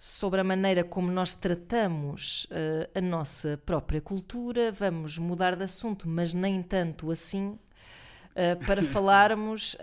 sobre 0.00 0.40
a 0.40 0.44
maneira 0.44 0.84
como 0.84 1.10
nós 1.10 1.34
tratamos 1.34 2.44
uh, 2.44 2.88
a 2.94 3.00
nossa 3.00 3.60
própria 3.66 4.00
cultura, 4.00 4.70
vamos 4.70 5.18
mudar 5.18 5.56
de 5.56 5.64
assunto, 5.64 6.08
mas 6.08 6.32
nem 6.32 6.62
tanto 6.62 7.10
assim, 7.10 7.48
uh, 7.48 8.64
para 8.64 8.80
falarmos 8.86 9.76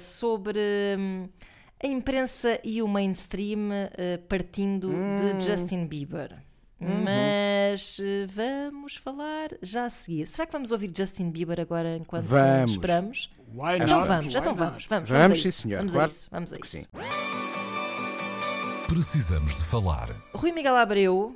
sobre 0.00 0.58
um, 0.98 1.28
a 1.82 1.86
imprensa 1.86 2.58
e 2.64 2.82
o 2.82 2.88
mainstream 2.88 3.70
uh, 3.70 4.18
partindo 4.28 4.90
hum. 4.90 5.16
de 5.38 5.44
Justin 5.44 5.86
Bieber. 5.86 6.36
Uhum. 6.80 7.04
Mas 7.04 8.00
uh, 8.00 8.26
vamos 8.28 8.96
falar 8.96 9.50
já 9.62 9.84
a 9.84 9.90
seguir. 9.90 10.26
Será 10.26 10.44
que 10.44 10.52
vamos 10.52 10.72
ouvir 10.72 10.92
Justin 10.94 11.30
Bieber 11.30 11.60
agora 11.60 11.96
enquanto 11.96 12.26
vamos. 12.26 12.72
esperamos? 12.72 13.30
Why 13.54 13.76
então 13.76 14.00
not? 14.00 14.08
vamos, 14.08 14.34
Why 14.34 14.40
então 14.40 14.52
not? 14.52 14.58
vamos, 14.58 14.86
vamos, 14.86 15.08
vamos, 15.08 15.10
vamos, 15.10 15.42
sim, 15.42 15.50
senhor. 15.50 15.78
Vamos 15.78 15.92
claro. 15.92 16.06
a 16.06 16.12
isso, 16.12 16.28
vamos 16.30 16.52
a 16.52 16.56
isso. 16.58 16.76
Sim. 16.76 17.35
Precisamos 18.88 19.56
de 19.56 19.64
falar. 19.64 20.10
Rui 20.32 20.52
Miguel 20.52 20.76
Abreu, 20.76 21.34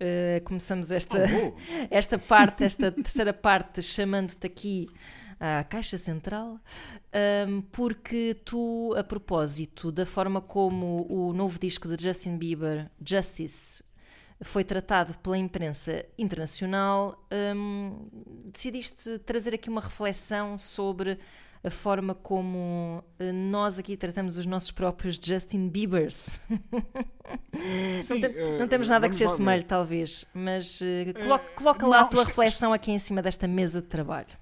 uh, 0.00 0.44
começamos 0.44 0.92
esta, 0.92 1.18
oh, 1.18 1.54
esta 1.90 2.18
parte, 2.18 2.64
esta 2.64 2.92
terceira 2.92 3.32
parte, 3.32 3.82
chamando-te 3.82 4.46
aqui 4.46 4.88
à 5.40 5.64
Caixa 5.64 5.96
Central, 5.96 6.60
um, 7.48 7.62
porque 7.72 8.36
tu, 8.44 8.94
a 8.98 9.02
propósito 9.02 9.90
da 9.90 10.04
forma 10.04 10.40
como 10.40 11.06
o 11.08 11.32
novo 11.32 11.58
disco 11.58 11.88
de 11.88 12.02
Justin 12.02 12.36
Bieber, 12.36 12.90
Justice, 13.04 13.82
foi 14.40 14.62
tratado 14.62 15.18
pela 15.18 15.38
imprensa 15.38 16.04
internacional, 16.18 17.26
um, 17.56 18.08
decidiste 18.52 19.18
trazer 19.20 19.54
aqui 19.54 19.68
uma 19.70 19.80
reflexão 19.80 20.58
sobre 20.58 21.18
a 21.62 21.70
forma 21.70 22.14
como 22.14 23.02
eh, 23.18 23.32
nós 23.32 23.78
aqui 23.78 23.96
tratamos 23.96 24.36
os 24.36 24.46
nossos 24.46 24.70
próprios 24.70 25.18
Justin 25.22 25.68
Biebers. 25.68 26.40
Sim, 28.02 28.20
não, 28.20 28.20
tem, 28.20 28.30
uh, 28.30 28.58
não, 28.60 28.68
temos 28.68 28.88
nada 28.88 29.08
que 29.08 29.14
se 29.14 29.24
assemelhe, 29.24 29.62
talvez, 29.62 30.24
mas 30.32 30.80
uh, 30.80 30.84
coloca, 31.14 31.44
coloca 31.54 31.86
lá 31.86 32.00
não, 32.00 32.06
a 32.06 32.08
tua 32.08 32.24
reflexão 32.24 32.72
aqui 32.72 32.90
em 32.90 32.98
cima 32.98 33.20
desta 33.20 33.46
mesa 33.46 33.82
de 33.82 33.88
trabalho. 33.88 34.36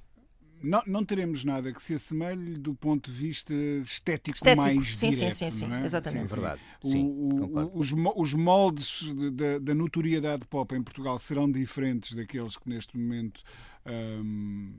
Não, 0.63 0.83
não 0.87 1.05
teremos 1.05 1.45
nada 1.45 1.73
que 1.73 1.83
se 1.83 1.95
assemelhe 1.95 2.57
do 2.57 2.75
ponto 2.75 3.11
de 3.11 3.17
vista 3.17 3.53
estético, 3.53 4.37
estético. 4.37 4.63
mais 4.65 4.97
sim, 4.97 5.11
direto. 5.11 5.35
Sim, 5.35 5.51
sim, 5.51 5.67
sim, 5.67 5.73
é? 5.73 5.85
exatamente. 5.85 6.29
Sim, 6.29 6.35
verdade. 6.35 6.61
Sim, 6.83 7.05
o, 7.05 7.59
o, 7.59 7.79
os, 7.79 7.93
os 8.17 8.35
moldes 8.35 9.13
da, 9.33 9.59
da, 9.59 9.75
notoriedade 9.75 10.45
pop 10.47 10.75
em 10.75 10.83
Portugal 10.83 11.19
serão 11.19 11.51
diferentes 11.51 12.15
daqueles 12.15 12.57
que 12.57 12.69
neste 12.69 12.97
momento 12.97 13.43
hum, 13.87 14.75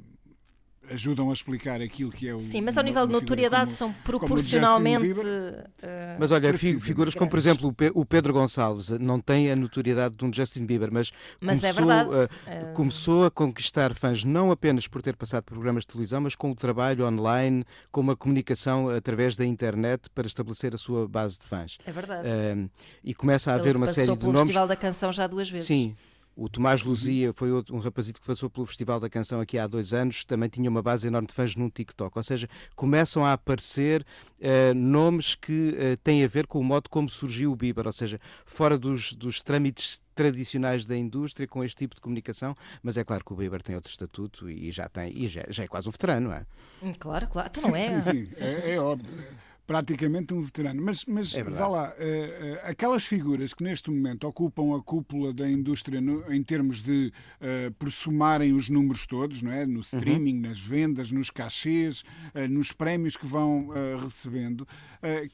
ajudam 0.91 1.29
a 1.29 1.33
explicar 1.33 1.81
aquilo 1.81 2.11
que 2.11 2.27
é 2.27 2.35
o. 2.35 2.41
Sim, 2.41 2.61
mas 2.61 2.77
ao 2.77 2.83
nível 2.83 3.05
de 3.05 3.13
notoriedade 3.13 3.65
como, 3.65 3.73
são 3.73 3.93
proporcionalmente. 4.03 5.19
Uh, 5.19 5.63
mas 6.19 6.31
olha, 6.31 6.57
figuras 6.57 7.13
como, 7.13 7.29
por 7.29 7.39
exemplo, 7.39 7.75
o 7.93 8.05
Pedro 8.05 8.33
Gonçalves 8.33 8.89
não 8.89 9.19
tem 9.19 9.51
a 9.51 9.55
notoriedade 9.55 10.15
de 10.15 10.25
um 10.25 10.33
Justin 10.33 10.65
Bieber, 10.65 10.91
mas, 10.91 11.11
mas 11.39 11.61
começou, 11.61 11.69
é 11.69 11.73
verdade. 11.73 12.09
Uh, 12.09 12.73
começou 12.73 13.25
a 13.25 13.31
conquistar 13.31 13.93
fãs 13.93 14.23
não 14.23 14.51
apenas 14.51 14.87
por 14.87 15.01
ter 15.01 15.15
passado 15.15 15.43
por 15.43 15.53
programas 15.53 15.83
de 15.83 15.87
televisão, 15.87 16.21
mas 16.21 16.35
com 16.35 16.51
o 16.51 16.55
trabalho 16.55 17.05
online, 17.05 17.65
com 17.91 18.01
uma 18.01 18.15
comunicação 18.15 18.89
através 18.89 19.35
da 19.35 19.45
internet 19.45 20.09
para 20.13 20.27
estabelecer 20.27 20.73
a 20.73 20.77
sua 20.77 21.07
base 21.07 21.39
de 21.39 21.45
fãs. 21.45 21.77
É 21.85 21.91
verdade. 21.91 22.27
Uh, 22.27 22.69
e 23.03 23.13
começa 23.13 23.51
a 23.51 23.55
haver 23.55 23.69
Ele 23.69 23.77
uma 23.77 23.87
série 23.87 24.05
de 24.05 24.09
nomes. 24.09 24.23
pelo 24.23 24.39
Festival 24.39 24.67
da 24.67 24.75
Canção 24.75 25.11
já 25.11 25.27
duas 25.27 25.49
vezes. 25.49 25.67
Sim. 25.67 25.95
O 26.37 26.47
Tomás 26.47 26.83
Luzia 26.83 27.33
foi 27.33 27.51
outro, 27.51 27.75
um 27.75 27.79
rapazito 27.79 28.21
que 28.21 28.27
passou 28.27 28.47
pelo 28.47 28.67
Festival 28.67 28.99
da 28.99 29.09
Canção 29.09 29.41
aqui 29.41 29.57
há 29.57 29.65
dois 29.65 29.91
anos, 29.91 30.23
também 30.23 30.47
tinha 30.47 30.69
uma 30.69 30.83
base 30.83 31.07
enorme 31.07 31.27
de 31.27 31.33
fãs 31.33 31.55
no 31.55 31.67
TikTok. 31.67 32.15
Ou 32.15 32.23
seja, 32.23 32.47
começam 32.75 33.25
a 33.25 33.33
aparecer 33.33 34.05
uh, 34.39 34.71
nomes 34.75 35.33
que 35.33 35.69
uh, 35.69 35.97
têm 36.03 36.23
a 36.23 36.27
ver 36.27 36.45
com 36.45 36.59
o 36.59 36.63
modo 36.63 36.91
como 36.91 37.09
surgiu 37.09 37.51
o 37.51 37.55
Bieber, 37.55 37.87
ou 37.87 37.91
seja, 37.91 38.21
fora 38.45 38.77
dos, 38.77 39.13
dos 39.13 39.41
trâmites 39.41 39.99
tradicionais 40.13 40.85
da 40.85 40.95
indústria 40.95 41.47
com 41.47 41.63
este 41.63 41.77
tipo 41.77 41.95
de 41.95 42.01
comunicação, 42.01 42.55
mas 42.83 42.97
é 42.97 43.03
claro 43.03 43.25
que 43.25 43.33
o 43.33 43.35
Bieber 43.35 43.63
tem 43.63 43.73
outro 43.73 43.89
estatuto 43.89 44.47
e 44.47 44.69
já 44.69 44.87
tem 44.87 45.11
e 45.17 45.27
já, 45.27 45.43
já 45.49 45.63
é 45.63 45.67
quase 45.67 45.89
um 45.89 45.91
veterano, 45.91 46.29
não 46.29 46.35
é? 46.35 46.45
Hum, 46.83 46.93
claro, 46.99 47.27
claro. 47.27 47.49
Tu 47.49 47.61
não 47.61 47.75
é? 47.75 47.99
Sim, 47.99 48.29
sim, 48.29 48.29
sim, 48.29 48.43
é, 48.43 48.73
é 48.73 48.79
óbvio 48.79 49.25
praticamente 49.67 50.33
um 50.33 50.41
veterano. 50.41 50.81
Mas, 50.81 51.05
mas 51.05 51.35
é 51.35 51.43
vá 51.43 51.67
lá, 51.67 51.89
uh, 51.89 51.91
uh, 51.91 52.59
aquelas 52.63 53.05
figuras 53.05 53.53
que 53.53 53.63
neste 53.63 53.91
momento 53.91 54.25
ocupam 54.25 54.75
a 54.75 54.81
cúpula 54.81 55.33
da 55.33 55.49
indústria 55.49 55.99
no, 55.99 56.33
em 56.33 56.41
termos 56.41 56.81
de 56.81 57.11
uh, 57.41 57.71
pressumarem 57.73 58.53
os 58.53 58.69
números 58.69 59.05
todos, 59.05 59.41
não 59.41 59.51
é? 59.51 59.65
no 59.65 59.81
streaming, 59.81 60.35
uhum. 60.35 60.41
nas 60.41 60.59
vendas, 60.59 61.11
nos 61.11 61.29
cachês, 61.29 62.03
nos 62.49 62.71
prémios 62.71 63.17
que 63.17 63.25
vão 63.25 63.69
recebendo, 64.01 64.65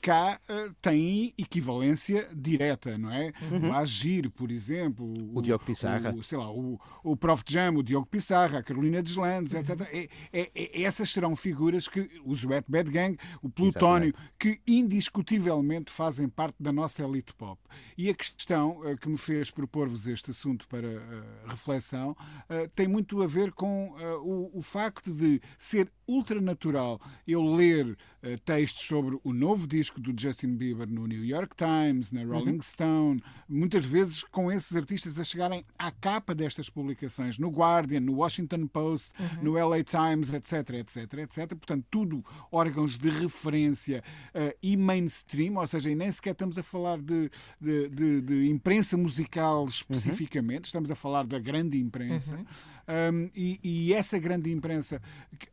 cá 0.02 0.40
têm 0.82 1.34
equivalência 1.38 2.28
direta, 2.34 2.98
não 2.98 3.12
é? 3.12 3.32
Uhum. 3.52 3.70
O 3.70 3.74
Agir, 3.74 4.30
por 4.32 4.50
exemplo, 4.50 5.06
o, 5.06 5.40
o 5.40 5.42
Diogo 5.42 5.64
Pissarra, 5.64 6.14
o, 6.14 6.24
sei 6.24 6.38
lá, 6.38 6.52
o, 6.52 6.80
o 7.04 7.16
Prof. 7.16 7.44
Jam, 7.46 7.76
o 7.76 7.84
Diogo 7.84 8.08
Pissarra, 8.08 8.60
a 8.60 8.64
Carolina 8.64 9.04
Deslandes, 9.04 9.54
uhum. 9.54 9.60
etc. 9.60 9.82
É, 9.92 10.10
é, 10.32 10.52
é, 10.56 10.82
essas 10.82 11.12
serão 11.12 11.36
figuras 11.36 11.88
que 11.88 12.10
os 12.26 12.44
Wet 12.44 12.66
Bad 12.68 12.90
Gang, 12.90 13.18
o 13.42 13.50
Plutónio, 13.50 14.14
que 14.40 14.60
indiscutivelmente 14.68 15.92
fazem 15.92 16.28
parte 16.28 16.56
da 16.60 16.72
nossa 16.72 17.04
elite 17.04 17.34
pop. 17.34 17.60
E 17.98 18.10
a 18.10 18.14
questão 18.14 18.80
uh, 18.80 18.98
que 18.98 19.10
me 19.10 19.18
fez 19.18 19.50
propor-vos 19.50 20.08
este 20.08 20.32
assunto 20.32 20.68
para 20.68 20.88
uh, 20.88 21.48
reflexão 21.48 22.12
uh, 22.12 22.70
tem 22.76 22.88
muito 22.88 23.22
a 23.22 23.28
ver 23.28 23.52
com 23.52 23.94
o, 24.24 24.58
o 24.58 24.62
facto 24.62 25.12
de 25.12 25.42
ser 25.58 25.92
ultranatural 26.08 27.00
eu 27.28 27.44
ler 27.44 27.98
textos 28.46 28.86
sobre 28.86 29.20
o 29.24 29.34
novo 29.34 29.68
disco 29.68 30.00
do 30.00 30.14
Justin 30.20 30.56
Bieber 30.56 30.88
no 30.88 31.06
New 31.06 31.26
York 31.26 31.56
Times, 31.56 32.12
na 32.12 32.24
Rolling 32.24 32.54
uhum. 32.54 32.62
Stone, 32.62 33.24
muitas 33.48 33.86
vezes 33.86 34.24
com 34.24 34.52
esses 34.52 34.76
artistas 34.76 35.20
a 35.20 35.24
chegarem 35.24 35.66
à 35.78 35.92
capa 35.92 36.34
destas 36.34 36.70
publicações, 36.70 37.38
no 37.38 37.50
Guardian, 37.50 38.00
no 38.00 38.16
Washington 38.16 38.68
Post, 38.68 39.12
uhum. 39.20 39.44
no 39.44 39.52
LA 39.54 39.84
Times, 39.84 40.34
etc, 40.34 40.70
etc, 40.76 41.14
etc. 41.20 41.48
Portanto, 41.50 41.86
tudo 41.90 42.24
órgãos 42.52 42.98
de 42.98 43.10
referência 43.10 44.04
uh, 44.34 44.56
e 44.62 44.78
mainstream, 44.78 45.58
ou 45.58 45.68
seja, 45.68 45.94
nem 45.94 46.12
sequer 46.12 46.32
estamos 46.32 46.58
a 46.58 46.64
falar 46.64 47.00
de, 47.00 47.30
de, 47.60 47.90
de, 47.90 48.22
de 48.22 48.50
imprensa 48.50 48.98
musical 48.98 49.62
uhum. 49.62 49.68
especificamente, 49.68 50.64
uhum. 50.64 50.68
estamos 50.68 50.92
a 50.92 50.96
falar 50.96 51.26
da 51.26 51.40
grande 51.40 51.78
imprensa. 51.78 52.36
Uhum. 52.36 52.46
Um, 52.86 53.30
e, 53.34 53.60
e, 53.64 53.94
essa 53.94 54.20
grande 54.20 54.52
imprensa, 54.52 55.02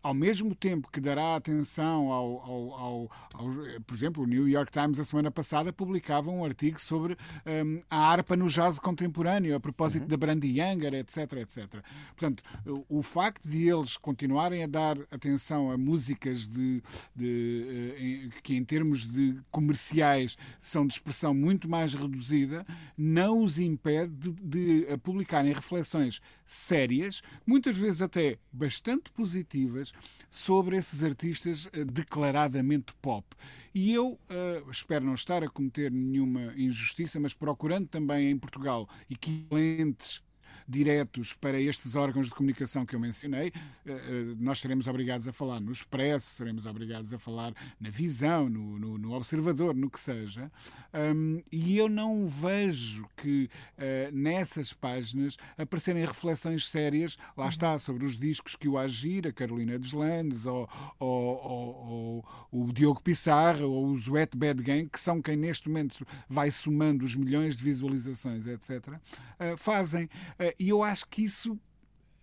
ao 0.02 0.12
mesmo 0.12 0.52
tempo 0.52 0.90
que 0.90 1.00
dará 1.00 1.36
atenção 1.36 2.10
ao, 2.10 2.40
ao, 2.40 2.59
ao, 2.74 3.10
ao, 3.34 3.46
Por 3.86 3.94
exemplo, 3.94 4.22
o 4.22 4.26
New 4.26 4.48
York 4.48 4.70
Times, 4.70 4.98
a 5.00 5.04
semana 5.04 5.30
passada, 5.30 5.72
publicava 5.72 6.30
um 6.30 6.44
artigo 6.44 6.80
sobre 6.80 7.16
um, 7.46 7.82
a 7.90 7.96
harpa 7.96 8.36
no 8.36 8.48
jazz 8.48 8.78
contemporâneo, 8.78 9.56
a 9.56 9.60
propósito 9.60 10.02
uhum. 10.02 10.08
da 10.08 10.16
Brandy 10.16 10.60
Younger, 10.60 10.94
etc, 10.94 11.32
etc. 11.34 11.82
Portanto, 12.16 12.42
o, 12.88 13.02
facto 13.02 13.48
de 13.48 13.68
eles 13.68 13.96
continuarem 13.96 14.62
a 14.62 14.66
dar 14.66 14.96
atenção 15.10 15.70
a 15.70 15.78
músicas 15.78 16.46
de, 16.46 16.82
de, 17.14 17.94
em, 17.98 18.30
que, 18.42 18.56
em 18.56 18.64
termos 18.64 19.08
de 19.08 19.40
comerciais, 19.50 20.36
são 20.60 20.86
de 20.86 20.94
expressão 20.94 21.32
muito 21.34 21.68
mais 21.68 21.94
reduzida, 21.94 22.66
não 22.96 23.42
os 23.42 23.58
impede 23.58 24.12
de, 24.12 24.84
de 24.84 24.98
publicarem 24.98 25.52
reflexões 25.52 26.20
sérias, 26.52 27.22
muitas 27.46 27.76
vezes 27.76 28.02
até 28.02 28.36
bastante 28.52 29.08
positivas, 29.12 29.92
sobre 30.28 30.76
esses 30.76 31.04
artistas 31.04 31.68
eh, 31.72 31.84
declaradamente 31.84 32.92
pop. 33.00 33.24
E 33.72 33.92
eu 33.92 34.18
uh, 34.28 34.68
espero 34.68 35.04
não 35.04 35.14
estar 35.14 35.44
a 35.44 35.48
cometer 35.48 35.92
nenhuma 35.92 36.52
injustiça, 36.56 37.20
mas 37.20 37.32
procurando 37.32 37.86
também 37.86 38.30
em 38.30 38.36
Portugal 38.36 38.88
equivalentes 39.08 40.24
diretos 40.70 41.34
para 41.34 41.60
estes 41.60 41.96
órgãos 41.96 42.26
de 42.26 42.32
comunicação 42.32 42.86
que 42.86 42.94
eu 42.94 43.00
mencionei, 43.00 43.52
eh, 43.84 43.92
eh, 43.92 44.34
nós 44.38 44.60
seremos 44.60 44.86
obrigados 44.86 45.26
a 45.26 45.32
falar 45.32 45.60
no 45.60 45.72
Expresso, 45.72 46.34
seremos 46.34 46.66
obrigados 46.66 47.12
a 47.12 47.18
falar 47.18 47.52
na 47.78 47.90
Visão, 47.90 48.48
no, 48.48 48.78
no, 48.78 48.98
no 48.98 49.12
Observador, 49.12 49.74
no 49.74 49.90
que 49.90 50.00
seja, 50.00 50.50
um, 50.92 51.42
e 51.52 51.76
eu 51.76 51.88
não 51.88 52.26
vejo 52.26 53.06
que 53.16 53.48
uh, 53.78 54.12
nessas 54.12 54.72
páginas 54.72 55.36
aparecerem 55.56 56.04
reflexões 56.04 56.68
sérias, 56.68 57.16
lá 57.36 57.44
uhum. 57.44 57.50
está, 57.50 57.78
sobre 57.78 58.04
os 58.04 58.18
discos 58.18 58.56
que 58.56 58.68
o 58.68 58.78
Agir, 58.78 59.26
a 59.26 59.32
Carolina 59.32 59.78
Deslandes, 59.78 60.46
ou, 60.46 60.68
ou, 60.98 61.08
ou, 61.08 62.24
ou 62.50 62.64
o 62.64 62.72
Diogo 62.72 63.00
Pissarra, 63.00 63.64
ou 63.64 63.92
os 63.92 64.08
Wet 64.08 64.36
Bad 64.36 64.62
Gang, 64.62 64.88
que 64.88 65.00
são 65.00 65.22
quem 65.22 65.36
neste 65.36 65.68
momento 65.68 66.06
vai 66.28 66.50
somando 66.50 67.04
os 67.04 67.14
milhões 67.14 67.56
de 67.56 67.64
visualizações, 67.64 68.46
etc., 68.46 68.88
uh, 68.88 69.56
fazem. 69.56 70.04
Uh, 70.04 70.59
e 70.60 70.68
eu 70.68 70.84
acho 70.84 71.08
que 71.08 71.24
isso 71.24 71.58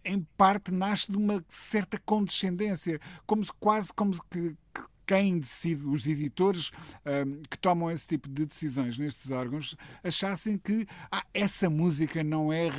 em 0.06 0.26
parte 0.38 0.72
nasce 0.72 1.12
de 1.12 1.18
uma 1.18 1.44
certa 1.50 1.98
condescendência, 1.98 3.02
como 3.26 3.44
se, 3.44 3.52
quase 3.60 3.92
como 3.92 4.14
que, 4.30 4.56
que 4.74 4.82
quem 5.08 5.40
decide, 5.40 5.88
os 5.88 6.06
editores 6.06 6.72
um, 7.04 7.42
que 7.50 7.58
tomam 7.58 7.90
esse 7.90 8.06
tipo 8.06 8.30
de 8.30 8.46
decisões 8.46 8.98
nestes 8.98 9.32
órgãos, 9.32 9.76
achassem 10.04 10.58
que 10.58 10.86
ah, 11.12 11.26
essa 11.34 11.68
música 11.70 12.24
não 12.24 12.54
é 12.54 12.70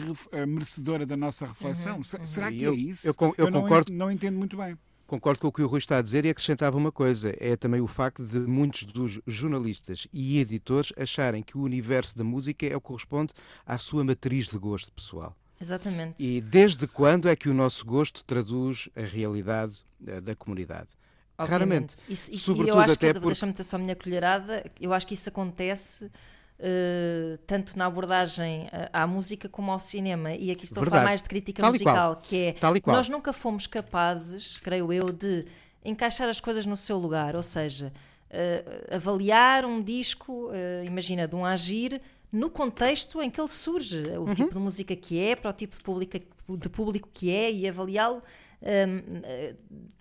merecedora 0.46 1.04
da 1.04 1.16
nossa 1.16 1.44
reflexão. 1.44 1.96
Uhum, 1.96 2.02
uhum. 2.18 2.26
Será 2.26 2.52
que 2.52 2.62
é 2.64 2.68
eu, 2.68 2.72
é 2.72 2.76
isso? 2.76 3.08
Eu, 3.08 3.14
eu, 3.20 3.34
eu 3.46 3.52
concordo. 3.52 3.90
Não, 3.90 4.06
não 4.06 4.12
entendo 4.12 4.38
muito 4.38 4.56
bem. 4.56 4.78
Concordo 5.08 5.40
com 5.40 5.48
o 5.48 5.52
que 5.52 5.62
o 5.62 5.66
Rui 5.66 5.78
está 5.78 5.96
a 5.96 6.02
dizer 6.02 6.26
e 6.26 6.28
acrescentava 6.28 6.76
uma 6.76 6.92
coisa: 6.92 7.34
é 7.38 7.56
também 7.56 7.80
o 7.80 7.86
facto 7.86 8.24
de 8.24 8.38
muitos 8.40 8.84
dos 8.84 9.20
jornalistas 9.26 10.06
e 10.12 10.38
editores 10.38 10.92
acharem 10.98 11.42
que 11.42 11.56
o 11.56 11.62
universo 11.62 12.16
da 12.16 12.22
música 12.22 12.66
é 12.66 12.76
o 12.76 12.80
que 12.80 12.88
corresponde 12.88 13.32
à 13.64 13.78
sua 13.78 14.04
matriz 14.04 14.48
de 14.48 14.58
gosto 14.58 14.92
pessoal. 14.92 15.34
Exatamente. 15.60 16.22
E 16.22 16.40
desde 16.40 16.86
quando 16.86 17.28
é 17.28 17.34
que 17.34 17.48
o 17.48 17.54
nosso 17.54 17.84
gosto 17.84 18.22
traduz 18.24 18.88
a 18.96 19.02
realidade 19.02 19.84
uh, 20.00 20.20
da 20.20 20.34
comunidade? 20.34 20.88
Obviamente. 21.36 21.60
Raramente. 21.60 21.94
Isso, 22.08 22.32
isso, 22.32 22.44
Sobretudo 22.46 22.76
eu 22.76 22.80
acho 22.80 22.92
até 22.94 23.12
que, 23.12 23.20
por... 23.20 23.26
deixa-me 23.26 23.52
ter 23.52 23.62
só 23.62 23.76
a 23.76 23.78
minha 23.78 23.94
colherada, 23.94 24.64
eu 24.80 24.92
acho 24.92 25.06
que 25.06 25.14
isso 25.14 25.28
acontece 25.28 26.06
uh, 26.06 27.38
tanto 27.46 27.76
na 27.76 27.86
abordagem 27.86 28.66
uh, 28.66 28.90
à 28.92 29.06
música 29.06 29.48
como 29.48 29.70
ao 29.70 29.78
cinema. 29.78 30.32
E 30.34 30.50
aqui 30.50 30.64
estou 30.64 30.82
Verdade. 30.82 30.88
a 30.88 31.00
falar 31.00 31.10
mais 31.10 31.22
de 31.22 31.28
crítica 31.28 31.62
Tal 31.62 31.72
musical, 31.72 32.16
que 32.16 32.36
é 32.36 32.56
nós 32.86 33.08
nunca 33.08 33.32
fomos 33.32 33.66
capazes, 33.66 34.58
creio 34.58 34.92
eu, 34.92 35.12
de 35.12 35.44
encaixar 35.84 36.28
as 36.28 36.40
coisas 36.40 36.66
no 36.66 36.76
seu 36.76 36.98
lugar, 36.98 37.34
ou 37.36 37.42
seja, 37.42 37.92
avaliar 38.90 39.64
um 39.64 39.80
disco, 39.80 40.50
imagina, 40.84 41.26
de 41.26 41.34
um 41.34 41.46
agir 41.46 42.02
no 42.32 42.50
contexto 42.50 43.22
em 43.22 43.30
que 43.30 43.40
ele 43.40 43.48
surge, 43.48 44.02
o 44.16 44.22
uhum. 44.22 44.34
tipo 44.34 44.50
de 44.50 44.58
música 44.58 44.94
que 44.94 45.18
é, 45.18 45.34
para 45.34 45.50
o 45.50 45.52
tipo 45.52 45.76
de 45.76 45.82
público, 45.82 46.18
de 46.56 46.68
público 46.68 47.08
que 47.12 47.30
é 47.30 47.50
e 47.50 47.68
avaliá-lo 47.68 48.22
um, 48.60 49.20
eh, 49.22 49.54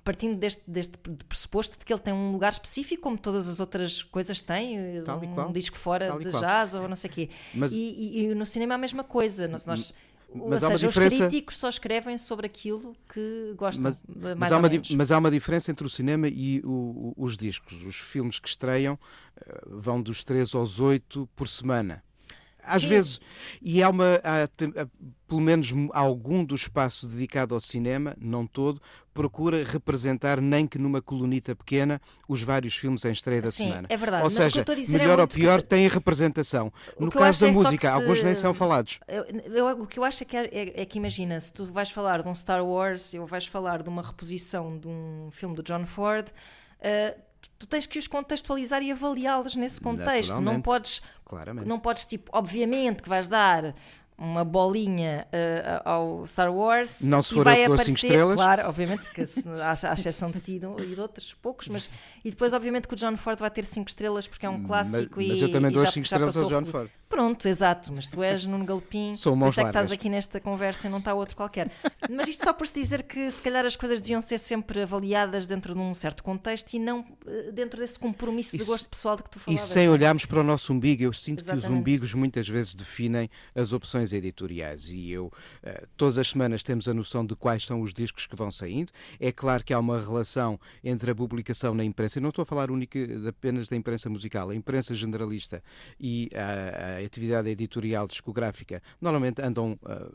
partindo 0.04 0.36
deste, 0.38 0.64
deste 0.68 0.98
pressuposto 1.28 1.78
de 1.78 1.86
que 1.86 1.94
ele 1.94 2.02
tem 2.02 2.14
um 2.14 2.32
lugar 2.32 2.52
específico, 2.52 3.04
como 3.04 3.18
todas 3.18 3.48
as 3.48 3.60
outras 3.60 4.02
coisas 4.02 4.42
têm, 4.42 5.04
Tal 5.04 5.22
um 5.22 5.52
disco 5.52 5.78
fora 5.78 6.08
Tal 6.08 6.20
de 6.20 6.32
jazz 6.32 6.74
ou 6.74 6.88
não 6.88 6.96
sei 6.96 7.10
o 7.10 7.14
quê. 7.14 7.30
Mas... 7.54 7.72
E, 7.72 8.24
e, 8.24 8.36
no 8.36 8.46
cinema 8.46 8.76
a 8.76 8.78
mesma 8.78 9.04
coisa. 9.04 9.48
Nós, 9.48 9.66
nós 9.66 9.94
ou 10.34 10.60
seja, 10.60 10.88
diferença... 10.88 11.16
os 11.16 11.20
críticos 11.20 11.58
só 11.58 11.70
escrevem 11.70 12.18
sobre 12.18 12.46
aquilo 12.46 12.96
que 13.14 13.54
gostam 13.56 13.96
mas, 14.08 14.22
mais 14.22 14.38
mas 14.38 14.52
há 14.52 14.58
uma, 14.58 14.70
Mas 14.98 15.12
há 15.12 15.18
uma 15.18 15.32
diferença 15.32 15.72
entre 15.72 15.86
o 15.86 15.90
cinema 15.90 16.28
e 16.28 16.62
o, 16.66 16.70
o, 16.70 17.14
os 17.18 17.38
discos. 17.38 17.84
Os 17.84 17.96
filmes 17.96 18.40
que 18.40 18.48
estreiam 18.48 19.00
eh, 19.40 19.62
vão 19.68 20.02
dos 20.02 20.24
3 20.24 20.54
aos 20.56 20.80
8 20.80 21.30
por 21.36 21.48
semana. 21.48 22.04
Às 22.68 22.82
Sim. 22.82 22.90
vezes, 22.90 23.22
e 23.62 23.82
há 23.82 23.90
uma, 23.90 24.16
há, 24.24 24.48
pelo 25.28 25.42
menos 25.42 25.74
algum 25.94 26.44
do 26.44 26.56
espaço 26.56 27.08
dedicado 27.08 27.56
ao 27.56 27.62
cinema, 27.62 28.16
não 28.20 28.46
todo, 28.46 28.82
procura 29.14 29.64
representar, 29.64 30.40
nem 30.40 30.68
que 30.68 30.78
numa 30.78 31.02
colunita 31.02 31.56
pequena, 31.56 32.00
os 32.28 32.44
vários 32.44 32.76
filmes 32.76 33.04
em 33.04 33.12
estreia 33.12 33.42
da 33.42 33.52
Sim, 33.52 33.70
semana. 33.70 33.88
É 33.90 33.98
verdade. 33.98 34.24
Ou 34.24 34.30
seja, 34.30 34.62
é 34.62 34.92
melhor 34.98 35.18
é 35.18 35.22
ou 35.24 35.28
pior, 35.28 35.60
se... 35.60 35.66
tem 35.66 35.88
representação. 35.88 36.72
O 36.98 37.06
no 37.06 37.12
caso 37.12 37.42
da 37.42 37.48
é 37.48 37.52
música, 37.52 37.90
se... 37.90 37.94
alguns 37.96 38.22
nem 38.22 38.36
são 38.36 38.54
falados. 38.54 39.00
Eu, 39.08 39.26
eu, 39.26 39.82
o 39.82 39.88
que 39.88 39.98
eu 39.98 40.04
acho 40.04 40.24
é 40.24 40.26
que, 40.26 40.38
é, 40.38 40.46
é, 40.46 40.82
é, 40.82 40.86
que, 40.86 40.98
imagina, 40.98 41.40
se 41.42 41.52
tu 41.52 41.66
vais 41.66 41.90
falar 41.90 42.22
de 42.22 42.30
um 42.30 42.36
Star 42.36 42.64
Wars 42.64 43.14
ou 43.16 43.26
vais 43.26 43.48
falar 43.48 43.82
de 43.82 43.90
uma 43.90 44.04
reposição 44.04 44.78
de 44.78 44.88
um 44.88 45.30
filme 45.32 45.56
do 45.56 45.64
John 45.64 45.86
Ford. 45.86 46.28
Uh, 46.80 47.27
tu 47.58 47.68
tens 47.68 47.86
que 47.86 47.98
os 48.00 48.08
contextualizar 48.08 48.82
e 48.82 48.92
avaliá-los 48.92 49.56
nesse 49.56 49.82
contexto. 49.82 50.40
Não 50.42 50.62
podes, 50.62 51.02
Claramente. 51.26 51.68
não 51.68 51.80
podes, 51.80 52.06
tipo, 52.06 52.30
obviamente 52.34 53.02
que 53.04 53.10
vais 53.10 53.28
dar 53.28 53.74
uma 54.18 54.44
bolinha 54.44 55.28
uh, 55.28 55.88
ao 55.88 56.26
Star 56.26 56.52
Wars 56.52 57.02
não 57.02 57.22
se 57.22 57.38
e 57.38 57.44
vai 57.44 57.64
aparecer, 57.64 57.92
estrelas. 57.92 58.36
claro, 58.36 58.68
obviamente 58.68 59.10
que 59.12 59.22
à, 59.22 59.94
exceção 59.94 60.32
de 60.32 60.40
ti 60.40 60.54
e 60.56 60.96
de 60.96 61.00
outros 61.00 61.36
poucos, 61.36 61.68
mas 61.68 61.90
e 62.26 62.32
depois 62.32 62.52
obviamente 62.54 62.88
que 62.88 62.96
o 62.96 62.98
John 62.98 63.16
Ford 63.16 63.40
vai 63.40 63.52
ter 63.52 63.64
5 63.64 63.88
estrelas 63.88 64.28
porque 64.28 64.46
é 64.46 64.50
um 64.50 64.64
clássico 64.64 65.18
mas, 65.18 65.26
e 65.26 65.30
mas 65.30 65.42
eu 65.42 65.52
também 65.52 65.72
dou 65.72 65.86
5 65.86 66.00
estrelas 66.00 66.36
ao 66.36 66.50
John 66.50 66.66
Ford. 66.66 66.90
Pronto, 67.10 67.48
exato, 67.48 67.94
mas 67.94 68.06
tu 68.06 68.22
és 68.22 68.46
Nuno 68.46 68.66
Galopim, 68.66 69.16
Sou 69.16 69.38
por 69.38 69.48
isso 69.48 69.62
é 69.62 69.64
que 69.64 69.70
estás 69.70 69.92
aqui 69.94 70.10
nesta 70.10 70.42
conversa 70.42 70.88
e 70.88 70.90
não 70.90 70.98
está 70.98 71.14
outro 71.14 71.38
qualquer. 71.38 71.72
Mas 72.10 72.28
isto 72.28 72.44
só 72.44 72.52
por 72.52 72.68
se 72.68 72.74
dizer 72.74 73.04
que 73.04 73.32
se 73.32 73.42
calhar 73.42 73.66
as 73.66 73.78
coisas 73.78 74.02
deviam 74.02 74.20
ser 74.20 74.40
sempre 74.40 74.82
avaliadas 74.82 75.48
dentro 75.48 75.74
de 75.74 75.80
um 75.80 75.96
certo 75.96 76.22
contexto 76.22 76.74
e 76.74 76.80
não 76.80 77.00
uh, 77.00 77.52
dentro 77.54 77.80
desse 77.80 77.98
compromisso 77.98 78.58
de 78.58 78.64
gosto 78.66 78.90
pessoal 78.90 79.16
de 79.16 79.24
que 79.24 79.30
tu 79.30 79.40
falavas. 79.40 79.70
E 79.70 79.74
sem 79.74 79.88
olharmos 79.88 80.26
para 80.26 80.42
o 80.42 80.44
nosso 80.44 80.74
umbigo, 80.74 81.02
eu 81.02 81.14
sinto 81.14 81.40
Exatamente. 81.40 81.66
que 81.66 81.72
os 81.72 81.80
umbigos 81.80 82.14
muitas 82.14 82.48
vezes 82.48 82.76
definem 82.76 83.30
as 83.56 83.72
opções 83.72 84.07
editoriais 84.14 84.90
e 84.90 85.12
eu, 85.12 85.26
uh, 85.26 85.88
todas 85.96 86.18
as 86.18 86.30
semanas 86.30 86.64
temos 86.64 86.88
a 86.88 86.94
noção 86.94 87.26
de 87.26 87.36
quais 87.36 87.66
são 87.66 87.82
os 87.82 87.94
discos 87.94 88.28
que 88.28 88.36
vão 88.36 88.52
saindo. 88.52 88.92
É 89.20 89.32
claro 89.32 89.64
que 89.64 89.74
há 89.74 89.80
uma 89.80 90.00
relação 90.00 90.60
entre 90.84 91.12
a 91.12 91.16
publicação 91.16 91.74
na 91.74 91.84
imprensa, 91.84 92.20
eu 92.20 92.22
não 92.22 92.30
estou 92.30 92.44
a 92.44 92.46
falar 92.46 92.72
única, 92.72 93.00
apenas 93.28 93.70
da 93.70 93.76
imprensa 93.76 94.10
musical, 94.10 94.50
a 94.50 94.56
imprensa 94.56 94.94
generalista 94.94 95.64
e 96.00 96.30
a, 96.34 96.98
a 96.98 97.06
atividade 97.06 97.50
editorial 97.50 98.08
discográfica 98.08 98.82
normalmente 99.02 99.42
andam 99.42 99.80
uh, 99.84 100.14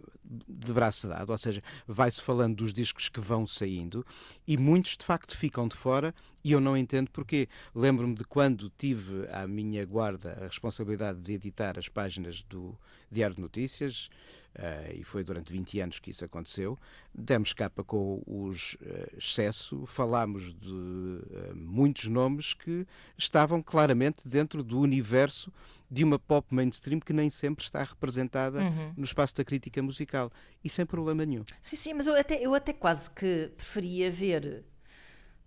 de 0.48 0.72
braço 0.72 1.08
dado, 1.08 1.30
ou 1.30 1.38
seja, 1.38 1.62
vai-se 1.86 2.20
falando 2.20 2.56
dos 2.56 2.72
discos 2.72 3.08
que 3.08 3.20
vão 3.20 3.46
saindo 3.46 4.04
e 4.46 4.56
muitos 4.56 4.96
de 4.96 5.04
facto 5.04 5.36
ficam 5.36 5.68
de 5.68 5.76
fora 5.76 6.14
e 6.42 6.52
eu 6.52 6.60
não 6.60 6.76
entendo 6.76 7.10
porquê. 7.10 7.48
Lembro-me 7.74 8.14
de 8.14 8.24
quando 8.24 8.70
tive 8.76 9.28
à 9.30 9.46
minha 9.46 9.84
guarda 9.84 10.38
a 10.40 10.44
responsabilidade 10.46 11.20
de 11.20 11.32
editar 11.32 11.78
as 11.78 11.88
páginas 11.88 12.42
do 12.42 12.76
Diário 13.10 13.36
de 13.36 13.42
Notícias, 13.42 14.08
Uh, 14.54 15.00
e 15.00 15.02
foi 15.02 15.24
durante 15.24 15.50
20 15.50 15.80
anos 15.80 15.98
que 15.98 16.10
isso 16.10 16.26
aconteceu. 16.26 16.78
Demos 17.14 17.54
capa 17.54 17.82
com 17.82 18.22
os 18.26 18.74
uh, 18.74 19.16
excesso, 19.16 19.86
falámos 19.86 20.52
de 20.52 20.68
uh, 20.70 21.56
muitos 21.56 22.04
nomes 22.08 22.52
que 22.52 22.86
estavam 23.16 23.62
claramente 23.62 24.28
dentro 24.28 24.62
do 24.62 24.78
universo 24.78 25.50
de 25.92 26.02
uma 26.02 26.18
pop 26.18 26.46
mainstream 26.54 26.98
que 26.98 27.12
nem 27.12 27.28
sempre 27.28 27.62
está 27.62 27.84
representada 27.84 28.60
uhum. 28.60 28.94
no 28.96 29.04
espaço 29.04 29.36
da 29.36 29.44
crítica 29.44 29.82
musical. 29.82 30.32
E 30.64 30.70
sem 30.70 30.86
problema 30.86 31.26
nenhum. 31.26 31.44
Sim, 31.60 31.76
sim, 31.76 31.92
mas 31.92 32.06
eu 32.06 32.18
até, 32.18 32.40
eu 32.40 32.54
até 32.54 32.72
quase 32.72 33.10
que 33.10 33.52
preferia 33.54 34.10
ver 34.10 34.64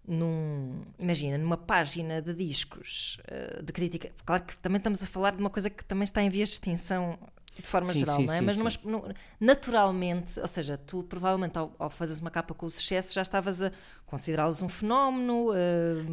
num, 0.08 0.84
imagina, 1.00 1.36
numa 1.40 1.58
página 1.58 2.22
de 2.22 2.32
discos 2.36 3.18
de 3.64 3.74
crítica. 3.74 4.12
Claro 4.24 4.44
que 4.44 4.56
também 4.58 4.78
estamos 4.78 5.02
a 5.02 5.08
falar 5.08 5.32
de 5.32 5.40
uma 5.40 5.50
coisa 5.50 5.68
que 5.68 5.84
também 5.84 6.04
está 6.04 6.22
em 6.22 6.30
vias 6.30 6.50
de 6.50 6.56
extinção 6.56 7.18
de 7.62 7.68
forma 7.68 7.94
sim, 7.94 8.00
geral, 8.00 8.18
sim, 8.18 8.26
não 8.26 8.34
é? 8.34 8.40
Sim, 8.40 8.46
Mas 8.46 8.58
numa, 8.58 9.16
naturalmente, 9.40 10.40
ou 10.40 10.48
seja, 10.48 10.78
tu 10.78 11.04
provavelmente 11.04 11.58
ao, 11.58 11.74
ao 11.80 11.90
fazeres 11.90 12.20
uma 12.20 12.30
capa 12.30 12.54
com 12.54 12.66
o 12.66 12.72
sucesso 12.72 13.14
já 13.14 13.22
estavas 13.22 13.62
a 13.62 13.72
considerá-los 14.06 14.62
um 14.62 14.70
fenómeno, 14.70 15.52
uh, 15.52 15.56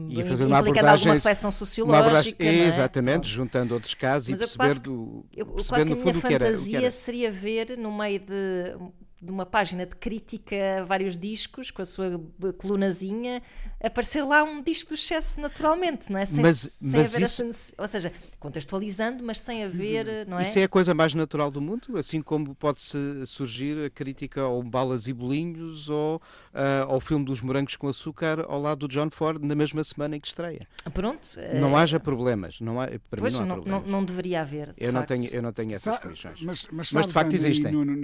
e 0.09 0.23
a 0.23 0.27
fazer 0.27 0.47
uma 0.47 0.61
implicando 0.61 0.89
alguma 0.89 1.15
reflexão 1.15 1.51
sociológica. 1.51 2.45
É? 2.45 2.69
Exatamente, 2.69 3.29
juntando 3.29 3.75
outros 3.75 3.95
casos 3.95 4.29
Mas 4.29 4.41
e 4.41 4.43
perceber 4.43 4.65
quase, 4.65 4.81
do. 4.81 5.27
Eu, 5.35 5.47
quase 5.47 5.87
que 5.87 5.93
a 5.93 5.97
minha 5.97 6.15
fantasia 6.15 6.91
seria 6.91 7.31
ver 7.31 7.77
no 7.77 7.97
meio 7.97 8.21
de 8.21 8.77
de 9.23 9.31
uma 9.31 9.47
página 9.47 9.87
de 9.87 9.95
crítica 9.95 10.81
a 10.81 10.85
vários 10.85 11.17
discos, 11.17 11.71
com 11.71 11.81
a 11.81 11.85
sua 11.85 12.21
colunazinha, 12.59 13.41
aparecer 13.81 14.25
lá 14.25 14.43
um 14.43 14.61
disco 14.61 14.89
do 14.89 14.95
excesso 14.97 15.41
naturalmente, 15.41 16.11
não 16.11 16.19
é? 16.19 16.27
Sem, 16.27 16.43
mas, 16.43 16.59
sem 16.59 16.91
mas 16.91 17.15
haver 17.15 17.27
isso... 17.27 17.43
essa, 17.43 17.75
ou 17.79 17.87
seja, 17.87 18.13
contextualizando, 18.41 19.23
mas 19.23 19.39
sem 19.39 19.63
haver, 19.63 20.27
não 20.27 20.41
é? 20.41 20.43
Isso 20.43 20.59
é 20.59 20.65
a 20.65 20.69
coisa 20.69 20.93
mais 20.93 21.15
natural 21.15 21.53
do 21.53 21.61
mundo, 21.61 21.97
assim 21.97 22.21
como 22.21 22.53
pode-se 22.57 23.25
surgir 23.27 23.87
a 23.87 23.91
crítica 23.91 24.41
ao 24.41 24.61
Balas 24.61 25.07
e 25.07 25.13
Bolinhos 25.13 25.89
ou 25.89 26.17
uh, 26.17 26.91
ao 26.91 27.01
filme 27.01 27.25
dos 27.25 27.41
Morangos 27.41 27.77
com 27.77 27.87
Açúcar 27.87 28.45
ao 28.49 28.61
lado 28.61 28.89
do 28.89 28.89
John 28.89 29.09
Ford 29.09 29.41
na 29.45 29.55
mesma 29.55 29.85
semana 29.85 30.17
em 30.17 30.21
que 30.21 30.27
estreia. 30.27 30.67
Pronto. 30.93 31.29
Não 31.61 31.79
é... 31.79 31.83
haja 31.83 32.01
problemas, 32.01 32.61
não 32.61 32.81
há, 32.81 32.89
para 32.89 33.21
pois, 33.21 33.35
mim 33.35 33.39
não 33.39 33.45
há 33.45 33.49
não, 33.49 33.55
problemas. 33.55 33.83
Não, 33.85 33.91
não 33.93 34.05
deveria 34.05 34.41
haver, 34.41 34.75
eu 34.77 34.93
facto. 34.93 34.95
não 34.95 35.05
tenho 35.05 35.33
Eu 35.33 35.43
não 35.43 35.53
tenho 35.53 35.75
essas 35.75 35.99
condições. 35.99 36.43
Mas, 36.43 36.67
mas, 36.73 36.93
mas 36.93 37.07
de 37.07 37.13
facto 37.13 37.35
existem. 37.35 37.71
Nuno, 37.71 38.03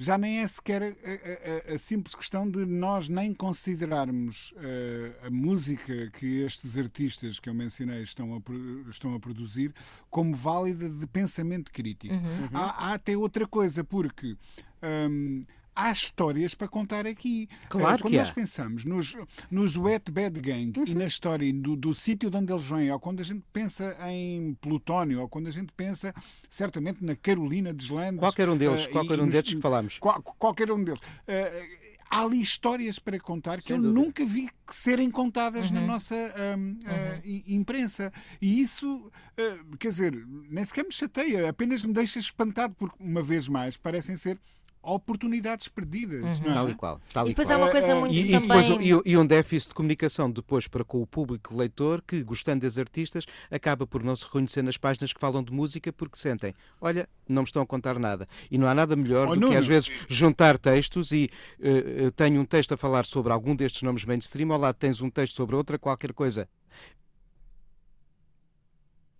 já 0.00 0.16
nem 0.16 0.38
é 0.38 0.48
sequer 0.48 0.82
a, 0.82 1.72
a, 1.72 1.74
a, 1.74 1.78
simples 1.78 2.14
questão 2.14 2.50
de 2.50 2.64
nós 2.64 3.06
nem 3.06 3.34
considerarmos 3.34 4.52
uh, 4.52 5.26
a 5.26 5.30
música 5.30 6.10
que 6.12 6.40
estes 6.40 6.78
artistas 6.78 7.38
que 7.38 7.50
eu 7.50 7.54
mencionei 7.54 8.02
estão 8.02 8.34
a, 8.34 8.90
estão 8.90 9.14
a 9.14 9.20
produzir 9.20 9.74
como 10.08 10.34
válida 10.34 10.88
de 10.88 11.06
pensamento 11.06 11.70
crítico. 11.70 12.14
Uhum. 12.14 12.48
Há, 12.54 12.88
há, 12.88 12.94
até 12.94 13.14
outra 13.14 13.46
coisa, 13.46 13.84
porque. 13.84 14.36
Um, 14.82 15.44
há 15.80 15.92
histórias 15.92 16.54
para 16.54 16.68
contar 16.68 17.06
aqui. 17.06 17.48
Claro 17.68 18.02
quando 18.02 18.12
que 18.12 18.18
nós 18.18 18.30
há. 18.30 18.34
pensamos 18.34 18.84
nos, 18.84 19.16
nos 19.50 19.76
Wet 19.76 20.10
Bad 20.10 20.38
Gang 20.40 20.78
uhum. 20.78 20.84
e 20.86 20.94
na 20.94 21.06
história 21.06 21.52
do, 21.52 21.74
do 21.74 21.94
sítio 21.94 22.30
de 22.30 22.36
onde 22.36 22.52
eles 22.52 22.64
vêm, 22.64 22.90
ou 22.90 23.00
quando 23.00 23.20
a 23.20 23.24
gente 23.24 23.44
pensa 23.52 23.96
em 24.08 24.54
Plutónio, 24.60 25.20
ou 25.20 25.28
quando 25.28 25.48
a 25.48 25.50
gente 25.50 25.72
pensa 25.72 26.14
certamente 26.48 27.02
na 27.04 27.16
Carolina 27.16 27.72
de 27.72 27.92
Landes. 27.92 28.20
Qualquer 28.20 28.48
um 28.48 28.56
deles, 28.56 28.86
uh, 28.86 28.90
qualquer 28.90 29.18
e, 29.18 29.22
um 29.22 29.28
deles 29.28 29.54
que 29.54 29.60
falamos. 29.60 29.98
Qual, 29.98 30.22
qualquer 30.22 30.70
um 30.70 30.82
deles. 30.84 31.00
Uh, 31.00 31.80
há 32.10 32.22
ali 32.22 32.40
histórias 32.40 32.98
para 32.98 33.18
contar 33.20 33.60
Sem 33.60 33.66
que 33.66 33.72
eu 33.72 33.76
dúvida. 33.76 33.94
nunca 33.94 34.26
vi 34.26 34.50
serem 34.68 35.10
contadas 35.10 35.68
uhum. 35.68 35.74
na 35.76 35.80
nossa 35.80 36.14
um, 36.14 36.60
uhum. 36.60 36.78
uh, 36.78 37.42
imprensa. 37.46 38.12
E 38.42 38.60
isso, 38.60 38.96
uh, 38.96 39.76
quer 39.78 39.88
dizer, 39.88 40.26
nem 40.50 40.64
sequer 40.64 40.84
me 40.84 40.92
chateia, 40.92 41.48
apenas 41.48 41.84
me 41.84 41.92
deixa 41.92 42.18
espantado, 42.18 42.74
porque, 42.74 42.96
uma 43.00 43.22
vez 43.22 43.48
mais, 43.48 43.76
parecem 43.76 44.16
ser 44.16 44.38
oportunidades 44.82 45.68
perdidas. 45.68 46.38
Uhum. 46.38 46.44
Não 46.44 46.50
é? 46.50 46.54
Tal 46.54 46.70
e 46.70 46.74
qual. 46.74 47.00
Tal 47.12 47.26
e 47.26 47.28
depois 47.30 47.50
há 47.50 47.56
uma 47.56 47.70
coisa 47.70 47.94
muito 47.94 48.14
e, 48.14 48.30
também... 48.30 48.58
E, 48.60 48.78
depois, 48.78 49.02
e, 49.04 49.16
um 49.16 49.26
déficit 49.26 49.68
de 49.68 49.74
comunicação 49.74 50.30
depois 50.30 50.66
para 50.66 50.84
com 50.84 51.02
o 51.02 51.06
público 51.06 51.56
leitor 51.56 52.02
que, 52.06 52.22
gostando 52.22 52.62
das 52.62 52.78
artistas, 52.78 53.24
acaba 53.50 53.86
por 53.86 54.02
não 54.02 54.16
se 54.16 54.24
reconhecer 54.24 54.62
nas 54.62 54.76
páginas 54.76 55.12
que 55.12 55.20
falam 55.20 55.42
de 55.42 55.52
música 55.52 55.92
porque 55.92 56.18
sentem, 56.18 56.54
olha, 56.80 57.08
não 57.28 57.42
me 57.42 57.46
estão 57.46 57.62
a 57.62 57.66
contar 57.66 57.98
nada. 57.98 58.28
E 58.50 58.56
não 58.56 58.66
há 58.66 58.74
nada 58.74 58.96
melhor 58.96 59.28
oh, 59.28 59.34
do 59.34 59.40
não, 59.40 59.50
que, 59.50 59.56
às 59.56 59.66
vezes, 59.66 59.90
juntar 60.08 60.58
textos 60.58 61.12
e 61.12 61.30
uh, 61.58 62.10
tenho 62.12 62.40
um 62.40 62.44
texto 62.44 62.72
a 62.72 62.76
falar 62.76 63.04
sobre 63.04 63.32
algum 63.32 63.54
destes 63.54 63.82
nomes 63.82 64.04
mainstream, 64.04 64.52
ao 64.52 64.58
lado 64.58 64.76
tens 64.76 65.00
um 65.02 65.10
texto 65.10 65.34
sobre 65.34 65.56
outra 65.56 65.78
qualquer 65.78 66.12
coisa 66.12 66.48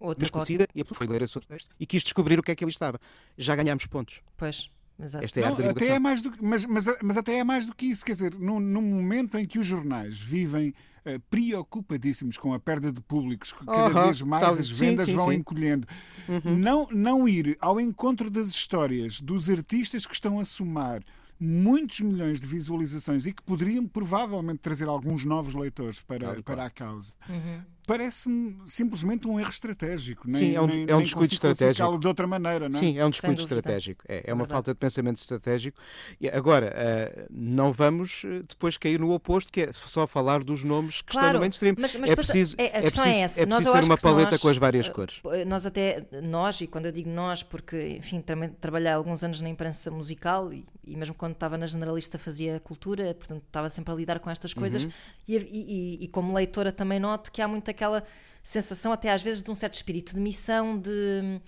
outra 0.00 0.20
desconhecida, 0.20 0.66
qualquer... 0.66 0.78
e 0.78 0.80
a 0.80 0.84
pessoa 0.84 0.98
foi 0.98 1.06
ler 1.06 1.22
esse 1.22 1.40
texto 1.40 1.68
e 1.78 1.86
quis 1.86 2.02
descobrir 2.02 2.38
o 2.38 2.42
que 2.42 2.50
é 2.50 2.56
que 2.56 2.64
ele 2.64 2.70
estava. 2.70 2.98
Já 3.36 3.54
ganhámos 3.54 3.86
pontos. 3.86 4.22
Pois. 4.36 4.70
Exato. 5.02 5.24
Esta 5.24 5.40
é 5.40 5.42
não, 5.44 5.70
até 5.70 5.86
é 5.88 5.98
mais 5.98 6.22
do 6.22 6.30
que, 6.30 6.44
mas, 6.44 6.64
mas, 6.66 6.86
mas 7.02 7.16
até 7.16 7.38
é 7.38 7.44
mais 7.44 7.66
do 7.66 7.74
que 7.74 7.86
isso, 7.86 8.04
quer 8.04 8.12
dizer, 8.12 8.34
num, 8.34 8.60
num 8.60 8.82
momento 8.82 9.38
em 9.38 9.46
que 9.46 9.58
os 9.58 9.66
jornais 9.66 10.18
vivem 10.18 10.70
uh, 11.04 11.20
preocupadíssimos 11.30 12.36
com 12.36 12.52
a 12.52 12.60
perda 12.60 12.92
de 12.92 13.00
públicos, 13.00 13.52
que 13.52 13.64
cada 13.64 13.88
uh 13.88 13.94
-huh, 13.94 14.04
vez 14.04 14.22
mais 14.22 14.58
as 14.58 14.70
vendas 14.70 15.06
sim, 15.06 15.12
sim, 15.12 15.16
vão 15.16 15.30
sim. 15.30 15.36
encolhendo, 15.36 15.86
uhum. 16.28 16.56
não, 16.56 16.88
não 16.90 17.28
ir 17.28 17.56
ao 17.60 17.80
encontro 17.80 18.30
das 18.30 18.48
histórias 18.48 19.20
dos 19.20 19.48
artistas 19.48 20.04
que 20.04 20.14
estão 20.14 20.38
a 20.38 20.44
somar 20.44 21.02
muitos 21.38 22.00
milhões 22.00 22.38
de 22.38 22.46
visualizações 22.46 23.24
e 23.24 23.32
que 23.32 23.42
poderiam 23.42 23.86
provavelmente 23.88 24.58
trazer 24.58 24.88
alguns 24.88 25.24
novos 25.24 25.54
leitores 25.54 26.02
para, 26.02 26.42
para 26.42 26.66
a 26.66 26.70
causa. 26.70 27.14
Uhum 27.28 27.62
parece-me 27.90 28.56
simplesmente 28.66 29.26
um 29.26 29.40
erro 29.40 29.50
estratégico. 29.50 30.22
Nem, 30.30 30.40
Sim, 30.40 30.54
é 30.54 30.60
um, 30.60 30.66
nem, 30.68 30.86
é 30.88 30.94
um 30.94 31.02
descuido 31.02 31.34
estratégico. 31.34 31.98
de 31.98 32.06
outra 32.06 32.24
maneira, 32.24 32.68
não 32.68 32.78
é? 32.78 32.80
Sim, 32.80 32.96
é 32.96 33.04
um 33.04 33.10
descuido 33.10 33.42
estratégico. 33.42 34.04
É, 34.06 34.22
é 34.26 34.32
uma 34.32 34.44
Verdade. 34.44 34.52
falta 34.52 34.72
de 34.72 34.78
pensamento 34.78 35.16
estratégico. 35.16 35.76
E 36.20 36.28
agora, 36.28 36.72
uh, 36.72 37.26
não 37.28 37.72
vamos 37.72 38.22
eh, 38.24 38.44
depois 38.48 38.78
cair 38.78 39.00
no 39.00 39.10
oposto, 39.10 39.50
que 39.50 39.62
é 39.62 39.72
só 39.72 40.06
falar 40.06 40.44
dos 40.44 40.62
nomes 40.62 41.00
que 41.00 41.10
claro, 41.10 41.26
estão 41.26 41.34
no 41.34 41.40
mainstream. 41.40 41.74
Mas, 41.76 41.96
mas 41.96 42.10
é 42.10 42.14
preciso, 42.14 42.54
é, 42.58 42.62
a 42.62 42.66
é 42.66 42.80
questão 42.82 43.02
preciso, 43.02 43.08
é 43.08 43.24
essa. 43.24 43.42
É 43.42 43.46
preciso 43.46 43.72
ter 43.72 43.84
uma 43.84 43.98
paleta 43.98 44.30
nós, 44.30 44.40
com 44.40 44.48
as 44.48 44.56
várias 44.56 44.86
uh, 44.86 44.92
cores. 44.92 45.20
Nós 45.48 45.66
até, 45.66 46.06
nós, 46.22 46.60
e 46.60 46.68
quando 46.68 46.86
eu 46.86 46.92
digo 46.92 47.10
nós, 47.10 47.42
porque, 47.42 47.96
enfim, 47.98 48.20
também 48.20 48.50
trabalhei 48.50 48.92
alguns 48.92 49.24
anos 49.24 49.40
na 49.40 49.48
imprensa 49.48 49.90
musical 49.90 50.52
e, 50.52 50.64
e 50.84 50.96
mesmo 50.96 51.16
quando 51.16 51.32
estava 51.32 51.58
na 51.58 51.66
generalista 51.66 52.20
fazia 52.20 52.60
cultura, 52.60 53.14
portanto 53.14 53.42
estava 53.44 53.68
sempre 53.68 53.92
a 53.92 53.96
lidar 53.96 54.20
com 54.20 54.30
estas 54.30 54.54
coisas 54.54 54.84
uhum. 54.84 54.90
e, 55.26 55.36
e, 55.36 56.04
e 56.04 56.08
como 56.08 56.32
leitora 56.32 56.70
também 56.70 57.00
noto 57.00 57.32
que 57.32 57.42
há 57.42 57.48
muito 57.48 57.64
aquela 57.80 58.04
sensação, 58.42 58.92
até 58.92 59.10
às 59.10 59.22
vezes, 59.22 59.42
de 59.42 59.50
um 59.50 59.54
certo 59.54 59.74
espírito 59.74 60.14
de 60.14 60.20
missão, 60.20 60.78
de 60.78 61.40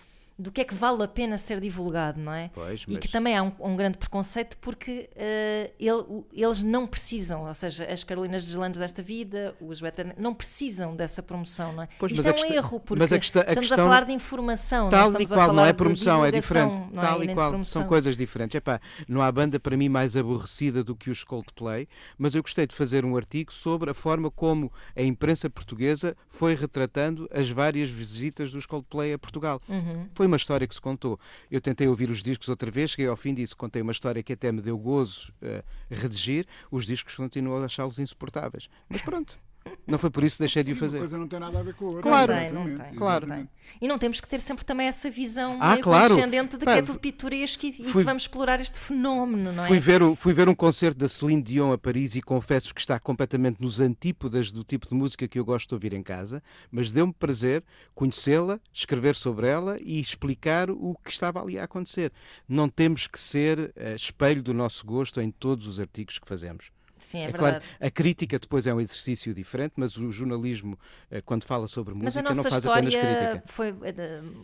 do 0.42 0.50
que 0.50 0.60
é 0.60 0.64
que 0.64 0.74
vale 0.74 1.02
a 1.02 1.08
pena 1.08 1.38
ser 1.38 1.60
divulgado, 1.60 2.20
não 2.20 2.32
é? 2.32 2.50
Pois, 2.52 2.84
mas... 2.86 2.96
E 2.96 2.98
que 2.98 3.08
também 3.08 3.36
há 3.36 3.42
um, 3.42 3.52
um 3.60 3.76
grande 3.76 3.96
preconceito 3.96 4.56
porque 4.58 5.08
uh, 5.12 5.72
ele, 5.78 6.24
eles 6.32 6.60
não 6.62 6.86
precisam, 6.86 7.46
ou 7.46 7.54
seja, 7.54 7.84
as 7.84 8.02
Carolinas 8.04 8.44
Deslandes 8.44 8.80
desta 8.80 9.02
vida, 9.02 9.54
os 9.60 9.80
Better, 9.80 10.14
não 10.18 10.34
precisam 10.34 10.96
dessa 10.96 11.22
promoção, 11.22 11.72
não 11.72 11.84
é? 11.84 11.88
Pois, 11.98 12.12
Isto 12.12 12.26
é 12.26 12.30
um 12.30 12.34
questão, 12.34 12.56
erro, 12.56 12.80
porque 12.80 13.18
questão, 13.18 13.42
estamos 13.46 13.72
a 13.72 13.76
falar 13.76 14.04
de 14.04 14.12
informação, 14.12 14.90
tal 14.90 15.10
não 15.12 15.20
e 15.20 15.26
qual, 15.26 15.52
não 15.52 15.64
é 15.64 15.72
promoção, 15.72 16.24
é 16.24 16.30
diferente. 16.30 16.82
É? 16.92 17.00
Tal 17.00 17.22
e 17.22 17.34
qual, 17.34 17.64
são 17.64 17.84
coisas 17.84 18.16
diferentes. 18.16 18.56
Epá, 18.56 18.80
não 19.08 19.22
há 19.22 19.30
banda 19.30 19.60
para 19.60 19.76
mim 19.76 19.88
mais 19.88 20.16
aborrecida 20.16 20.82
do 20.82 20.96
que 20.96 21.10
os 21.10 21.22
Coldplay, 21.22 21.88
mas 22.18 22.34
eu 22.34 22.42
gostei 22.42 22.66
de 22.66 22.74
fazer 22.74 23.04
um 23.04 23.16
artigo 23.16 23.52
sobre 23.52 23.90
a 23.90 23.94
forma 23.94 24.30
como 24.30 24.72
a 24.96 25.02
imprensa 25.02 25.48
portuguesa 25.48 26.16
foi 26.28 26.54
retratando 26.54 27.28
as 27.32 27.48
várias 27.48 27.88
visitas 27.88 28.50
dos 28.50 28.66
Coldplay 28.66 29.12
a 29.12 29.18
Portugal. 29.18 29.60
Uhum. 29.68 30.08
Foi 30.14 30.26
uma 30.32 30.36
história 30.36 30.66
que 30.66 30.74
se 30.74 30.80
contou. 30.80 31.20
Eu 31.50 31.60
tentei 31.60 31.86
ouvir 31.86 32.10
os 32.10 32.22
discos 32.22 32.48
outra 32.48 32.70
vez, 32.70 32.90
cheguei 32.90 33.06
ao 33.06 33.16
fim 33.16 33.34
disso, 33.34 33.56
contei 33.56 33.82
uma 33.82 33.92
história 33.92 34.22
que 34.22 34.32
até 34.32 34.50
me 34.50 34.62
deu 34.62 34.78
gozo 34.78 35.32
uh, 35.42 35.62
redigir. 35.90 36.46
Os 36.70 36.86
discos 36.86 37.14
continuam 37.14 37.62
a 37.62 37.66
achá-los 37.66 37.98
insuportáveis. 37.98 38.68
Mas 38.88 39.02
pronto. 39.02 39.38
Não 39.86 39.98
foi 39.98 40.10
por 40.10 40.22
isso 40.24 40.36
que 40.36 40.40
deixei 40.40 40.62
de 40.62 40.72
o 40.72 40.76
fazer. 40.76 40.96
Uma 40.96 41.00
coisa 41.00 41.18
não 41.18 41.28
tem 41.28 41.40
nada 41.40 41.58
a 41.58 41.62
ver 41.62 41.74
com 41.74 41.86
a 41.86 41.88
outra. 41.88 42.02
Claro, 42.02 42.32
não 42.32 42.40
tem, 42.40 42.52
não 42.52 42.78
tem. 42.78 42.94
claro. 42.94 43.26
Não 43.26 43.36
tem. 43.36 43.48
E 43.80 43.88
não 43.88 43.98
temos 43.98 44.20
que 44.20 44.28
ter 44.28 44.40
sempre 44.40 44.64
também 44.64 44.86
essa 44.86 45.10
visão 45.10 45.58
ah, 45.60 45.70
meio 45.70 45.82
claro. 45.82 46.14
de 46.14 46.56
que 46.58 46.70
é 46.70 46.82
tudo 46.82 46.98
pitoresco 46.98 47.66
e, 47.66 47.72
fui, 47.72 48.02
que 48.02 48.06
vamos 48.06 48.24
explorar 48.24 48.60
este 48.60 48.78
fenómeno, 48.78 49.52
não 49.52 49.64
é? 49.64 49.68
Fui 49.68 49.80
ver, 49.80 50.02
o, 50.02 50.14
fui 50.14 50.32
ver 50.32 50.48
um 50.48 50.54
concerto 50.54 50.98
da 50.98 51.08
Celine 51.08 51.42
Dion 51.42 51.72
a 51.72 51.78
Paris 51.78 52.14
e 52.14 52.22
confesso 52.22 52.74
que 52.74 52.80
está 52.80 52.98
completamente 53.00 53.60
nos 53.60 53.80
antípodas 53.80 54.52
do 54.52 54.62
tipo 54.62 54.88
de 54.88 54.94
música 54.94 55.26
que 55.26 55.38
eu 55.38 55.44
gosto 55.44 55.68
de 55.68 55.74
ouvir 55.74 55.92
em 55.92 56.02
casa, 56.02 56.42
mas 56.70 56.92
deu-me 56.92 57.12
prazer 57.12 57.64
conhecê-la, 57.94 58.60
escrever 58.72 59.14
sobre 59.14 59.46
ela 59.46 59.76
e 59.80 60.00
explicar 60.00 60.70
o 60.70 60.96
que 61.02 61.10
estava 61.10 61.40
ali 61.40 61.58
a 61.58 61.64
acontecer. 61.64 62.12
Não 62.48 62.68
temos 62.68 63.06
que 63.06 63.18
ser 63.18 63.58
uh, 63.58 63.94
espelho 63.96 64.42
do 64.42 64.54
nosso 64.54 64.84
gosto 64.86 65.20
em 65.20 65.30
todos 65.30 65.66
os 65.66 65.80
artigos 65.80 66.18
que 66.18 66.28
fazemos. 66.28 66.70
Sim, 67.02 67.18
é, 67.18 67.24
é 67.24 67.28
verdade. 67.28 67.58
Claro, 67.60 67.64
a 67.80 67.90
crítica 67.90 68.38
depois 68.38 68.66
é 68.66 68.72
um 68.72 68.80
exercício 68.80 69.34
diferente, 69.34 69.74
mas 69.76 69.96
o 69.96 70.10
jornalismo, 70.10 70.78
eh, 71.10 71.20
quando 71.20 71.44
fala 71.44 71.68
sobre 71.68 71.92
música, 71.94 72.22
não 72.22 72.34
faz 72.34 72.66
apenas 72.66 72.94
crítica. 72.94 73.42
Foi, 73.46 73.74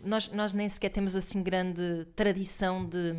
nós, 0.05 0.31
nós 0.33 0.53
nem 0.53 0.69
sequer 0.69 0.91
temos 0.91 1.17
assim 1.17 1.43
grande 1.43 2.07
tradição 2.15 2.85
de 2.85 3.17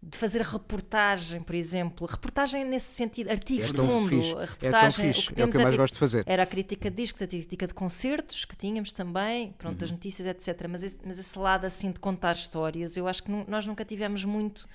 de 0.00 0.16
fazer 0.16 0.42
reportagem, 0.42 1.40
por 1.42 1.56
exemplo. 1.56 2.06
Reportagem 2.06 2.64
nesse 2.64 2.94
sentido, 2.94 3.30
artigos 3.32 3.70
É 3.70 3.72
de 3.72 3.78
fundo. 3.78 4.08
fixe, 4.10 4.32
A 4.32 4.42
é 4.42 4.44
reportagem, 4.46 5.12
fixe, 5.12 5.28
o 5.28 5.34
que 5.34 5.42
é 5.42 5.44
o 5.44 5.48
temos 5.48 5.50
que 5.50 5.56
eu 5.56 5.62
mais 5.62 5.72
tipo- 5.74 5.82
gosto 5.82 5.92
de 5.94 5.98
fazer. 5.98 6.22
Era 6.24 6.42
a 6.44 6.46
crítica 6.46 6.88
de 6.88 6.96
discos, 6.96 7.20
a 7.20 7.26
crítica 7.26 7.66
de 7.66 7.74
concertos 7.74 8.44
que 8.44 8.56
tínhamos 8.56 8.92
também, 8.92 9.52
pronto, 9.58 9.80
Uhum. 9.80 9.84
as 9.86 9.90
notícias, 9.90 10.28
etc. 10.28 10.68
Mas 10.70 10.84
esse, 10.84 10.98
mas 11.04 11.18
esse 11.18 11.36
lado 11.36 11.64
assim 11.64 11.90
de 11.90 11.98
contar 11.98 12.30
histórias, 12.34 12.96
eu 12.96 13.08
acho 13.08 13.24
que 13.24 13.30
nós 13.48 13.66
nunca 13.66 13.84
tivemos 13.84 14.24
muito 14.24 14.68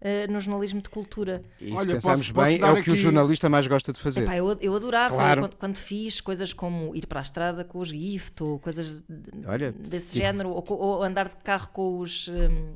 eh, 0.00 0.26
no 0.26 0.38
jornalismo 0.40 0.80
de 0.80 0.88
cultura. 0.90 1.42
E 1.60 1.72
Olha, 1.72 1.86
se 1.88 1.92
pensarmos 1.94 2.20
posso- 2.30 2.34
posso 2.34 2.46
bem, 2.46 2.60
é 2.60 2.70
o 2.72 2.82
que 2.82 2.90
o 2.90 2.92
aqui- 2.92 3.00
jornalista 3.02 3.48
mais 3.48 3.66
gosta 3.66 3.92
de 3.92 4.00
fazer. 4.00 4.22
Epá, 4.22 4.36
eu, 4.36 4.56
eu 4.60 4.74
adorava 4.74 5.14
Claro. 5.14 5.40
quando, 5.42 5.56
quando 5.56 5.76
fiz 5.76 6.20
coisas 6.20 6.52
como 6.52 6.94
ir 6.94 7.06
para 7.06 7.20
a 7.20 7.22
estrada 7.22 7.64
com 7.64 7.78
os 7.78 7.88
GIFT 7.88 8.42
ou 8.42 8.58
coisas 8.58 9.00
de- 9.08 9.30
Olha, 9.46 9.72
desse 9.72 10.12
tive- 10.12 10.24
género, 10.24 10.50
ou, 10.50 10.64
ou 10.68 11.02
andar 11.02 11.28
de 11.28 11.36
carro 11.36 11.68
com 11.72 11.98
os. 11.98 12.28
hum, 12.28 12.74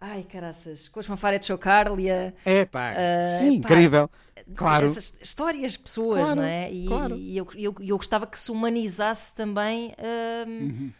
ai, 0.00 0.22
caraças, 0.22 0.88
com 0.88 0.98
os 1.00 1.06
fanfares 1.06 1.40
de 1.40 1.46
Chocarlia. 1.46 2.34
É 2.44 2.64
pá, 2.64 2.92
Ah, 2.96 3.38
sim, 3.38 3.60
pá, 3.60 3.68
incrível. 3.68 4.10
Claro. 4.56 4.86
Essas 4.86 5.14
histórias 5.20 5.72
de 5.72 5.78
pessoas, 5.80 6.20
Claro, 6.22 6.36
não 6.36 6.42
é? 6.42 6.72
E, 6.72 6.86
claro. 6.86 7.14
e 7.16 7.36
eu, 7.36 7.46
eu, 7.54 7.74
eu 7.80 7.96
gostava 7.96 8.26
que 8.26 8.38
se 8.38 8.50
humanizasse 8.50 9.34
também 9.34 9.94
Uhum. 10.48 10.90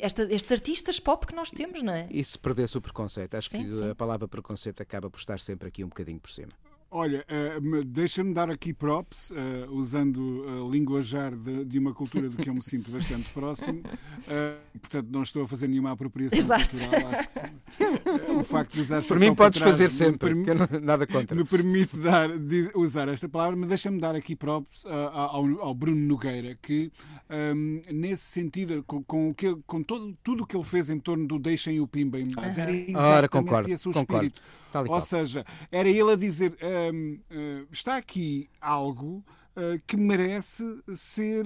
Esta- 0.00 0.22
estes 0.32 0.52
artistas 0.52 1.00
pop 1.00 1.26
que 1.26 1.34
nós 1.34 1.50
temos, 1.50 1.82
não 1.82 1.92
é? 1.92 2.06
E 2.10 2.22
se 2.24 2.38
perdesse 2.38 2.76
o 2.78 2.80
preconceito? 2.80 3.34
Acho 3.34 3.50
Sim, 3.50 3.62
que 3.64 3.68
sim. 3.70 3.90
a 3.90 3.94
palavra 3.94 4.28
preconceito 4.28 4.80
acaba 4.82 5.10
por 5.10 5.18
estar 5.18 5.40
sempre 5.40 5.68
aqui 5.68 5.82
um 5.84 5.88
bocadinho 5.88 6.20
por 6.20 6.30
cima. 6.30 6.52
Olha, 6.96 7.26
me- 7.60 7.82
deixa-me 7.82 8.32
dar 8.32 8.48
aqui 8.48 8.72
props, 8.72 9.32
eh, 9.32 9.66
usando 9.68 10.44
a 10.46 10.70
linguajar 10.70 11.34
de, 11.34 11.64
de 11.64 11.76
uma 11.76 11.92
cultura 11.92 12.28
de 12.28 12.36
que 12.36 12.48
eu 12.48 12.54
me 12.54 12.62
sinto 12.62 12.88
bastante 12.88 13.28
próximo. 13.30 13.82
Eh, 14.28 14.54
portanto, 14.80 15.08
não 15.10 15.22
estou 15.24 15.42
a 15.42 15.48
fazer 15.48 15.66
nenhuma 15.66 15.90
apropriação 15.90 16.38
Exato. 16.38 16.68
cultural. 16.70 17.10
Acho 17.10 17.28
que, 17.28 18.32
o 18.32 18.44
facto 18.44 18.72
de 18.74 18.80
usar 18.80 19.02
Por 19.02 19.18
mim 19.18 19.34
podes 19.34 19.58
trás 19.58 19.72
fazer 19.72 19.84
me 19.84 19.90
sempre, 19.90 20.18
permi- 20.28 20.44
que 20.44 20.50
eu 20.50 20.54
não- 20.54 20.68
nada 20.80 21.04
contra. 21.04 21.34
me 21.36 21.44
permite 21.44 21.96
dar, 21.96 22.38
de- 22.38 22.70
usar 22.76 23.08
esta 23.08 23.28
palavra, 23.28 23.56
mas 23.56 23.68
deixa-me 23.70 23.98
dar 24.00 24.14
aqui 24.14 24.36
props 24.36 24.86
ao, 24.86 25.44
ao 25.62 25.74
Bruno 25.74 26.00
Nogueira, 26.00 26.56
que 26.62 26.92
ahm, 27.28 27.80
nesse 27.92 28.22
sentido, 28.22 28.84
com, 28.86 29.02
com, 29.02 29.30
o 29.30 29.34
que 29.34 29.52
com 29.66 29.82
todo, 29.82 30.16
tudo 30.22 30.44
o 30.44 30.46
que 30.46 30.56
ele 30.56 30.62
fez 30.64 30.88
em 30.90 31.00
torno 31.00 31.26
do 31.26 31.40
Deixem 31.40 31.80
o 31.80 31.88
Pimba 31.88 32.20
em 32.20 32.30
paz, 32.30 32.56
era 32.56 32.70
exatamente 32.70 32.96
Ora, 32.96 33.28
concordo, 33.28 33.68
esse 33.68 33.88
o 33.88 33.92
concordo. 33.92 34.26
espírito. 34.26 34.42
Ou 34.88 35.00
seja, 35.00 35.44
era 35.70 35.88
ele 35.88 36.10
a 36.12 36.16
dizer: 36.16 36.52
ah, 36.90 37.66
está 37.72 37.96
aqui 37.96 38.48
algo 38.60 39.24
ah, 39.56 39.78
que 39.86 39.96
merece 39.96 40.64
ser 40.94 41.44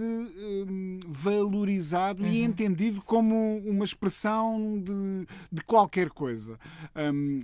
valorizado 1.07 2.26
e 2.26 2.43
entendido 2.43 3.03
como 3.03 3.59
uma 3.59 3.84
expressão 3.84 4.80
de, 4.82 5.26
de 5.53 5.62
qualquer 5.62 6.11
coisa. 6.11 6.59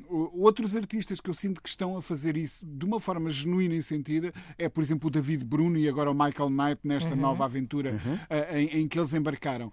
O- 0.09 0.43
outros 0.45 0.75
artistas 0.77 1.21
que 1.21 1.29
eu 1.31 1.35
sinto 1.35 1.63
que 1.63 1.69
estão 1.69 1.97
a 1.97 2.03
fazer 2.03 2.37
isso 2.37 2.65
de 2.67 2.85
uma 2.85 2.99
forma 3.01 3.29
genuína 3.31 3.75
e 3.75 3.83
sentida 3.83 4.33
é, 4.59 4.69
por 4.69 4.83
exemplo, 4.83 5.09
o 5.09 5.11
David 5.11 5.45
Bruno 5.45 5.77
e 5.79 5.89
agora 5.89 6.11
o 6.11 6.15
Michael 6.15 6.51
Knight 6.51 6.81
nesta 6.85 7.15
nova 7.17 7.45
aventura 7.45 8.01
ah, 8.31 8.59
em, 8.59 8.83
em 8.83 8.89
que 8.89 8.99
eles 8.99 9.15
embarcaram. 9.15 9.73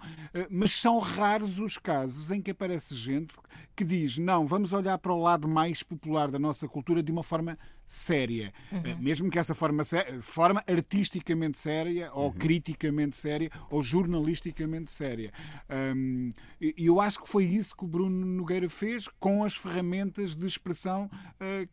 Mas 0.50 0.72
são 0.72 1.00
raros 1.00 1.60
os 1.60 1.78
casos 1.78 2.32
em 2.32 2.42
que 2.42 2.52
aparece 2.52 2.96
gente 2.96 3.34
que 3.76 3.84
diz: 3.84 4.18
não, 4.18 4.46
vamos 4.46 4.74
olhar 4.74 4.98
para 4.98 5.14
o 5.14 5.22
lado 5.22 5.48
mais 5.48 5.84
popular 5.84 6.30
da 6.32 6.40
nossa 6.40 6.68
cultura 6.68 7.02
de 7.04 7.12
uma 7.12 7.24
forma 7.24 7.58
séria. 7.94 8.54
Eh, 8.72 8.96
Mesmo 8.96 9.30
que 9.30 9.38
essa 9.38 9.54
forma, 9.54 9.84
forma 10.22 10.64
artisticamente 10.66 11.60
séria, 11.60 12.10
ou 12.14 12.32
criticamente 12.32 13.18
séria, 13.18 13.50
ou 13.70 13.84
jornalisticamente 13.84 14.90
séria. 14.92 15.30
Hum, 15.94 16.30
e 16.62 16.86
eu 16.86 17.02
acho 17.02 17.22
que 17.22 17.28
foi 17.28 17.44
isso 17.44 17.76
que 17.76 17.84
o 17.84 17.88
Bruno 17.88 18.26
Nogueira 18.26 18.70
fez 18.70 19.10
com 19.20 19.44
as 19.44 19.56
ferramentas 19.56 20.36
de 20.36 20.46
expressão 20.46 21.10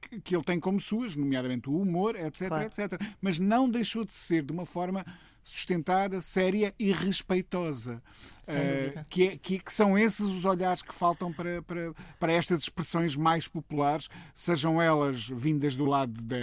que, 0.01 0.21
que 0.21 0.35
ele 0.35 0.43
tem 0.45 0.59
como 0.59 0.81
suas, 0.81 1.15
nomeadamente 1.15 1.71
o 1.71 1.81
humor, 1.81 2.17
etc, 2.17 2.49
Claro. 2.49 2.65
etc. 2.65 3.01
Mas 3.21 3.39
não 3.39 3.69
deixou 3.71 4.05
de 4.05 4.13
ser 4.13 4.43
de 4.43 4.51
uma 4.53 4.67
forma 4.67 5.05
sustentada, 5.49 6.21
séria 6.23 6.75
e 6.79 6.93
respeitosa. 6.93 8.03
Dúvida. 8.47 9.07
que, 9.11 9.25
é- 9.29 9.37
que- 9.37 9.59
que 9.59 9.73
são 9.73 9.99
esses 9.99 10.27
os 10.27 10.45
olhares 10.45 10.81
que 10.83 10.95
faltam 10.95 11.33
para, 11.33 11.61
para, 11.63 11.93
para 12.19 12.33
estas 12.33 12.61
expressões 12.63 13.15
mais 13.15 13.47
populares, 13.47 14.09
sejam 14.35 14.81
elas 14.81 15.29
vindas 15.29 15.77
do 15.77 15.85
lado 15.85 16.13
da. 16.23 16.37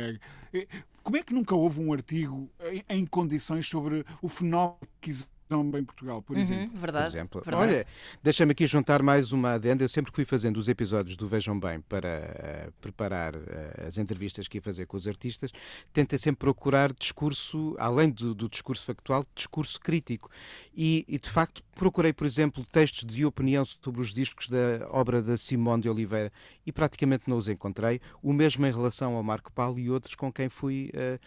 Eh, 0.53 0.67
Como 1.03 1.17
é 1.17 1.23
que 1.23 1.33
nunca 1.33 1.55
houve 1.55 1.79
um 1.81 1.93
artigo 1.93 2.49
em, 2.71 2.83
em 3.01 3.05
condições 3.05 3.67
sobre 3.67 4.03
o 4.21 4.27
fenómeno 4.29 4.77
que 4.99 5.09
existe 5.11 5.29
em 5.51 5.83
Portugal, 5.83 6.21
por 6.23 6.35
Uhum, 6.35 6.41
exemplo? 6.41 6.69
por 6.71 6.79
verdade. 6.79 7.15
exemplo. 7.15 7.41
verdade. 7.45 7.63
Olha, 7.71 7.87
deixa-me 8.23 8.51
aqui 8.51 8.65
juntar 8.65 9.03
mais 9.03 9.31
uma 9.31 9.51
adenda. 9.53 9.83
Eu 9.83 9.89
sempre 9.89 10.11
que 10.11 10.15
fui 10.15 10.25
fazendo 10.25 10.57
os 10.57 10.67
episódios 10.67 11.15
do 11.15 11.27
Vejam 11.27 11.59
Bem 11.59 11.81
para 11.81 12.07
eh, 12.07 12.69
preparar 12.81 13.35
eh, 13.35 13.85
as 13.87 13.99
entrevistas 13.99 14.47
que 14.47 14.57
ia 14.57 14.61
fazer 14.61 14.87
com 14.87 14.97
os 14.97 15.07
artistas, 15.07 15.51
tentei 15.93 16.17
sempre 16.17 16.39
procurar 16.39 16.91
discurso, 16.93 17.75
além 17.77 18.09
do, 18.09 18.33
do 18.33 18.49
discurso 18.49 18.83
factual, 18.85 19.23
discurso 19.35 19.79
crítico. 19.79 20.31
E, 20.75 21.05
e, 21.07 21.19
de 21.19 21.29
facto, 21.29 21.63
procurei, 21.75 22.11
por 22.11 22.25
exemplo, 22.25 22.65
textos 22.71 23.05
de 23.05 23.23
opinião 23.23 23.63
sobre 23.65 24.01
os 24.01 24.13
discos 24.13 24.49
da 24.49 24.87
obra 24.89 25.21
da 25.21 25.37
Simone 25.37 25.83
de 25.83 25.89
Oliveira 25.89 26.31
e 26.65 26.71
praticamente 26.71 27.29
não 27.29 27.37
os 27.37 27.47
encontrei. 27.47 28.01
O 28.21 28.33
mesmo 28.33 28.65
em 28.65 28.71
relação 28.71 29.13
ao 29.15 29.21
Marco 29.21 29.51
Paulo 29.51 29.77
e 29.79 29.91
outros 29.91 30.15
com 30.15 30.31
quem 30.33 30.49
fui, 30.49 30.89
eh, 30.93 31.19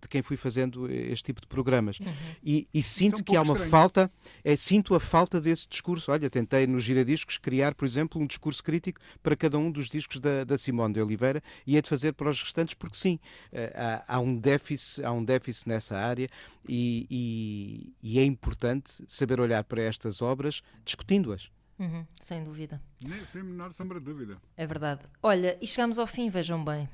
de 0.00 0.08
quem 0.08 0.22
fui 0.22 0.36
fazendo 0.36 0.90
este 0.92 1.24
tipo 1.24 1.40
de 1.40 1.46
programas. 1.46 1.98
E, 2.44 2.65
e 2.72 2.82
sinto 2.82 3.20
um 3.20 3.22
que 3.22 3.36
há 3.36 3.42
uma 3.42 3.52
estranho. 3.54 3.70
falta, 3.70 4.10
é, 4.44 4.56
sinto 4.56 4.94
a 4.94 5.00
falta 5.00 5.40
desse 5.40 5.66
discurso. 5.68 6.12
Olha, 6.12 6.28
tentei 6.30 6.66
nos 6.66 6.84
giradiscos 6.84 7.38
criar, 7.38 7.74
por 7.74 7.84
exemplo, 7.86 8.20
um 8.20 8.26
discurso 8.26 8.62
crítico 8.62 9.00
para 9.22 9.34
cada 9.36 9.58
um 9.58 9.70
dos 9.70 9.88
discos 9.88 10.20
da, 10.20 10.44
da 10.44 10.58
Simone 10.58 10.94
de 10.94 11.00
Oliveira 11.00 11.42
e 11.66 11.74
hei 11.76 11.82
de 11.82 11.88
fazer 11.88 12.12
para 12.12 12.30
os 12.30 12.40
restantes, 12.42 12.74
porque 12.74 12.96
sim, 12.96 13.18
eh, 13.52 13.72
há, 13.74 14.16
há 14.16 14.20
um 14.20 14.36
déficit, 14.36 15.04
há 15.04 15.12
um 15.12 15.24
déficit 15.24 15.68
nessa 15.68 15.96
área 15.96 16.28
e, 16.68 17.06
e- 17.10 17.92
e 18.02 18.18
é 18.18 18.24
importante 18.24 19.02
saber 19.06 19.40
olhar 19.40 19.64
para 19.64 19.82
estas 19.82 20.20
obras 20.22 20.62
discutindo-as. 20.84 21.50
Uhum, 21.78 22.06
sem 22.20 22.42
dúvida. 22.42 22.80
Nem, 23.04 23.24
sem 23.24 23.42
a 23.42 23.44
menor 23.44 23.72
sombra 23.72 23.98
de 24.00 24.06
dúvida. 24.06 24.38
É 24.56 24.66
verdade. 24.66 25.02
Olha, 25.22 25.58
e 25.60 25.66
chegamos 25.66 25.98
ao 25.98 26.06
fim, 26.06 26.30
vejam 26.30 26.64
bem. 26.64 26.88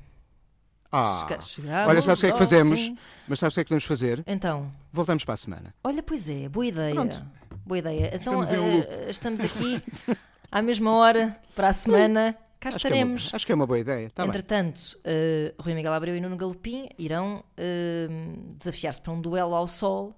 Ah, 0.93 1.27
Chega- 1.41 1.87
olha, 1.87 2.01
sabes 2.01 2.19
o 2.19 2.21
que 2.21 2.27
é 2.27 2.31
que 2.33 2.37
fazemos? 2.37 2.79
fim. 2.79 2.97
Mas 3.27 3.39
sabes 3.39 3.53
o 3.53 3.55
que 3.55 3.61
é 3.61 3.63
que 3.63 3.67
podemos 3.69 3.83
fazer? 3.85 4.23
Então, 4.27 4.71
Voltamos 4.91 5.23
para 5.25 5.33
a 5.33 5.37
semana. 5.37 5.73
olha, 5.83 6.03
pois 6.03 6.29
é, 6.29 6.47
boa 6.47 6.65
ideia. 6.65 6.93
Pronto. 6.93 7.25
Boa 7.65 7.77
ideia. 7.79 8.07
Então, 8.13 8.41
Estamos 8.43 8.51
loop. 8.51 8.87
estamos 9.09 9.41
aqui 9.41 9.81
à 10.51 10.61
mesma 10.61 10.91
hora, 10.95 11.35
para 11.55 11.69
a 11.69 11.73
semana. 11.73 12.37
Cá 12.59 12.69
Acho 12.69 12.79
que, 12.79 12.87
é 12.87 12.89
uma, 12.89 12.95
estaremos. 12.95 13.31
acho 13.33 13.45
que 13.45 13.51
é 13.51 13.55
uma 13.55 13.65
boa 13.67 13.79
ideia. 13.79 14.09
Tá. 14.09 14.25
Entretanto, 14.25 14.97
eh, 15.03 15.53
Rui 15.59 15.73
Miguel 15.73 15.91
Abreu 15.93 16.15
e 16.15 16.21
Nuno 16.21 16.37
Galopim 16.37 16.87
irão 16.97 17.43
eh, 17.57 18.07
desafiar-se 18.57 19.01
para 19.01 19.11
um 19.11 19.19
duelo 19.19 19.53
ao 19.53 19.67
sol. 19.67 20.15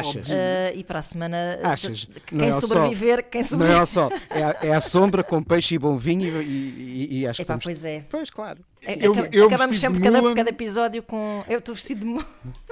Achas? 0.00 0.26
eh, 0.28 0.72
e 0.76 0.84
para 0.84 0.98
a 0.98 1.02
semana, 1.02 1.58
se- 1.60 1.66
Achas? 1.66 2.08
Não 2.30 2.38
quem 2.38 2.48
é 2.48 2.52
sol. 2.52 2.68
sobreviver, 2.68 3.22
quem 3.30 3.40
Não 3.40 3.46
é 3.46 3.48
sobreviver. 3.48 3.86
sol, 3.86 4.12
é 4.30 4.42
a, 4.44 4.56
é 4.62 4.72
a 4.74 4.80
sombra 4.80 5.22
com 5.24 5.42
peixe 5.42 5.74
e 5.74 5.78
bom 5.78 5.96
vinho 5.96 6.42
e, 6.42 6.46
e- 6.46 7.18
e 7.20 7.26
acho 7.26 7.36
que 7.36 7.42
Epá, 7.42 7.54
estamos... 7.54 7.64
pois 7.64 7.84
é. 7.84 8.04
Pois, 8.10 8.30
claro. 8.30 8.60
É, 8.84 9.06
Eu- 9.06 9.12
acab- 9.12 9.28
eu 9.34 9.46
acabamos 9.46 9.78
sempre 9.78 10.00
cada, 10.00 10.34
cada 10.34 10.50
episódio 10.50 11.02
com. 11.02 11.44
Eu 11.48 11.58
estou 11.60 11.74
vestido 11.74 12.00
de 12.00 12.06
mula. 12.06 12.26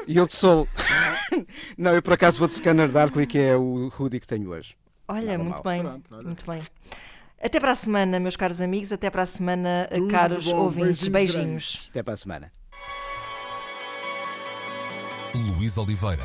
E 0.09 0.17
eu 0.17 0.27
de 0.27 0.35
sol. 0.35 0.67
Não, 1.79 1.95
eu 1.95 2.03
por 2.03 2.13
acaso 2.15 2.39
vou 2.39 2.49
de 2.49 2.55
Scanner 2.55 2.89
Darkly, 2.89 3.27
que 3.27 3.39
é 3.39 3.57
o 3.57 3.93
hoodie 3.99 4.19
que 4.21 4.27
tenho 4.27 4.51
hoje. 4.51 4.75
Olha, 5.07 5.23
Nada 5.33 5.39
muito 5.39 5.55
mal. 5.55 5.63
bem. 5.63 5.83
Pronto, 5.83 6.15
olha. 6.15 6.23
Muito 6.25 6.51
bem. 6.51 6.61
Até 7.43 7.59
para 7.59 7.71
a 7.73 7.75
semana, 7.75 8.21
meus 8.21 8.37
caros 8.37 8.61
amigos. 8.61 8.93
Até 8.93 9.09
para 9.09 9.23
a 9.23 9.27
semana, 9.27 9.89
Tudo 9.91 10.07
de 10.07 10.13
caros 10.13 10.45
bom. 10.47 10.57
ouvintes. 10.59 11.09
Beijinhos 11.09 11.37
Beijinhos. 11.37 11.87
Até 11.91 12.03
para 12.03 12.15
a 12.15 12.17
semana. 12.17 12.53
Luís 15.35 15.79
Oliveira, 15.79 16.25